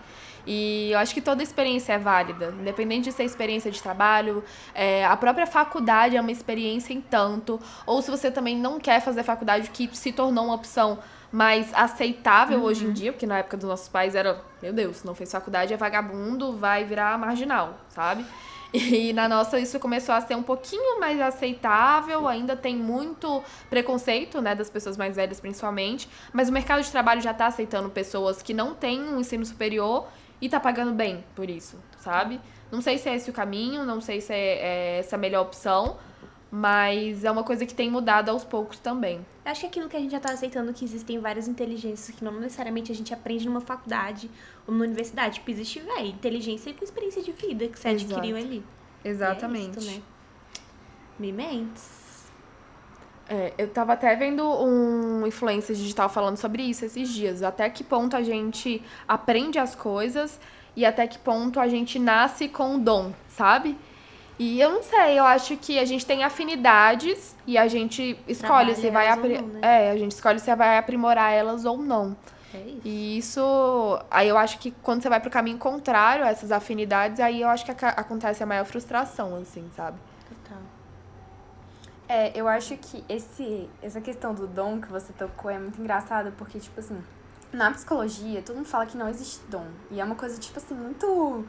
E 0.47 0.91
eu 0.93 0.99
acho 0.99 1.13
que 1.13 1.21
toda 1.21 1.43
experiência 1.43 1.93
é 1.93 1.99
válida, 1.99 2.55
independente 2.59 3.05
de 3.05 3.13
ser 3.13 3.25
experiência 3.25 3.71
de 3.71 3.83
trabalho, 3.83 4.43
é, 4.75 5.05
a 5.05 5.17
própria 5.17 5.47
faculdade 5.47 6.17
é 6.17 6.21
uma 6.21 6.33
experiência 6.33 6.95
em 6.95 7.01
tanto, 7.01 7.61
ou 7.85 8.01
se 8.01 8.11
você 8.11 8.31
também 8.31 8.57
não 8.57 8.81
quer 8.81 9.01
fazer 9.01 9.23
faculdade, 9.23 9.69
que 9.71 9.95
se 9.95 10.11
tornou 10.11 10.45
uma 10.45 10.55
opção 10.55 10.99
mais 11.31 11.73
aceitável 11.75 12.63
hoje 12.63 12.87
em 12.87 12.93
dia, 12.93 13.13
porque 13.13 13.27
na 13.27 13.39
época 13.39 13.59
dos 13.59 13.69
nossos 13.69 13.89
pais 13.89 14.15
era, 14.15 14.43
meu 14.63 14.73
Deus, 14.73 14.99
se 14.99 15.07
não 15.07 15.15
fez 15.15 15.31
faculdade 15.31 15.75
é 15.75 15.77
vagabundo, 15.77 16.57
vai 16.57 16.85
virar 16.85 17.19
marginal, 17.19 17.79
sabe? 17.91 18.25
E 18.73 19.13
na 19.15 19.29
nossa 19.29 19.59
isso 19.59 19.81
começou 19.81 20.15
a 20.15 20.21
ser 20.21 20.35
um 20.35 20.43
pouquinho 20.43 21.01
mais 21.01 21.19
aceitável, 21.21 22.29
ainda 22.29 22.55
tem 22.55 22.77
muito 22.77 23.43
preconceito, 23.71 24.43
né, 24.43 24.55
das 24.55 24.69
pessoas 24.69 24.97
mais 24.97 25.17
velhas 25.17 25.41
principalmente, 25.41 26.09
mas 26.33 26.51
o 26.51 26.53
mercado 26.53 26.83
de 26.83 26.91
trabalho 26.91 27.21
já 27.21 27.33
tá 27.33 27.47
aceitando 27.47 27.89
pessoas 27.89 28.43
que 28.43 28.53
não 28.53 28.75
têm 28.75 29.01
um 29.01 29.21
ensino 29.21 29.45
superior 29.47 30.07
e 30.41 30.49
tá 30.49 30.61
pagando 30.61 30.93
bem 30.93 31.25
por 31.35 31.49
isso, 31.49 31.79
sabe? 31.99 32.39
Não 32.71 32.83
sei 32.83 32.99
se 32.99 33.09
é 33.09 33.17
esse 33.17 33.31
o 33.31 33.33
caminho, 33.33 33.87
não 33.87 34.01
sei 34.01 34.21
se 34.21 34.33
é, 34.33 34.37
é 34.37 34.99
essa 34.99 35.17
a 35.17 35.19
melhor 35.19 35.43
opção, 35.43 35.97
mas 36.51 37.25
é 37.25 37.31
uma 37.31 37.45
coisa 37.45 37.67
que 37.67 37.75
tem 37.75 37.91
mudado 37.91 38.31
aos 38.31 38.43
poucos 38.43 38.79
também. 38.79 39.25
Eu 39.45 39.53
acho 39.53 39.61
que 39.61 39.67
é 39.67 39.69
aquilo 39.69 39.89
que 39.89 39.97
a 39.97 40.01
gente 40.01 40.13
já 40.13 40.21
tá 40.21 40.33
aceitando 40.33 40.73
que 40.73 40.85
existem 40.85 41.19
várias 41.19 41.47
inteligências 41.47 42.17
que 42.17 42.25
não 42.25 42.33
necessariamente 42.33 42.91
a 42.91 42.95
gente 42.95 43.13
aprende 43.13 43.47
numa 43.47 43.61
faculdade 43.61 44.31
ou 44.67 44.73
numa 44.73 44.85
universidade. 44.85 45.37
Tipo, 45.37 45.51
existe, 45.51 45.81
véi, 45.81 46.09
inteligência 46.09 46.73
com 46.73 46.85
experiência 46.85 47.23
de 47.23 47.33
vida 47.33 47.69
que 47.69 47.79
você 47.79 47.89
Exato. 47.91 48.13
adquiriu 48.13 48.37
ali. 48.37 48.65
Exatamente. 49.05 49.79
É 49.79 49.81
isso, 49.81 49.91
né? 49.91 50.03
É, 53.29 53.53
eu 53.59 53.69
tava 53.69 53.93
até 53.93 54.17
vendo 54.17 54.43
um 54.43 55.27
influencer 55.27 55.77
digital 55.77 56.09
falando 56.09 56.39
sobre 56.39 56.63
isso 56.63 56.85
esses 56.85 57.11
dias. 57.11 57.43
Até 57.43 57.69
que 57.69 57.85
ponto 57.85 58.17
a 58.17 58.23
gente 58.23 58.83
aprende 59.07 59.59
as 59.59 59.75
coisas 59.75 60.41
e 60.75 60.87
até 60.87 61.07
que 61.07 61.19
ponto 61.19 61.61
a 61.61 61.69
gente 61.69 61.99
nasce 61.99 62.49
com 62.49 62.77
o 62.77 62.79
dom, 62.79 63.13
sabe? 63.29 63.77
E 64.39 64.61
eu 64.61 64.71
não 64.71 64.83
sei, 64.83 65.19
eu 65.19 65.25
acho 65.25 65.57
que 65.57 65.79
a 65.79 65.85
gente 65.85 66.07
tem 66.07 66.23
afinidades 66.23 67.35
e 67.47 67.59
a 67.59 67.67
gente 67.67 68.13
escolhe 68.29 68.37
Trabalha 68.39 68.75
se 68.77 68.91
vai 68.91 69.09
apri- 69.09 69.39
não, 69.41 69.49
né? 69.49 69.61
É, 69.63 69.91
a 69.91 69.97
gente 69.99 70.13
escolhe 70.13 70.39
se 70.39 70.55
vai 70.55 70.79
aprimorar 70.79 71.33
elas 71.33 71.65
ou 71.65 71.77
não. 71.79 72.17
É 72.55 72.59
isso. 72.59 72.81
E 72.85 73.19
isso, 73.19 74.01
aí 74.11 74.29
eu 74.29 74.39
acho 74.39 74.59
que 74.61 74.71
quando 74.83 75.03
você 75.03 75.09
vai 75.09 75.19
pro 75.21 75.31
caminho 75.31 75.59
contrário 75.59 76.25
a 76.25 76.29
essas 76.29 76.53
afinidades, 76.53 77.19
aí 77.21 77.43
eu 77.43 77.49
acho 77.49 77.65
que 77.65 77.73
aca- 77.73 77.89
acontece 77.91 78.43
a 78.43 78.47
maior 78.47 78.65
frustração, 78.65 79.35
assim, 79.37 79.69
sabe? 79.77 79.99
Total. 80.29 80.63
É, 82.09 82.33
eu 82.35 82.49
acho 82.49 82.77
que 82.77 83.05
esse, 83.09 83.69
essa 83.83 84.01
questão 84.01 84.33
do 84.33 84.47
dom 84.47 84.81
que 84.81 84.89
você 84.89 85.13
tocou 85.13 85.51
é 85.51 85.59
muito 85.59 85.81
engraçada, 85.81 86.33
porque, 86.39 86.59
tipo 86.59 86.79
assim, 86.81 87.03
na 87.53 87.71
psicologia, 87.71 88.41
todo 88.41 88.57
mundo 88.57 88.67
fala 88.69 88.87
que 88.87 88.97
não 88.97 89.09
existe 89.09 89.41
dom. 89.49 89.67
E 89.91 90.01
é 90.01 90.05
uma 90.05 90.15
coisa, 90.15 90.39
tipo 90.39 90.59
assim, 90.59 90.75
muito. 90.75 91.45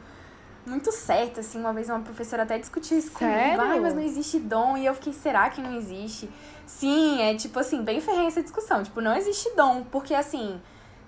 Muito 0.70 0.92
certa, 0.92 1.40
assim. 1.40 1.60
Uma 1.60 1.72
vez 1.72 1.88
uma 1.88 2.00
professora 2.00 2.44
até 2.44 2.58
discutiu 2.58 2.96
isso 2.98 3.10
Sério? 3.18 3.56
comigo. 3.56 3.72
Ai, 3.72 3.80
mas 3.80 3.94
não 3.94 4.02
existe 4.02 4.38
dom. 4.38 4.76
E 4.76 4.86
eu 4.86 4.94
fiquei, 4.94 5.12
será 5.12 5.50
que 5.50 5.60
não 5.60 5.74
existe? 5.76 6.30
Sim, 6.66 7.20
é 7.20 7.34
tipo 7.34 7.58
assim, 7.58 7.82
bem 7.82 8.00
ferrenha 8.00 8.28
essa 8.28 8.42
discussão. 8.42 8.82
Tipo, 8.82 9.00
não 9.00 9.16
existe 9.16 9.54
dom. 9.56 9.84
Porque, 9.90 10.14
assim, 10.14 10.60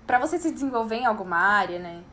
pra 0.05 0.19
você 0.19 0.37
se 0.37 0.51
desenvolver 0.51 0.97
em 0.97 1.05
alguma 1.05 1.37
área, 1.37 1.79
né? 1.79 2.03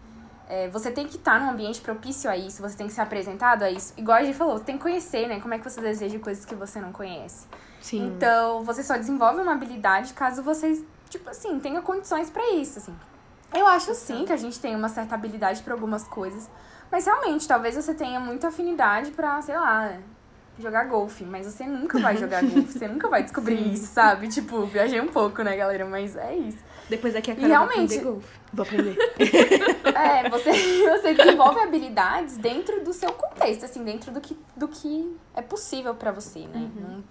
é, 0.51 0.69
você 0.69 0.91
tem 0.91 1.07
que 1.07 1.17
estar 1.17 1.39
num 1.41 1.51
ambiente 1.51 1.81
propício 1.81 2.29
a 2.29 2.37
isso, 2.37 2.61
você 2.61 2.77
tem 2.77 2.89
que 2.89 2.93
ser 2.93 3.03
apresentado 3.03 3.63
a 3.63 3.71
isso. 3.71 3.95
Igual 3.97 4.19
a 4.19 4.25
gente 4.25 4.37
falou, 4.37 4.59
você 4.59 4.65
tem 4.65 4.77
que 4.77 4.83
conhecer, 4.83 5.29
né? 5.29 5.39
Como 5.39 5.55
é 5.55 5.59
que 5.59 5.71
você 5.71 5.81
deseja 5.81 6.19
coisas 6.19 6.45
que 6.45 6.57
você 6.57 6.81
não 6.81 6.91
conhece. 6.91 7.47
Sim. 7.81 8.09
Então, 8.09 8.65
você 8.65 8.83
só 8.83 8.97
desenvolve 8.97 9.41
uma 9.41 9.53
habilidade 9.53 10.13
caso 10.13 10.43
você, 10.43 10.85
tipo 11.09 11.31
assim, 11.31 11.61
tenha 11.61 11.81
condições 11.81 12.29
pra 12.31 12.51
isso, 12.51 12.81
assim. 12.81 12.95
Eu 13.55 13.65
acho 13.69 13.95
sim 13.95 14.25
que 14.25 14.33
a 14.33 14.37
gente 14.37 14.59
tem 14.59 14.75
uma 14.75 14.89
certa 14.89 15.15
habilidade 15.15 15.63
pra 15.63 15.73
algumas 15.73 16.03
coisas, 16.03 16.51
mas 16.91 17.07
realmente, 17.07 17.47
talvez 17.47 17.75
você 17.77 17.95
tenha 17.95 18.19
muita 18.21 18.49
afinidade 18.49 19.11
pra, 19.13 19.41
sei 19.43 19.57
lá, 19.57 19.99
jogar 20.59 20.85
golfe, 20.85 21.25
mas 21.25 21.47
você 21.47 21.65
nunca 21.65 21.99
vai 21.99 22.17
jogar 22.17 22.43
golfe, 22.45 22.73
você 22.79 22.87
nunca 22.89 23.09
vai 23.09 23.23
descobrir 23.23 23.73
isso, 23.73 23.87
sabe? 23.93 24.29
Tipo, 24.29 24.67
viajei 24.67 25.01
um 25.01 25.09
pouco, 25.09 25.43
né, 25.43 25.57
galera, 25.57 25.87
mas 25.87 26.17
é 26.17 26.35
isso. 26.35 26.59
Depois 26.89 27.15
daqui 27.15 27.31
a 27.31 27.35
vai 27.35 27.49
realmente- 27.49 27.95
aprender 27.99 28.05
golfe. 28.05 28.41
Vou 28.53 28.63
aprender. 28.65 28.97
É, 30.01 30.29
você, 30.31 30.51
você 30.89 31.15
desenvolve 31.15 31.61
habilidades 31.61 32.37
dentro 32.39 32.83
do 32.83 32.93
seu 32.93 33.13
contexto, 33.13 33.65
assim, 33.65 33.85
dentro 33.85 34.11
do 34.13 34.21
que, 34.21 34.39
do 34.57 34.67
que 34.67 35.15
é 35.35 35.43
possível 35.43 35.95
pra 35.95 36.11
você, 36.11 36.47
né? 36.47 36.71
Não- 36.75 37.05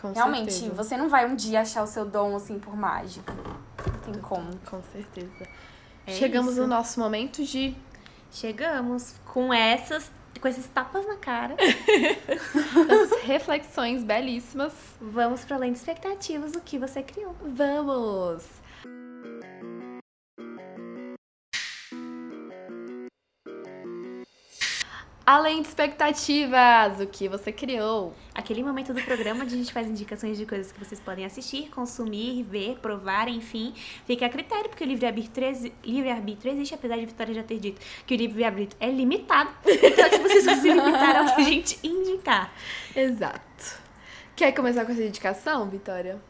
Com 0.00 0.12
realmente, 0.12 0.52
certeza. 0.52 0.74
você 0.74 0.96
não 0.98 1.08
vai 1.08 1.26
um 1.26 1.34
dia 1.34 1.62
achar 1.62 1.82
o 1.82 1.86
seu 1.86 2.04
dom, 2.04 2.36
assim, 2.36 2.58
por 2.58 2.76
mágica. 2.76 3.32
Não 3.32 4.12
tem 4.12 4.20
como. 4.20 4.50
Com 4.66 4.82
certeza. 4.92 5.46
É 6.06 6.12
Chegamos 6.12 6.52
isso. 6.52 6.60
no 6.60 6.66
nosso 6.66 7.00
momento 7.00 7.42
de 7.42 7.74
Chegamos 8.38 9.14
com 9.24 9.50
essas, 9.50 10.10
com 10.38 10.46
esses 10.46 10.66
tapas 10.66 11.06
na 11.06 11.16
cara. 11.16 11.56
das 12.86 13.22
reflexões 13.22 14.04
belíssimas. 14.04 14.74
Vamos 15.00 15.42
para 15.42 15.56
além 15.56 15.72
de 15.72 15.78
expectativas 15.78 16.52
do 16.52 16.60
que 16.60 16.78
você 16.78 17.02
criou. 17.02 17.34
Vamos! 17.40 18.44
Além 25.26 25.60
de 25.60 25.66
expectativas, 25.66 27.00
o 27.00 27.06
que 27.08 27.26
você 27.26 27.50
criou? 27.50 28.14
Aquele 28.32 28.62
momento 28.62 28.94
do 28.94 29.02
programa 29.02 29.42
onde 29.42 29.56
a 29.56 29.58
gente 29.58 29.72
faz 29.72 29.88
indicações 29.88 30.38
de 30.38 30.46
coisas 30.46 30.70
que 30.70 30.78
vocês 30.78 31.00
podem 31.00 31.24
assistir, 31.24 31.68
consumir, 31.70 32.44
ver, 32.44 32.78
provar, 32.78 33.28
enfim. 33.28 33.74
Fica 34.06 34.26
a 34.26 34.28
critério, 34.28 34.68
porque 34.68 34.84
o 34.84 34.86
livre-arbítrio 34.86 35.72
livre-arbítrio 35.82 36.52
existe, 36.52 36.76
apesar 36.76 36.96
de 36.96 37.06
Vitória 37.06 37.34
já 37.34 37.42
ter 37.42 37.58
dito 37.58 37.80
que 38.06 38.14
o 38.14 38.16
livre-arbítrio 38.16 38.78
é 38.80 38.88
limitado. 38.88 39.50
Então, 39.66 40.10
que 40.10 40.18
vocês 40.18 40.60
se 40.60 40.72
limitaram 40.72 41.26
ao 41.26 41.34
que 41.34 41.40
a 41.40 41.44
gente 41.44 41.80
indicar. 41.82 42.52
Exato. 42.94 43.82
Quer 44.36 44.52
começar 44.52 44.84
com 44.84 44.92
essa 44.92 45.02
indicação, 45.02 45.68
Vitória? 45.68 46.22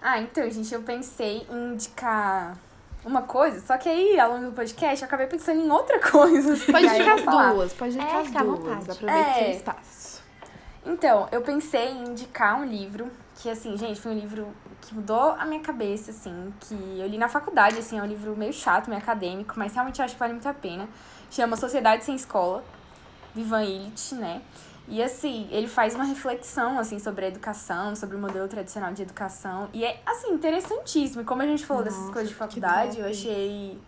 Ah, 0.00 0.18
então, 0.18 0.50
gente, 0.50 0.74
eu 0.74 0.82
pensei 0.82 1.46
em 1.48 1.74
indicar 1.74 2.58
uma 3.04 3.22
coisa, 3.22 3.60
só 3.66 3.76
que 3.76 3.88
aí, 3.88 4.18
ao 4.20 4.32
longo 4.32 4.46
do 4.46 4.52
podcast, 4.52 5.02
eu 5.02 5.06
acabei 5.06 5.26
pensando 5.26 5.60
em 5.60 5.70
outra 5.70 5.98
coisa. 6.10 6.52
assim, 6.52 6.70
Pode 6.72 6.86
indicar 6.86 7.14
as 7.18 7.24
duas, 7.54 7.72
pode 7.72 7.94
indicar 7.96 8.14
É, 8.16 8.20
as 8.20 8.26
fica 8.26 8.40
à 8.40 8.42
duas. 8.44 8.58
vontade. 8.58 8.90
Aproveita 8.90 9.28
É. 9.30 9.34
seu 9.44 9.50
espaço. 9.52 10.22
Então, 10.84 11.28
eu 11.30 11.40
pensei 11.42 11.88
em 11.90 12.04
indicar 12.08 12.60
um 12.60 12.64
livro 12.64 13.10
que, 13.36 13.48
assim, 13.48 13.76
gente, 13.76 14.00
foi 14.00 14.12
um 14.12 14.18
livro 14.18 14.48
que 14.80 14.94
mudou 14.94 15.30
a 15.38 15.44
minha 15.44 15.60
cabeça, 15.60 16.10
assim, 16.10 16.52
que 16.60 16.74
eu 16.98 17.06
li 17.06 17.16
na 17.18 17.28
faculdade, 17.28 17.78
assim, 17.78 17.98
é 17.98 18.02
um 18.02 18.06
livro 18.06 18.36
meio 18.36 18.52
chato, 18.52 18.88
meio 18.90 19.00
acadêmico, 19.00 19.54
mas 19.56 19.72
realmente 19.74 19.98
eu 20.00 20.04
acho 20.04 20.14
que 20.14 20.18
vale 20.20 20.32
muito 20.32 20.48
a 20.48 20.54
pena. 20.54 20.88
Chama 21.30 21.56
Sociedade 21.56 22.04
Sem 22.04 22.16
Escola, 22.16 22.64
de 23.34 23.40
Ivan 23.42 23.62
Illich, 23.62 24.14
né? 24.16 24.42
E, 24.88 25.02
assim, 25.02 25.48
ele 25.50 25.68
faz 25.68 25.94
uma 25.94 26.04
reflexão, 26.04 26.78
assim, 26.78 26.98
sobre 26.98 27.24
a 27.24 27.28
educação, 27.28 27.94
sobre 27.94 28.16
o 28.16 28.18
modelo 28.18 28.48
tradicional 28.48 28.92
de 28.92 29.02
educação. 29.02 29.68
E 29.72 29.84
é, 29.84 30.00
assim, 30.04 30.32
interessantíssimo. 30.34 31.22
E 31.22 31.24
como 31.24 31.42
a 31.42 31.46
gente 31.46 31.64
falou 31.64 31.82
dessas 31.82 32.00
Nossa, 32.00 32.12
coisas 32.12 32.28
de 32.30 32.34
faculdade, 32.34 32.98
eu 32.98 33.06
achei... 33.06 33.78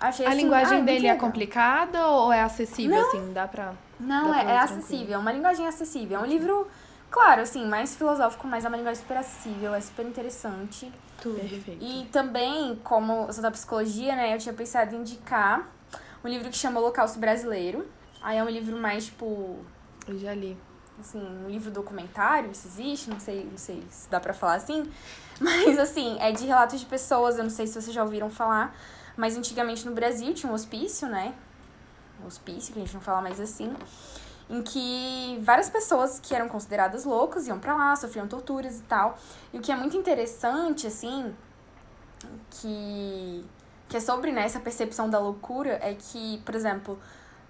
Achei, 0.00 0.24
A 0.24 0.30
assim, 0.30 0.38
linguagem 0.38 0.78
ah, 0.78 0.82
dele 0.82 1.06
é 1.08 1.14
complicada 1.14 2.06
ou 2.06 2.32
é 2.32 2.40
acessível, 2.40 2.98
assim? 3.06 3.34
Dá 3.34 3.46
pra. 3.46 3.74
Não, 3.98 4.28
Dá 4.28 4.38
pra 4.38 4.50
é, 4.50 4.54
é 4.54 4.58
acessível, 4.58 5.14
é 5.14 5.18
uma 5.18 5.30
linguagem 5.30 5.66
acessível. 5.66 6.18
É 6.18 6.22
um 6.22 6.26
livro, 6.26 6.66
claro, 7.10 7.42
assim, 7.42 7.66
mais 7.66 7.94
filosófico, 7.94 8.46
mas 8.46 8.64
é 8.64 8.68
uma 8.68 8.78
linguagem 8.78 9.02
super 9.02 9.18
acessível, 9.18 9.74
é 9.74 9.80
super 9.82 10.06
interessante. 10.06 10.90
Tudo. 11.20 11.38
Perfeito. 11.38 11.84
E 11.84 12.06
também, 12.06 12.80
como 12.82 13.26
eu 13.26 13.32
sou 13.34 13.42
da 13.42 13.50
psicologia, 13.50 14.16
né, 14.16 14.34
eu 14.34 14.38
tinha 14.38 14.54
pensado 14.54 14.94
em 14.96 15.00
indicar 15.00 15.68
um 16.24 16.28
livro 16.28 16.48
que 16.48 16.56
chama 16.56 16.80
Holocausto 16.80 17.18
Brasileiro. 17.18 17.86
Aí 18.22 18.38
é 18.38 18.42
um 18.42 18.48
livro 18.48 18.78
mais, 18.78 19.04
tipo, 19.04 19.58
Eu 20.10 20.18
já 20.18 20.34
li. 20.34 20.58
assim, 20.98 21.20
um 21.20 21.48
livro 21.48 21.70
documentário, 21.70 22.52
se 22.52 22.66
existe, 22.66 23.08
não 23.08 23.20
sei, 23.20 23.44
não 23.48 23.56
sei 23.56 23.80
se 23.88 24.10
dá 24.10 24.18
pra 24.18 24.34
falar 24.34 24.54
assim. 24.54 24.90
Mas, 25.38 25.78
assim, 25.78 26.18
é 26.20 26.32
de 26.32 26.44
relatos 26.44 26.80
de 26.80 26.86
pessoas, 26.86 27.38
eu 27.38 27.44
não 27.44 27.50
sei 27.50 27.64
se 27.68 27.74
vocês 27.80 27.94
já 27.94 28.02
ouviram 28.02 28.28
falar, 28.28 28.76
mas 29.16 29.38
antigamente 29.38 29.86
no 29.86 29.94
Brasil 29.94 30.34
tinha 30.34 30.52
um 30.52 30.54
hospício, 30.54 31.08
né? 31.08 31.34
Um 32.22 32.26
hospício, 32.26 32.74
que 32.74 32.78
a 32.78 32.82
gente 32.84 32.92
não 32.92 33.00
fala 33.00 33.22
mais 33.22 33.40
assim, 33.40 33.74
em 34.50 34.60
que 34.62 35.40
várias 35.42 35.70
pessoas 35.70 36.20
que 36.20 36.34
eram 36.34 36.46
consideradas 36.46 37.06
loucas 37.06 37.46
iam 37.46 37.58
pra 37.58 37.74
lá, 37.74 37.96
sofriam 37.96 38.28
torturas 38.28 38.80
e 38.80 38.82
tal. 38.82 39.16
E 39.50 39.58
o 39.58 39.62
que 39.62 39.72
é 39.72 39.76
muito 39.76 39.96
interessante, 39.96 40.86
assim, 40.86 41.34
que, 42.50 43.42
que 43.88 43.96
é 43.96 44.00
sobre 44.00 44.32
né, 44.32 44.42
essa 44.42 44.60
percepção 44.60 45.08
da 45.08 45.18
loucura, 45.18 45.78
é 45.80 45.94
que, 45.94 46.38
por 46.44 46.54
exemplo, 46.54 46.98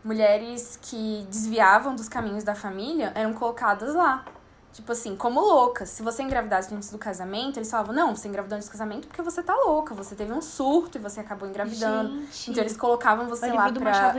mulheres 0.04 0.78
que 0.80 1.26
desviavam 1.28 1.94
dos 1.94 2.08
caminhos 2.08 2.44
da 2.44 2.54
família 2.54 3.12
eram 3.14 3.32
colocadas 3.32 3.94
lá. 3.94 4.24
Tipo 4.72 4.92
assim, 4.92 5.16
como 5.16 5.40
loucas. 5.40 5.88
Se 5.90 6.02
você 6.02 6.22
engravidasse 6.22 6.72
antes 6.72 6.90
do 6.90 6.98
casamento, 6.98 7.58
eles 7.58 7.68
falavam, 7.68 7.92
não, 7.92 8.14
você 8.14 8.28
engravidou 8.28 8.56
antes 8.56 8.68
do 8.68 8.72
casamento 8.72 9.08
porque 9.08 9.20
você 9.20 9.42
tá 9.42 9.54
louca, 9.54 9.94
você 9.94 10.14
teve 10.14 10.32
um 10.32 10.40
surto 10.40 10.96
e 10.96 11.00
você 11.00 11.18
acabou 11.20 11.48
engravidando. 11.48 12.20
Gente. 12.20 12.52
Então 12.52 12.62
eles 12.62 12.76
colocavam 12.76 13.26
você 13.26 13.50
lá 13.52 13.70
pra, 13.72 14.14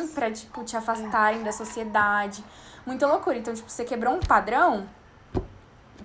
Uhum, 0.00 0.08
pra, 0.08 0.30
tipo, 0.30 0.64
te 0.64 0.76
afastarem 0.76 1.42
da 1.42 1.52
sociedade. 1.52 2.42
Muita 2.86 3.06
loucura. 3.06 3.36
Então, 3.36 3.52
tipo, 3.52 3.70
você 3.70 3.84
quebrou 3.84 4.14
um 4.14 4.20
padrão, 4.20 4.88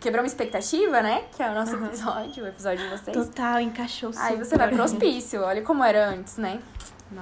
quebrou 0.02 0.22
uma 0.22 0.28
expectativa, 0.28 1.02
né? 1.02 1.24
Que 1.32 1.42
é 1.42 1.50
o 1.50 1.56
nosso 1.56 1.76
episódio, 1.76 2.44
o 2.44 2.48
episódio 2.48 2.84
de 2.84 2.98
vocês. 2.98 3.18
Total, 3.18 3.62
encaixou 3.62 4.12
super. 4.12 4.26
Aí 4.26 4.38
você 4.38 4.58
vai 4.58 4.70
pro 4.70 4.84
hospício, 4.84 5.42
olha 5.42 5.62
como 5.62 5.82
era 5.82 6.10
antes, 6.10 6.38
né? 6.38 6.62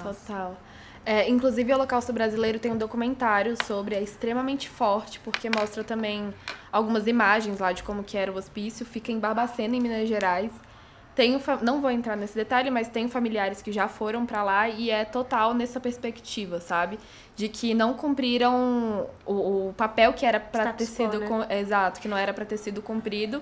Total. 0.01 0.57
É, 1.05 1.29
inclusive, 1.29 1.71
o 1.71 1.75
Holocausto 1.75 2.11
Brasileiro 2.11 2.57
tem 2.57 2.71
um 2.71 2.77
documentário 2.77 3.55
sobre, 3.63 3.93
é 3.93 4.01
extremamente 4.01 4.67
forte, 4.67 5.19
porque 5.19 5.49
mostra 5.55 5.83
também 5.83 6.33
algumas 6.71 7.05
imagens 7.05 7.59
lá 7.59 7.71
de 7.71 7.83
como 7.83 8.03
que 8.03 8.17
era 8.17 8.31
o 8.31 8.35
hospício. 8.35 8.85
Fica 8.85 9.11
em 9.11 9.19
Barbacena, 9.19 9.75
em 9.75 9.79
Minas 9.79 10.07
Gerais. 10.09 10.51
Tenho, 11.13 11.39
não 11.61 11.79
vou 11.79 11.91
entrar 11.91 12.17
nesse 12.17 12.35
detalhe, 12.35 12.69
mas 12.69 12.89
tenho 12.89 13.07
familiares 13.07 13.61
que 13.61 13.71
já 13.71 13.87
foram 13.87 14.25
pra 14.25 14.43
lá 14.43 14.67
e 14.67 14.89
é 14.89 15.05
total 15.05 15.53
nessa 15.53 15.79
perspectiva, 15.79 16.59
sabe? 16.59 16.99
De 17.35 17.47
que 17.47 17.73
não 17.73 17.93
cumpriram 17.93 19.07
o, 19.25 19.67
o 19.69 19.73
papel 19.77 20.11
que 20.11 20.25
era 20.25 20.39
pra 20.41 20.73
ter 20.73 20.85
sido... 20.85 21.19
né? 21.19 21.27
com- 21.27 21.53
exato, 21.53 22.01
que 22.01 22.07
não 22.07 22.17
era 22.17 22.33
pra 22.33 22.43
ter 22.43 22.57
sido 22.57 22.81
cumprido. 22.81 23.41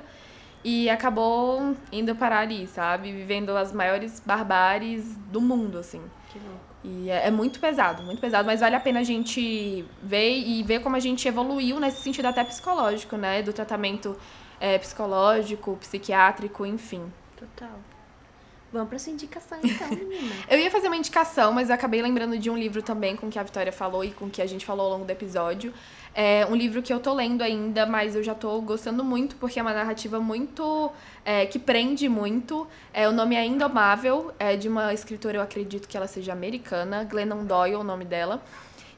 E 0.64 0.90
acabou 0.90 1.76
indo 1.92 2.14
parar 2.16 2.40
ali, 2.40 2.68
sabe? 2.68 3.12
Vivendo 3.12 3.56
as 3.58 3.72
maiores 3.74 4.22
barbáries 4.24 5.16
do 5.32 5.42
mundo, 5.42 5.78
assim. 5.80 6.02
Que 6.32 6.40
louco. 6.40 6.73
E 6.84 7.10
é, 7.10 7.28
é 7.28 7.32
muito 7.32 7.60
pesado, 7.60 8.04
muito 8.04 8.20
pesado, 8.20 8.46
mas 8.46 8.60
vale 8.60 8.76
a 8.76 8.80
pena 8.80 9.00
a 9.00 9.04
gente 9.04 9.86
ver 10.02 10.38
e 10.38 10.62
ver 10.64 10.82
como 10.82 10.96
a 10.96 11.00
gente 11.00 11.28
evoluiu 11.28 11.80
nesse 11.80 12.02
sentido 12.02 12.26
até 12.26 12.44
psicológico, 12.44 13.16
né? 13.16 13.42
Do 13.42 13.54
tratamento 13.54 14.18
é, 14.60 14.78
psicológico, 14.78 15.78
psiquiátrico, 15.78 16.66
enfim. 16.66 17.12
Total. 17.38 17.80
Vamos 18.74 18.90
pra 18.90 18.98
sua 18.98 19.14
indicação 19.14 19.60
então, 19.64 19.88
menina. 19.96 20.34
Eu 20.50 20.58
ia 20.58 20.72
fazer 20.72 20.88
uma 20.88 20.98
indicação, 20.98 21.54
mas 21.54 21.70
eu 21.70 21.76
acabei 21.76 22.02
lembrando 22.02 22.38
de 22.40 22.50
um 22.50 22.58
livro 22.58 22.82
também 22.82 23.16
com 23.16 23.30
que 23.30 23.38
a 23.38 23.44
Vitória 23.44 23.72
falou 23.72 24.04
e 24.04 24.12
com 24.12 24.30
que 24.30 24.42
a 24.42 24.48
gente 24.48 24.66
falou 24.66 24.88
ao 24.88 24.92
longo 24.94 25.06
do 25.06 25.12
episódio. 25.12 25.72
É 26.16 26.46
um 26.46 26.56
livro 26.56 26.82
que 26.82 26.94
eu 26.94 27.00
tô 27.00 27.12
lendo 27.14 27.42
ainda, 27.42 27.88
mas 27.88 28.16
eu 28.16 28.22
já 28.22 28.36
tô 28.36 28.62
gostando 28.62 29.04
muito, 29.04 29.36
porque 29.38 29.60
é 29.60 29.62
uma 29.64 29.74
narrativa 29.74 30.20
muito. 30.20 30.92
é, 31.26 31.46
que 31.46 31.58
prende 31.58 32.08
muito. 32.08 32.68
É, 32.94 33.08
o 33.08 33.12
nome 33.12 33.36
é 33.36 33.46
Indomável, 33.46 34.32
é 34.38 34.56
de 34.56 34.68
uma 34.68 34.94
escritora, 34.94 35.38
eu 35.38 35.42
acredito 35.42 35.88
que 35.88 35.98
ela 35.98 36.08
seja 36.08 36.34
americana, 36.34 37.04
Glennon 37.04 37.46
Doyle, 37.46 37.76
o 37.76 37.84
nome 37.84 38.06
dela. 38.06 38.44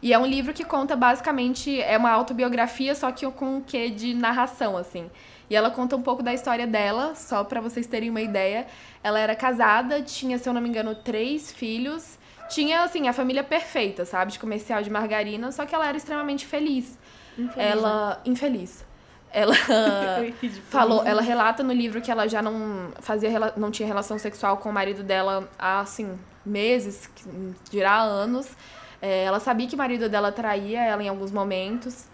E 0.02 0.14
é 0.14 0.20
um 0.20 0.26
livro 0.26 0.54
que 0.54 0.64
conta 0.64 0.96
basicamente, 0.96 1.82
é 1.82 1.98
uma 1.98 2.12
autobiografia, 2.12 2.94
só 2.94 3.12
que 3.12 3.26
com 3.32 3.58
um 3.58 3.62
quê 3.62 3.90
de 3.90 4.14
narração, 4.14 4.78
assim. 4.78 5.10
E 5.50 5.56
ela 5.56 5.70
conta 5.72 5.96
um 5.96 6.02
pouco 6.02 6.22
da 6.22 6.34
história 6.34 6.68
dela, 6.68 7.16
só 7.16 7.44
pra 7.44 7.62
vocês 7.62 7.88
terem 7.88 8.10
uma 8.10 8.22
ideia. 8.22 8.68
Ela 9.04 9.20
era 9.20 9.36
casada, 9.36 10.02
tinha, 10.02 10.38
se 10.38 10.50
eu 10.50 10.54
não 10.54 10.62
me 10.62 10.70
engano, 10.70 10.96
três 10.96 11.52
filhos. 11.52 12.18
Tinha, 12.50 12.84
assim, 12.84 13.08
a 13.08 13.14
família 13.14 13.44
perfeita, 13.44 14.06
sabe? 14.06 14.32
De 14.32 14.40
comercial 14.40 14.84
de 14.84 14.90
margarina, 14.90 15.52
só 15.52 15.66
que 15.66 15.74
ela 15.74 15.88
era 15.88 15.98
extremamente 15.98 16.46
feliz. 16.46 16.98
Ela. 17.56 18.22
Infeliz. 18.26 18.86
Ela 19.32 19.54
falou, 20.70 21.04
ela 21.06 21.22
relata 21.22 21.62
no 21.62 21.74
livro 21.74 22.00
que 22.00 22.10
ela 22.10 22.26
já 22.26 22.42
não 22.42 22.92
fazia 23.02 23.30
não 23.58 23.70
tinha 23.70 23.86
relação 23.86 24.18
sexual 24.18 24.58
com 24.58 24.70
o 24.70 24.74
marido 24.74 25.04
dela 25.04 25.50
há 25.60 25.82
assim 25.82 26.18
meses, 26.46 27.10
dirá 27.70 28.00
anos. 28.00 28.48
É, 29.02 29.26
ela 29.26 29.42
sabia 29.42 29.68
que 29.68 29.76
o 29.76 29.78
marido 29.78 30.08
dela 30.08 30.32
traía 30.32 30.82
ela 30.84 31.04
em 31.04 31.10
alguns 31.10 31.32
momentos 31.32 32.06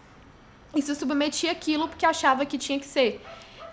e 0.76 0.82
se 0.82 0.96
submetia 0.96 1.52
àquilo 1.52 1.88
porque 1.88 2.06
achava 2.06 2.46
que 2.46 2.58
tinha 2.58 2.80
que 2.80 2.88
ser. 2.88 3.22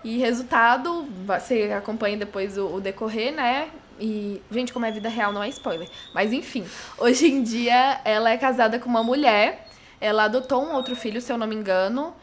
E 0.03 0.17
resultado, 0.17 1.07
você 1.25 1.71
acompanha 1.73 2.17
depois 2.17 2.57
o, 2.57 2.75
o 2.75 2.81
decorrer, 2.81 3.33
né? 3.33 3.69
E, 3.99 4.41
gente, 4.49 4.71
como 4.71 4.85
é 4.85 4.91
vida 4.91 5.09
real, 5.09 5.33
não 5.33 5.43
é 5.43 5.49
spoiler. 5.49 5.89
Mas 6.13 6.31
enfim, 6.31 6.65
hoje 6.97 7.27
em 7.27 7.43
dia 7.43 7.99
ela 8.05 8.29
é 8.29 8.37
casada 8.37 8.79
com 8.79 8.89
uma 8.89 9.03
mulher, 9.03 9.67
ela 10.01 10.25
adotou 10.25 10.63
um 10.63 10.73
outro 10.73 10.95
filho, 10.95 11.21
se 11.21 11.31
eu 11.31 11.37
não 11.37 11.47
me 11.47 11.55
engano. 11.55 12.13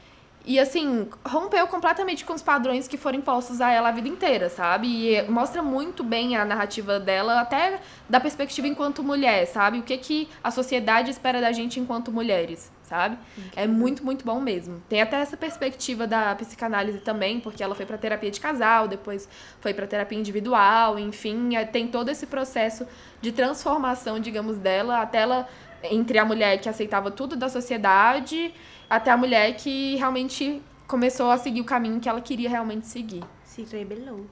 E 0.45 0.61
assim, 0.61 1.09
rompeu 1.27 1.66
completamente 1.66 2.24
com 2.24 2.33
os 2.33 2.41
padrões 2.41 2.87
que 2.87 2.97
foram 2.97 3.18
impostos 3.18 3.61
a 3.61 3.72
ela 3.72 3.89
a 3.89 3.93
vida 3.93 4.09
inteira, 4.09 4.49
sabe? 4.49 4.87
E 4.87 5.22
mostra 5.29 5.61
muito 5.61 6.05
bem 6.05 6.37
a 6.37 6.45
narrativa 6.45 7.01
dela, 7.01 7.41
até 7.41 7.81
da 8.09 8.20
perspectiva 8.20 8.68
enquanto 8.68 9.03
mulher, 9.03 9.45
sabe? 9.47 9.81
O 9.81 9.83
que, 9.83 9.99
que 9.99 10.29
a 10.45 10.53
sociedade 10.53 11.11
espera 11.11 11.41
da 11.41 11.51
gente 11.51 11.81
enquanto 11.81 12.12
mulheres, 12.12 12.70
sabe? 12.89 13.18
É 13.55 13.66
muito, 13.66 14.05
muito 14.05 14.24
bom 14.24 14.41
mesmo. 14.41 14.82
Tem 14.89 15.03
até 15.03 15.16
essa 15.16 15.37
perspectiva 15.37 16.07
da 16.07 16.34
psicanálise 16.34 16.99
também, 17.01 17.41
porque 17.41 17.62
ela 17.62 17.74
foi 17.74 17.84
pra 17.87 17.99
terapia 17.99 18.30
de 18.30 18.41
casal, 18.41 18.89
depois 18.89 19.28
foi 19.61 19.74
pra 19.74 19.87
terapia 19.87 20.18
individual, 20.18 20.99
enfim, 20.99 21.57
é- 21.57 21.64
tem 21.64 21.89
todo 21.89 22.09
esse 22.11 22.26
processo 22.26 22.87
de 23.20 23.32
transformação, 23.32 24.18
digamos, 24.20 24.57
dela, 24.59 25.01
até 25.03 25.18
ela 25.18 25.49
entre 25.82 26.18
a 26.18 26.24
mulher 26.24 26.59
que 26.61 26.68
aceitava 26.68 27.11
tudo 27.11 27.37
da 27.37 27.49
sociedade 27.49 28.53
até 28.89 29.11
a 29.11 29.16
mulher 29.16 29.55
que 29.57 29.97
realmente 29.97 30.62
começou 30.87 31.30
a 31.30 31.37
seguir 31.39 31.61
o 31.61 31.64
caminho 31.64 32.01
que 32.01 32.09
ela 32.09 32.20
queria 32.20 32.49
realmente 32.49 32.87
seguir. 32.87 33.22
Se 33.45 33.62
rebelou. 33.62 34.26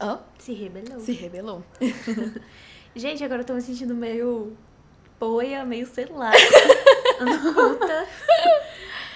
Hã? 0.00 0.18
Se 0.38 0.52
rebelou. 0.52 1.00
Se 1.00 1.12
rebelou. 1.12 1.64
Gente, 2.94 3.22
agora 3.22 3.42
eu 3.42 3.44
tô 3.46 3.54
me 3.54 3.60
sentindo 3.60 3.94
meio 3.94 4.56
poia, 5.18 5.64
meio 5.64 5.86
sei 5.86 6.06
lá. 6.06 6.30
Anculta. 7.20 8.06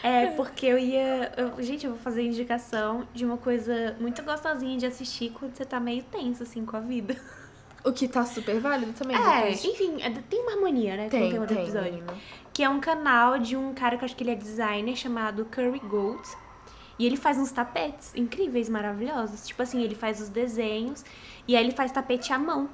É, 0.02 0.26
porque 0.32 0.66
eu 0.66 0.78
ia. 0.78 1.32
eu- 1.36 1.62
gente, 1.62 1.86
eu 1.86 1.92
vou 1.92 2.00
fazer 2.00 2.22
indicação 2.24 3.06
de 3.14 3.24
uma 3.24 3.36
coisa 3.36 3.96
muito 4.00 4.22
gostosinha 4.22 4.76
de 4.76 4.86
assistir 4.86 5.30
quando 5.30 5.54
você 5.54 5.64
tá 5.64 5.78
meio 5.78 6.02
tenso, 6.04 6.42
assim, 6.42 6.64
com 6.64 6.76
a 6.76 6.80
vida. 6.80 7.16
O 7.84 7.92
que 7.92 8.06
tá 8.08 8.24
super 8.24 8.58
válido 8.60 8.92
também. 8.92 9.16
É, 9.16 9.40
depois. 9.42 9.64
enfim, 9.64 10.02
é- 10.02 10.10
tem 10.28 10.40
uma 10.42 10.52
harmonia, 10.52 10.96
né? 10.96 11.02
com 11.10 11.16
o 11.16 11.20
Tem, 11.20 11.30
tema 11.32 11.46
do 11.46 11.54
tem, 11.54 11.62
episódio. 11.64 11.92
menina. 11.94 12.14
Que 12.52 12.62
é 12.62 12.68
um 12.68 12.80
canal 12.80 13.38
de 13.38 13.56
um 13.56 13.72
cara 13.74 13.96
que 13.96 14.02
eu 14.02 14.06
acho 14.06 14.14
que 14.16 14.22
ele 14.22 14.30
é 14.32 14.34
designer 14.36 14.94
chamado 14.96 15.44
Curry 15.46 15.80
Gold. 15.80 16.22
E 16.98 17.06
ele 17.06 17.16
faz 17.16 17.38
uns 17.38 17.50
tapetes 17.50 18.12
incríveis, 18.14 18.68
maravilhosos. 18.68 19.46
Tipo 19.46 19.62
assim, 19.62 19.82
ele 19.82 19.94
faz 19.94 20.20
os 20.20 20.28
desenhos 20.28 21.04
e 21.48 21.56
aí 21.56 21.64
ele 21.64 21.72
faz 21.72 21.90
tapete 21.90 22.32
à 22.32 22.38
mão. 22.38 22.68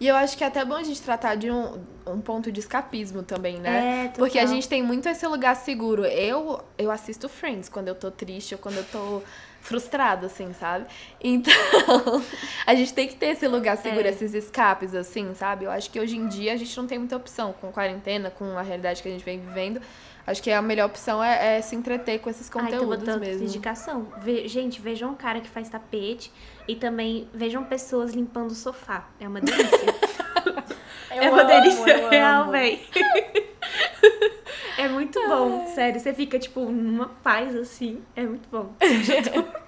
E 0.00 0.08
eu 0.08 0.16
acho 0.16 0.36
que 0.36 0.42
é 0.42 0.46
até 0.46 0.64
bom 0.64 0.74
a 0.74 0.82
gente 0.82 1.00
tratar 1.00 1.36
de 1.36 1.50
um, 1.50 1.80
um 2.06 2.20
ponto 2.20 2.50
de 2.50 2.60
escapismo 2.60 3.22
também, 3.22 3.58
né? 3.58 4.04
É, 4.04 4.08
total. 4.08 4.18
Porque 4.18 4.38
a 4.38 4.46
gente 4.46 4.68
tem 4.68 4.82
muito 4.82 5.08
esse 5.08 5.26
lugar 5.26 5.54
seguro. 5.56 6.04
Eu, 6.04 6.60
eu 6.76 6.90
assisto 6.90 7.28
Friends 7.28 7.68
quando 7.68 7.88
eu 7.88 7.94
tô 7.94 8.10
triste 8.10 8.54
ou 8.54 8.58
quando 8.58 8.78
eu 8.78 8.84
tô 8.84 9.22
frustrada, 9.60 10.26
assim, 10.26 10.52
sabe? 10.54 10.86
Então, 11.20 11.52
a 12.66 12.74
gente 12.74 12.92
tem 12.92 13.06
que 13.06 13.14
ter 13.14 13.26
esse 13.26 13.46
lugar 13.46 13.76
seguro, 13.76 14.06
É. 14.06 14.10
esses 14.10 14.34
escapes, 14.34 14.92
assim, 14.94 15.34
sabe? 15.34 15.66
Eu 15.66 15.70
acho 15.70 15.88
que 15.88 16.00
hoje 16.00 16.16
em 16.16 16.26
dia 16.26 16.52
a 16.52 16.56
gente 16.56 16.76
não 16.76 16.86
tem 16.86 16.98
muita 16.98 17.16
opção 17.16 17.52
com 17.60 17.70
quarentena, 17.70 18.28
com 18.28 18.58
a 18.58 18.62
realidade 18.62 19.00
que 19.02 19.08
a 19.08 19.12
gente 19.12 19.24
vem 19.24 19.38
vivendo. 19.38 19.80
Acho 20.26 20.42
que 20.42 20.50
a 20.52 20.62
melhor 20.62 20.86
opção 20.86 21.22
é, 21.22 21.58
é 21.58 21.62
se 21.62 21.74
entreter 21.74 22.20
com 22.20 22.30
esses 22.30 22.48
conteúdos 22.48 23.04
dar 23.04 23.18
mesmo. 23.18 23.44
indicação. 23.44 24.06
Ve- 24.18 24.46
gente, 24.46 24.80
vejam 24.80 25.10
um 25.10 25.14
cara 25.14 25.40
que 25.40 25.48
faz 25.48 25.68
tapete 25.68 26.32
e 26.68 26.76
também 26.76 27.28
vejam 27.34 27.64
pessoas 27.64 28.12
limpando 28.12 28.50
o 28.52 28.54
sofá. 28.54 29.08
É 29.20 29.26
uma 29.26 29.40
delícia. 29.40 29.68
Eu 31.14 31.22
é 31.24 31.30
uma 31.30 31.40
amo, 31.42 31.50
delícia 31.50 31.98
eu 31.98 32.08
real, 32.08 32.50
véi. 32.50 32.80
é 34.78 34.88
muito 34.88 35.20
bom, 35.28 35.70
sério. 35.74 36.00
Você 36.00 36.14
fica, 36.14 36.38
tipo, 36.38 36.60
numa 36.60 37.08
paz 37.22 37.54
assim. 37.54 38.02
É 38.16 38.22
muito 38.22 38.48
bom. 38.50 38.72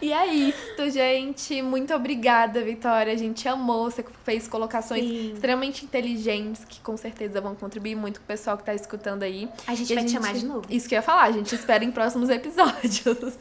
E 0.00 0.12
é 0.12 0.26
isso, 0.26 0.90
gente. 0.90 1.62
Muito 1.62 1.94
obrigada, 1.94 2.62
Vitória. 2.62 3.12
A 3.12 3.16
gente 3.16 3.48
amou. 3.48 3.90
Você 3.90 4.04
fez 4.24 4.48
colocações 4.48 5.04
Sim. 5.04 5.32
extremamente 5.34 5.84
inteligentes 5.84 6.64
que 6.64 6.80
com 6.80 6.96
certeza 6.96 7.40
vão 7.40 7.54
contribuir 7.54 7.96
muito 7.96 8.20
com 8.20 8.24
o 8.24 8.26
pessoal 8.28 8.56
que 8.56 8.64
tá 8.64 8.74
escutando 8.74 9.22
aí. 9.22 9.48
A 9.66 9.74
gente 9.74 9.92
E 9.92 9.94
vai 9.94 10.04
te 10.04 10.12
chamar 10.12 10.34
de 10.34 10.44
novo. 10.44 10.66
Isso 10.68 10.88
que 10.88 10.94
eu 10.94 10.98
ia 10.98 11.02
falar, 11.02 11.24
a 11.24 11.32
gente 11.32 11.54
espera 11.54 11.84
em 11.84 11.90
próximos 11.90 12.28
episódios. 12.30 13.38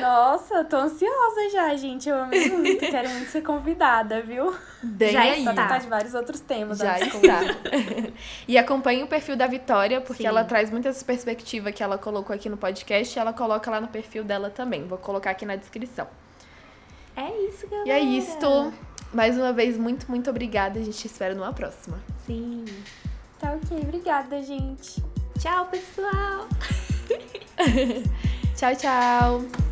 Nossa, 0.00 0.64
tô 0.64 0.76
ansiosa 0.76 1.50
já, 1.52 1.74
gente. 1.74 2.08
Eu 2.08 2.16
amo 2.16 2.30
muito. 2.30 2.80
Quero 2.86 3.08
muito 3.10 3.30
ser 3.30 3.42
convidada, 3.42 4.22
viu? 4.22 4.54
Bem 4.82 5.12
Já 5.12 5.22
aí. 5.22 5.40
Está. 5.40 5.54
tratar 5.54 5.78
de 5.78 5.86
vários 5.88 6.14
outros 6.14 6.40
temas. 6.40 6.78
Já 6.78 6.98
está. 6.98 7.40
e 8.46 8.56
acompanhe 8.56 9.02
o 9.02 9.06
perfil 9.06 9.36
da 9.36 9.46
Vitória, 9.46 10.00
porque 10.00 10.22
Sim. 10.22 10.28
ela 10.28 10.44
traz 10.44 10.70
muita 10.70 10.88
essa 10.88 11.04
perspectiva 11.04 11.72
que 11.72 11.82
ela 11.82 11.98
colocou 11.98 12.34
aqui 12.34 12.48
no 12.48 12.56
podcast 12.56 13.18
e 13.18 13.20
ela 13.20 13.32
coloca 13.32 13.70
lá 13.70 13.80
no 13.80 13.88
perfil 13.88 14.22
dela 14.24 14.50
também. 14.50 14.86
Vou 14.86 14.98
colocar 14.98 15.30
aqui 15.30 15.44
na 15.44 15.56
descrição. 15.56 16.06
É 17.16 17.28
isso, 17.48 17.68
galera. 17.68 17.88
E 17.88 17.90
é 17.90 18.00
isto. 18.00 18.72
Mais 19.12 19.36
uma 19.36 19.52
vez, 19.52 19.76
muito, 19.76 20.08
muito 20.08 20.30
obrigada. 20.30 20.78
A 20.78 20.82
gente 20.82 20.96
te 20.96 21.06
espera 21.06 21.34
numa 21.34 21.52
próxima. 21.52 22.00
Sim. 22.26 22.64
Tá 23.38 23.52
ok, 23.52 23.78
obrigada, 23.82 24.40
gente. 24.42 25.02
Tchau, 25.38 25.66
pessoal. 25.66 26.46
Tchau, 28.62 28.74
tchau. 28.78 29.71